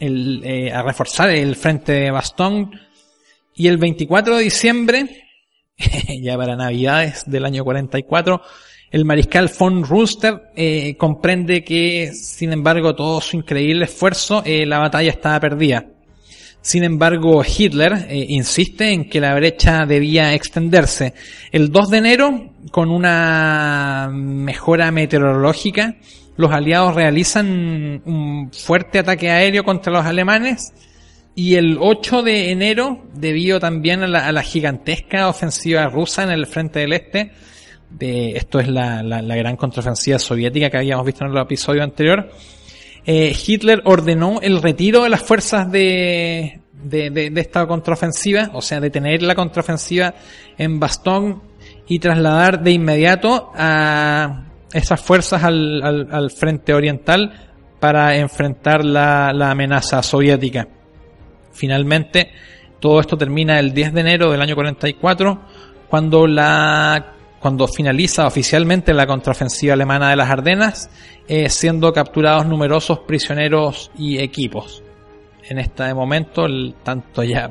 eh, 0.00 0.72
a 0.72 0.82
reforzar 0.82 1.30
el 1.30 1.54
frente 1.56 1.92
de 1.92 2.10
Bastón. 2.10 2.80
Y 3.54 3.68
el 3.68 3.76
24 3.76 4.36
de 4.36 4.42
diciembre, 4.42 5.26
ya 6.22 6.36
para 6.36 6.56
Navidades 6.56 7.24
del 7.26 7.44
año 7.44 7.62
44, 7.62 8.40
el 8.90 9.04
mariscal 9.04 9.50
von 9.56 9.84
Rooster 9.84 10.50
eh, 10.56 10.96
comprende 10.96 11.62
que, 11.62 12.12
sin 12.12 12.52
embargo, 12.52 12.94
todo 12.94 13.20
su 13.20 13.36
increíble 13.36 13.84
esfuerzo, 13.84 14.42
eh, 14.44 14.66
la 14.66 14.78
batalla 14.78 15.10
estaba 15.10 15.38
perdida. 15.38 15.86
Sin 16.60 16.82
embargo, 16.82 17.42
Hitler 17.42 18.06
eh, 18.08 18.26
insiste 18.28 18.92
en 18.92 19.08
que 19.08 19.20
la 19.20 19.34
brecha 19.34 19.86
debía 19.86 20.34
extenderse. 20.34 21.14
El 21.52 21.70
2 21.70 21.90
de 21.90 21.98
enero, 21.98 22.50
con 22.72 22.90
una 22.90 24.10
mejora 24.12 24.90
meteorológica, 24.90 25.96
los 26.36 26.50
aliados 26.50 26.94
realizan 26.94 28.02
un 28.04 28.50
fuerte 28.52 28.98
ataque 28.98 29.30
aéreo 29.30 29.62
contra 29.62 29.92
los 29.92 30.04
alemanes 30.04 30.72
y 31.34 31.54
el 31.54 31.78
8 31.80 32.22
de 32.22 32.50
enero, 32.50 33.04
debido 33.14 33.60
también 33.60 34.02
a 34.02 34.08
la, 34.08 34.26
a 34.26 34.32
la 34.32 34.42
gigantesca 34.42 35.28
ofensiva 35.28 35.86
rusa 35.86 36.24
en 36.24 36.30
el 36.30 36.46
frente 36.46 36.80
del 36.80 36.92
este, 36.92 37.30
esto 37.98 38.60
es 38.60 38.68
la, 38.68 39.02
gran 39.02 39.56
contraofensiva 39.56 40.18
soviética 40.18 40.70
que 40.70 40.78
habíamos 40.78 41.04
visto 41.06 41.24
en 41.24 41.32
el 41.32 41.38
episodio 41.38 41.82
anterior, 41.82 42.30
eh, 43.04 43.34
Hitler 43.46 43.82
ordenó 43.84 44.40
el 44.42 44.62
retiro 44.62 45.02
de 45.04 45.08
las 45.08 45.22
fuerzas 45.22 45.70
de, 45.70 46.60
de, 46.72 47.32
esta 47.36 47.66
contraofensiva, 47.66 48.50
o 48.52 48.62
sea, 48.62 48.80
detener 48.80 49.22
la 49.22 49.34
contraofensiva 49.34 50.14
en 50.56 50.78
Bastón 50.78 51.42
y 51.88 51.98
trasladar 51.98 52.62
de 52.62 52.72
inmediato 52.72 53.50
a 53.54 54.44
esas 54.72 55.00
fuerzas 55.00 55.42
al, 55.42 55.82
al, 56.10 56.30
frente 56.30 56.72
oriental 56.72 57.48
para 57.80 58.16
enfrentar 58.16 58.84
la, 58.84 59.32
la 59.32 59.50
amenaza 59.50 60.02
soviética. 60.02 60.68
Finalmente, 61.52 62.30
todo 62.78 63.00
esto 63.00 63.16
termina 63.16 63.58
el 63.58 63.72
10 63.72 63.92
de 63.94 64.00
enero 64.00 64.30
del 64.30 64.40
año 64.40 64.54
44, 64.54 65.40
cuando 65.88 66.26
la 66.26 67.14
cuando 67.40 67.66
finaliza 67.66 68.26
oficialmente 68.26 68.92
la 68.92 69.06
contraofensiva 69.06 69.72
alemana 69.72 70.10
de 70.10 70.16
las 70.16 70.30
Ardenas, 70.30 70.90
eh, 71.26 71.48
siendo 71.48 71.92
capturados 71.92 72.46
numerosos 72.46 73.00
prisioneros 73.00 73.90
y 73.96 74.18
equipos. 74.18 74.82
En 75.48 75.58
este 75.58 75.92
momento, 75.94 76.46
tanto 76.82 77.22
ya 77.22 77.48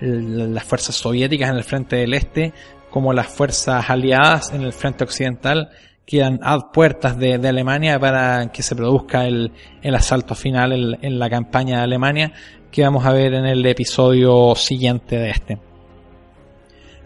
las 0.00 0.64
fuerzas 0.64 0.96
soviéticas 0.96 1.50
en 1.50 1.56
el 1.56 1.64
frente 1.64 1.96
del 1.96 2.14
este 2.14 2.52
como 2.90 3.12
las 3.12 3.26
fuerzas 3.28 3.88
aliadas 3.90 4.52
en 4.52 4.62
el 4.62 4.72
frente 4.72 5.04
occidental 5.04 5.70
quedan 6.06 6.40
a 6.42 6.72
puertas 6.72 7.18
de, 7.18 7.34
Alemania 7.34 7.98
para 7.98 8.50
que 8.50 8.62
se 8.62 8.74
produzca 8.74 9.26
el, 9.26 9.52
asalto 9.94 10.34
final 10.34 10.98
en 11.02 11.18
la 11.18 11.28
campaña 11.28 11.78
de 11.78 11.84
Alemania 11.84 12.32
que 12.70 12.82
vamos 12.82 13.04
a 13.04 13.12
ver 13.12 13.34
en 13.34 13.46
el 13.46 13.64
episodio 13.66 14.54
siguiente 14.54 15.18
de 15.18 15.30
este. 15.30 15.67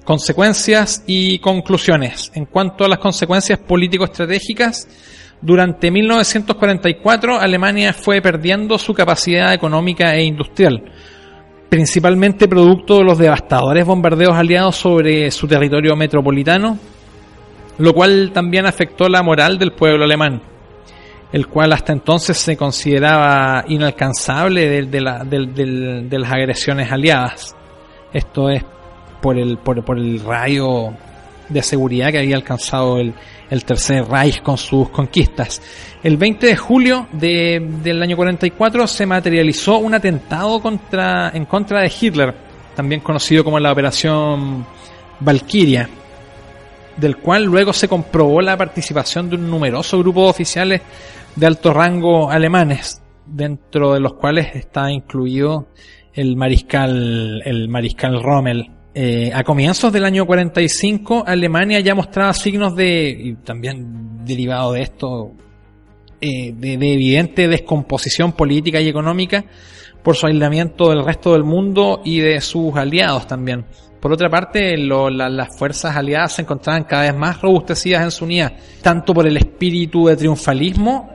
Consecuencias 0.04 1.04
y 1.06 1.38
conclusiones. 1.38 2.32
En 2.34 2.46
cuanto 2.46 2.84
a 2.84 2.88
las 2.88 2.98
consecuencias 2.98 3.58
político-estratégicas, 3.60 4.88
durante 5.40 5.90
1944 5.90 7.40
Alemania 7.40 7.92
fue 7.92 8.22
perdiendo 8.22 8.78
su 8.78 8.94
capacidad 8.94 9.52
económica 9.52 10.14
e 10.14 10.22
industrial, 10.22 10.84
principalmente 11.68 12.46
producto 12.46 12.98
de 12.98 13.04
los 13.04 13.18
devastadores 13.18 13.84
bombardeos 13.84 14.36
aliados 14.36 14.76
sobre 14.76 15.30
su 15.32 15.48
territorio 15.48 15.96
metropolitano, 15.96 16.78
lo 17.78 17.92
cual 17.92 18.30
también 18.32 18.66
afectó 18.66 19.08
la 19.08 19.22
moral 19.22 19.58
del 19.58 19.72
pueblo 19.72 20.04
alemán, 20.04 20.40
el 21.32 21.48
cual 21.48 21.72
hasta 21.72 21.92
entonces 21.92 22.36
se 22.36 22.56
consideraba 22.56 23.64
inalcanzable 23.66 24.86
de, 24.86 25.00
las 25.00 26.32
agresiones 26.32 26.92
aliadas. 26.92 27.56
Esto 28.12 28.48
es 28.48 28.62
por 29.22 29.38
el, 29.38 29.56
por, 29.56 29.98
el 29.98 30.20
rayo 30.20 30.92
de 31.48 31.62
seguridad 31.62 32.10
que 32.10 32.18
había 32.18 32.36
alcanzado 32.36 32.98
el, 32.98 33.14
el 33.48 33.64
Tercer 33.64 34.04
Reich 34.04 34.42
con 34.42 34.58
sus 34.58 34.90
conquistas. 34.90 35.62
El 36.02 36.18
20 36.18 36.46
de 36.46 36.56
julio 36.56 37.06
de, 37.12 37.66
del 37.82 38.02
año 38.02 38.16
44 38.16 38.86
se 38.86 39.06
materializó 39.06 39.78
un 39.78 39.94
atentado 39.94 40.60
contra, 40.60 41.30
en 41.30 41.46
contra 41.46 41.80
de 41.80 41.92
Hitler, 41.98 42.34
también 42.74 43.00
conocido 43.00 43.44
como 43.44 43.58
la 43.58 43.72
Operación 43.72 44.66
Valkyria, 45.20 45.88
del 46.96 47.16
cual 47.18 47.44
luego 47.44 47.72
se 47.72 47.88
comprobó 47.88 48.40
la 48.40 48.56
participación 48.56 49.30
de 49.30 49.36
un 49.36 49.48
numeroso 49.48 49.98
grupo 49.98 50.24
de 50.24 50.30
oficiales 50.30 50.82
de 51.36 51.46
alto 51.46 51.72
rango 51.72 52.30
alemanes, 52.30 53.02
dentro 53.24 53.94
de 53.94 54.00
los 54.00 54.14
cuales 54.14 54.54
está 54.54 54.90
incluido 54.90 55.68
el 56.12 56.36
mariscal, 56.36 57.42
el 57.44 57.68
mariscal 57.68 58.22
Rommel. 58.22 58.70
Eh, 58.94 59.30
a 59.34 59.42
comienzos 59.42 59.90
del 59.90 60.04
año 60.04 60.26
45, 60.26 61.24
Alemania 61.26 61.80
ya 61.80 61.94
mostraba 61.94 62.34
signos 62.34 62.76
de, 62.76 63.08
y 63.08 63.34
también 63.36 64.22
derivado 64.22 64.72
de 64.72 64.82
esto, 64.82 65.32
eh, 66.20 66.52
de, 66.54 66.74
evidente 66.74 67.48
descomposición 67.48 68.32
política 68.32 68.82
y 68.82 68.88
económica 68.88 69.44
por 70.02 70.14
su 70.14 70.26
aislamiento 70.26 70.90
del 70.90 71.06
resto 71.06 71.32
del 71.32 71.42
mundo 71.42 72.02
y 72.04 72.20
de 72.20 72.40
sus 72.42 72.76
aliados 72.76 73.26
también. 73.26 73.64
Por 73.98 74.12
otra 74.12 74.28
parte, 74.28 74.76
las 74.76 75.56
fuerzas 75.56 75.96
aliadas 75.96 76.34
se 76.34 76.42
encontraban 76.42 76.84
cada 76.84 77.04
vez 77.04 77.14
más 77.14 77.40
robustecidas 77.40 78.02
en 78.02 78.10
su 78.10 78.24
unidad, 78.24 78.52
tanto 78.82 79.14
por 79.14 79.26
el 79.26 79.36
espíritu 79.36 80.08
de 80.08 80.16
triunfalismo 80.16 81.08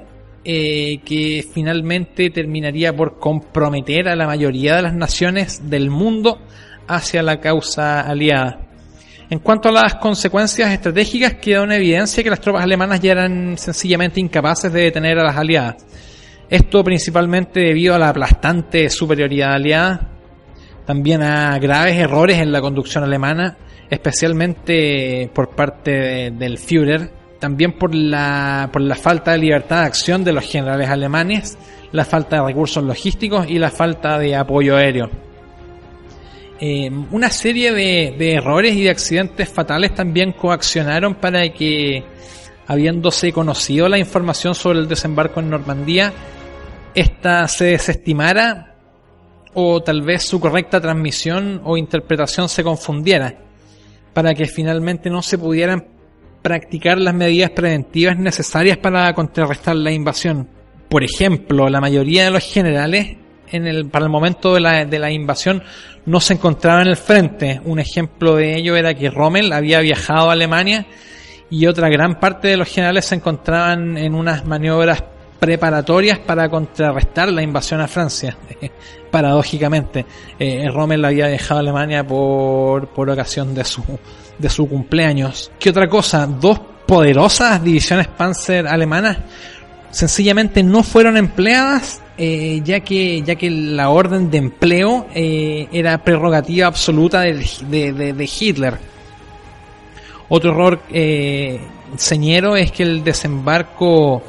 eh, 0.43 1.01
que 1.03 1.45
finalmente 1.53 2.29
terminaría 2.29 2.95
por 2.95 3.19
comprometer 3.19 4.07
a 4.07 4.15
la 4.15 4.25
mayoría 4.25 4.77
de 4.77 4.81
las 4.83 4.93
naciones 4.93 5.69
del 5.69 5.89
mundo 5.89 6.39
hacia 6.87 7.21
la 7.23 7.39
causa 7.39 8.01
aliada. 8.01 8.67
En 9.29 9.39
cuanto 9.39 9.67
a 9.67 9.73
las 9.73 9.95
consecuencias 9.95 10.71
estratégicas, 10.71 11.33
queda 11.33 11.63
en 11.63 11.73
evidencia 11.73 12.23
que 12.23 12.29
las 12.29 12.39
tropas 12.39 12.63
alemanas 12.63 13.01
ya 13.01 13.11
eran 13.11 13.57
sencillamente 13.57 14.21
incapaces 14.21 14.71
de 14.71 14.83
detener 14.83 15.19
a 15.19 15.25
las 15.25 15.35
aliadas. 15.35 15.85
Esto 16.49 16.81
principalmente 16.81 17.59
debido 17.59 17.93
a 17.93 17.99
la 17.99 18.09
aplastante 18.09 18.89
superioridad 18.89 19.53
aliada, 19.53 20.11
también 20.85 21.21
a 21.21 21.59
graves 21.59 21.97
errores 21.97 22.37
en 22.37 22.53
la 22.53 22.61
conducción 22.61 23.03
alemana, 23.03 23.57
especialmente 23.89 25.29
por 25.33 25.49
parte 25.49 26.31
del 26.31 26.57
Führer, 26.57 27.11
también 27.39 27.73
por 27.73 27.93
la, 27.93 28.69
por 28.71 28.81
la 28.81 28.95
falta 28.95 29.31
de 29.31 29.39
libertad 29.39 29.81
de 29.81 29.87
acción 29.87 30.23
de 30.23 30.31
los 30.31 30.49
generales 30.49 30.89
alemanes, 30.89 31.57
la 31.91 32.05
falta 32.05 32.37
de 32.37 32.47
recursos 32.47 32.81
logísticos 32.81 33.49
y 33.49 33.59
la 33.59 33.69
falta 33.69 34.17
de 34.17 34.37
apoyo 34.37 34.77
aéreo. 34.77 35.26
Eh, 36.59 36.89
una 37.11 37.29
serie 37.29 37.71
de, 37.71 38.33
errores 38.33 38.75
y 38.75 38.83
de 38.83 38.89
accidentes 38.89 39.47
fatales 39.49 39.93
también 39.93 40.31
coaccionaron 40.31 41.15
para 41.15 41.47
que, 41.53 42.03
habiéndose 42.65 43.31
conocido 43.31 43.87
la 43.87 43.99
información 43.99 44.55
sobre 44.55 44.79
el 44.79 44.87
desembarco 44.87 45.39
en 45.39 45.51
Normandía, 45.51 46.13
esta 46.95 47.47
se 47.47 47.65
desestimara 47.65 48.75
o 49.53 49.81
tal 49.81 50.01
vez 50.01 50.23
su 50.23 50.39
correcta 50.39 50.81
transmisión 50.81 51.61
o 51.63 51.77
interpretación 51.77 52.49
se 52.49 52.63
confundiera, 52.63 53.37
para 54.13 54.33
que 54.33 54.45
finalmente 54.45 55.09
no 55.11 55.21
se 55.21 55.37
pudieran 55.37 55.87
practicar 56.41 56.97
las 56.97 57.13
medidas 57.13 57.51
preventivas 57.51 58.17
necesarias 58.17 58.77
para 58.77 59.13
contrarrestar 59.13 59.75
la 59.75 59.91
invasión. 59.91 60.47
Por 60.89 61.03
ejemplo, 61.03 61.69
la 61.69 61.81
mayoría 61.81 62.25
de 62.25 62.31
los 62.31 62.43
generales 62.43 63.17
en 63.51 63.67
el, 63.67 63.87
para 63.87 64.05
el 64.05 64.11
momento 64.11 64.53
de 64.53 64.59
la, 64.59 64.85
de 64.85 64.99
la 64.99 65.11
invasión 65.11 65.63
no 66.05 66.19
se 66.19 66.33
encontraba 66.33 66.81
en 66.81 66.87
el 66.87 66.97
frente. 66.97 67.61
Un 67.65 67.79
ejemplo 67.79 68.35
de 68.35 68.55
ello 68.55 68.75
era 68.75 68.93
que 68.93 69.09
Rommel 69.09 69.51
había 69.51 69.79
viajado 69.81 70.29
a 70.29 70.33
Alemania 70.33 70.85
y 71.49 71.65
otra 71.65 71.89
gran 71.89 72.19
parte 72.19 72.49
de 72.49 72.57
los 72.57 72.67
generales 72.67 73.05
se 73.05 73.15
encontraban 73.15 73.97
en 73.97 74.13
unas 74.15 74.45
maniobras 74.45 75.03
preparatorias 75.39 76.19
para 76.19 76.49
contrarrestar 76.49 77.31
la 77.31 77.41
invasión 77.41 77.81
a 77.81 77.87
Francia. 77.87 78.37
Paradójicamente, 79.11 80.05
eh, 80.39 80.69
Rommel 80.73 81.03
había 81.05 81.27
viajado 81.27 81.59
a 81.59 81.61
Alemania 81.61 82.05
por, 82.05 82.87
por 82.89 83.09
ocasión 83.09 83.53
de 83.53 83.63
su, 83.63 83.83
de 84.37 84.49
su 84.49 84.67
cumpleaños. 84.67 85.51
¿Qué 85.59 85.69
otra 85.69 85.87
cosa? 85.87 86.25
Dos 86.25 86.59
poderosas 86.85 87.63
divisiones 87.63 88.07
Panzer 88.07 88.67
alemanas 88.67 89.17
sencillamente 89.91 90.63
no 90.63 90.83
fueron 90.83 91.17
empleadas 91.17 92.01
eh, 92.17 92.61
ya 92.63 92.79
que 92.79 93.21
ya 93.21 93.35
que 93.35 93.49
la 93.49 93.89
orden 93.89 94.31
de 94.31 94.39
empleo 94.39 95.05
eh, 95.13 95.67
era 95.71 96.03
prerrogativa 96.03 96.67
absoluta 96.67 97.21
de, 97.21 97.33
de, 97.93 98.29
Hitler. 98.39 98.77
Otro 100.29 100.51
error 100.51 100.81
eh, 100.89 101.59
señero 101.95 102.55
es 102.55 102.71
que 102.71 102.83
el 102.83 103.03
desembarco 103.03 104.23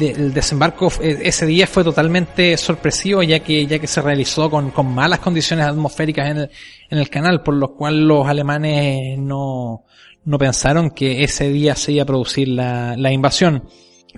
el 0.00 0.32
desembarco 0.32 0.90
ese 1.00 1.44
día 1.44 1.66
fue 1.66 1.84
totalmente 1.84 2.56
sorpresivo 2.56 3.22
ya 3.22 3.40
que 3.40 3.66
ya 3.66 3.78
que 3.78 3.86
se 3.86 4.00
realizó 4.00 4.48
con, 4.48 4.70
con 4.70 4.94
malas 4.94 5.18
condiciones 5.18 5.66
atmosféricas 5.66 6.30
en 6.30 6.36
el, 6.38 6.50
en 6.88 6.98
el 6.98 7.10
canal 7.10 7.42
por 7.42 7.54
lo 7.54 7.74
cual 7.74 8.06
los 8.06 8.26
alemanes 8.26 9.18
no, 9.18 9.84
no 10.24 10.38
pensaron 10.38 10.90
que 10.90 11.22
ese 11.24 11.50
día 11.50 11.74
se 11.74 11.92
iba 11.92 12.04
a 12.04 12.06
producir 12.06 12.48
la, 12.48 12.96
la 12.96 13.12
invasión. 13.12 13.64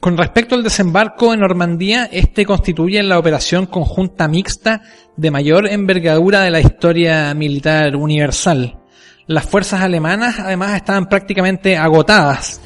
Con 0.01 0.16
respecto 0.16 0.55
al 0.55 0.62
desembarco 0.62 1.32
en 1.32 1.40
Normandía, 1.40 2.09
este 2.12 2.44
constituye 2.44 3.03
la 3.03 3.18
operación 3.18 3.66
conjunta 3.66 4.28
mixta 4.28 4.82
de 5.16 5.30
mayor 5.30 5.66
envergadura 5.66 6.42
de 6.42 6.51
la 6.51 6.61
historia 6.61 7.32
militar 7.34 7.97
universal. 7.97 8.78
Las 9.26 9.47
fuerzas 9.47 9.80
alemanas 9.80 10.38
además 10.38 10.76
estaban 10.76 11.09
prácticamente 11.09 11.76
agotadas. 11.76 12.61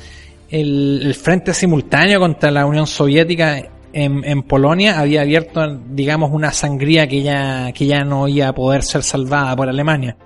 El, 0.50 1.14
frente 1.14 1.54
simultáneo 1.54 2.18
contra 2.18 2.50
la 2.50 2.66
Unión 2.66 2.88
Soviética 2.88 3.62
en, 3.92 4.42
Polonia 4.42 4.98
había 4.98 5.22
abierto, 5.22 5.80
digamos, 5.88 6.30
una 6.32 6.52
sangría 6.52 7.06
que 7.06 7.22
ya, 7.22 7.70
que 7.72 7.86
ya 7.86 8.04
no 8.04 8.26
iba 8.26 8.48
a 8.48 8.54
poder 8.54 8.82
ser 8.82 9.04
salvada 9.04 9.54
por 9.54 9.68
Alemania. 9.68 10.16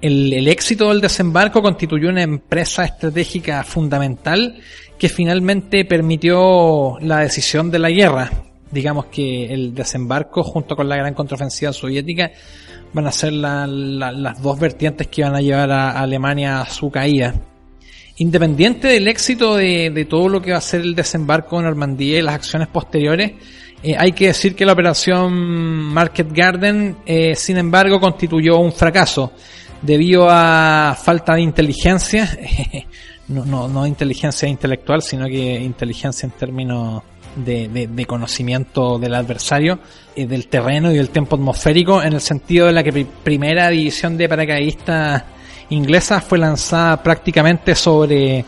El, 0.00 0.32
el, 0.32 0.48
éxito 0.48 0.88
del 0.88 1.02
desembarco 1.02 1.60
constituyó 1.60 2.08
una 2.08 2.22
empresa 2.22 2.84
estratégica 2.84 3.62
fundamental 3.62 4.56
que 5.00 5.08
finalmente 5.08 5.86
permitió 5.86 6.98
la 7.00 7.20
decisión 7.20 7.70
de 7.70 7.78
la 7.78 7.88
guerra. 7.88 8.30
Digamos 8.70 9.06
que 9.06 9.46
el 9.46 9.74
desembarco 9.74 10.42
junto 10.42 10.76
con 10.76 10.90
la 10.90 10.96
gran 10.96 11.14
contraofensiva 11.14 11.72
soviética 11.72 12.30
van 12.92 13.06
a 13.06 13.10
ser 13.10 13.32
las 13.32 14.42
dos 14.42 14.60
vertientes 14.60 15.06
que 15.06 15.22
van 15.22 15.34
a 15.34 15.40
llevar 15.40 15.70
a 15.70 15.92
Alemania 15.92 16.60
a 16.60 16.66
su 16.66 16.90
caída. 16.90 17.34
independiente 18.18 18.88
del 18.88 19.08
éxito 19.08 19.56
de, 19.56 20.06
todo 20.06 20.28
lo 20.28 20.42
que 20.42 20.52
va 20.52 20.58
a 20.58 20.60
ser 20.60 20.82
el 20.82 20.94
desembarco 20.94 21.56
en 21.56 21.64
Normandía 21.64 22.18
y 22.18 22.22
las 22.22 22.34
acciones 22.34 22.68
posteriores, 22.68 23.32
eh, 23.82 23.96
hay 23.98 24.12
que 24.12 24.26
decir 24.26 24.54
que 24.54 24.66
la 24.66 24.74
operación 24.74 25.32
Market 25.32 26.30
Garden, 26.30 26.98
eh, 27.06 27.34
sin 27.34 27.56
embargo, 27.56 27.98
constituyó 27.98 28.58
un 28.58 28.72
fracaso 28.74 29.32
debido 29.80 30.28
a 30.28 30.94
falta 31.02 31.34
de 31.34 31.40
inteligencia, 31.40 32.28
no, 33.30 33.68
no, 33.68 33.86
inteligencia 33.86 34.48
intelectual, 34.48 35.02
sino 35.02 35.26
que 35.26 35.60
inteligencia 35.60 36.26
en 36.26 36.32
términos 36.32 37.02
de, 37.36 37.88
de, 37.88 38.06
conocimiento 38.06 38.98
del 38.98 39.14
adversario, 39.14 39.78
eh, 40.16 40.26
del 40.26 40.48
terreno 40.48 40.90
y 40.90 40.96
del 40.96 41.10
tiempo 41.10 41.36
atmosférico, 41.36 42.02
en 42.02 42.14
el 42.14 42.20
sentido 42.20 42.66
de 42.66 42.72
la 42.72 42.82
que 42.82 43.06
primera 43.22 43.68
división 43.68 44.16
de 44.16 44.28
paracaidistas 44.28 45.22
inglesa 45.70 46.20
fue 46.20 46.38
lanzada 46.38 47.02
prácticamente 47.02 47.74
sobre, 47.74 48.44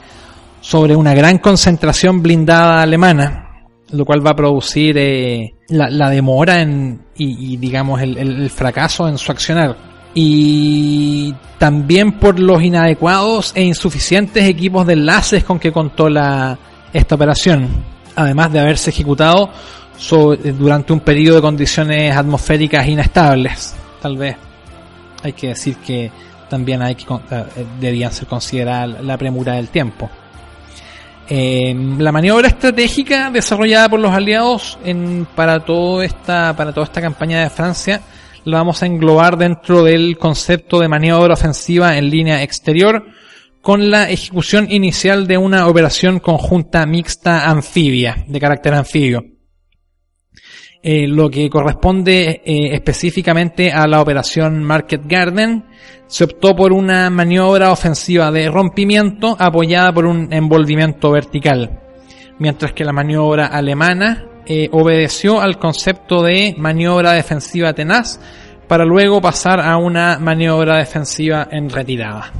sobre 0.61 0.97
una 0.97 1.15
gran 1.15 1.39
concentración 1.39 2.21
blindada 2.21 2.83
alemana, 2.83 3.69
lo 3.93 4.05
cual 4.05 4.27
va 4.27 4.31
a 4.31 4.37
producir 4.37 4.97
eh, 4.99 5.55
la, 5.69 5.89
la, 5.89 6.11
demora 6.11 6.61
en, 6.61 7.03
y, 7.17 7.55
y 7.55 7.57
digamos 7.57 8.01
el, 8.01 8.17
el, 8.19 8.51
fracaso 8.51 9.09
en 9.09 9.19
su 9.19 9.31
accionar. 9.31 9.92
Y 10.15 11.35
también 11.59 12.13
por 12.13 12.39
los 12.39 12.63
inadecuados 12.63 13.53
e 13.55 13.63
insuficientes 13.63 14.45
equipos 14.45 14.87
de 14.87 14.95
enlaces 14.95 15.45
con 15.45 15.59
que 15.59 15.73
contó 15.73 16.09
la, 16.09 16.59
esta 16.93 17.15
operación, 17.15 17.69
además 18.17 18.53
de 18.53 18.61
haberse 18.61 18.91
ejecutado 18.91 19.51
durante 20.59 20.93
un 20.93 21.01
periodo 21.01 21.37
de 21.37 21.43
condiciones 21.43 22.17
atmosféricas 22.17 22.87
inestables, 22.89 23.75
tal 24.01 24.17
vez. 24.17 24.37
Hay 25.23 25.33
que 25.33 25.49
decir 25.49 25.77
que 25.77 26.11
también 26.49 26.83
hay 26.83 26.97
que, 26.97 27.07
eh, 27.31 27.45
debían 27.81 28.13
ser 28.13 28.27
consideradas 28.27 29.03
la 29.03 29.17
premura 29.17 29.55
del 29.55 29.69
tiempo. 29.69 30.11
Eh, 31.29 31.75
la 31.99 32.11
maniobra 32.11 32.49
estratégica 32.49 33.31
desarrollada 33.31 33.89
por 33.89 34.01
los 34.01 34.13
aliados 34.13 34.79
en, 34.85 35.27
para, 35.37 35.61
todo 35.61 36.03
esta, 36.03 36.55
para 36.57 36.73
toda 36.73 36.85
esta 36.85 37.01
campaña 37.01 37.41
de 37.41 37.49
Francia 37.49 38.03
la 38.45 38.59
vamos 38.59 38.83
a 38.83 38.87
englobar 38.87 39.37
dentro 39.37 39.83
del 39.83 40.19
concepto 40.19 40.81
de 40.81 40.89
maniobra 40.89 41.35
ofensiva 41.35 41.97
en 41.97 42.11
línea 42.11 42.43
exterior 42.43 43.05
con 43.61 43.91
la 43.91 44.11
ejecución 44.11 44.67
inicial 44.71 45.27
de 45.27 45.39
una 45.39 45.69
operación 45.69 46.19
conjunta 46.19 46.85
mixta 46.85 47.49
anfibia, 47.49 48.25
de 48.27 48.41
carácter 48.41 48.75
anfibio. 48.75 49.25
Eh, 50.83 51.07
lo 51.07 51.31
que 51.31 51.49
corresponde 51.49 52.43
eh, 52.45 52.75
específicamente 52.75 53.71
a 53.71 53.87
la 53.87 54.01
operación 54.01 54.65
Market 54.65 55.03
Garden, 55.05 55.65
se 56.09 56.25
optó 56.25 56.57
por 56.57 56.73
una 56.73 57.09
maniobra 57.09 57.71
ofensiva 57.71 58.33
de 58.33 58.51
rompimiento 58.51 59.37
apoyada 59.39 59.93
por 59.93 60.07
un 60.07 60.33
envolvimiento 60.33 61.13
vertical, 61.13 61.81
mientras 62.41 62.73
que 62.73 62.85
la 62.85 62.93
maniobra 62.93 63.47
alemana 63.47 64.27
eh, 64.47 64.69
obedeció 64.73 65.41
al 65.41 65.59
concepto 65.59 66.23
de 66.23 66.55
maniobra 66.59 67.13
defensiva 67.13 67.73
tenaz 67.73 68.21
para 68.69 68.85
luego 68.85 69.21
pasar 69.21 69.61
a 69.61 69.77
una 69.77 70.19
maniobra 70.19 70.79
defensiva 70.79 71.49
en 71.51 71.69
retirada. 71.69 72.33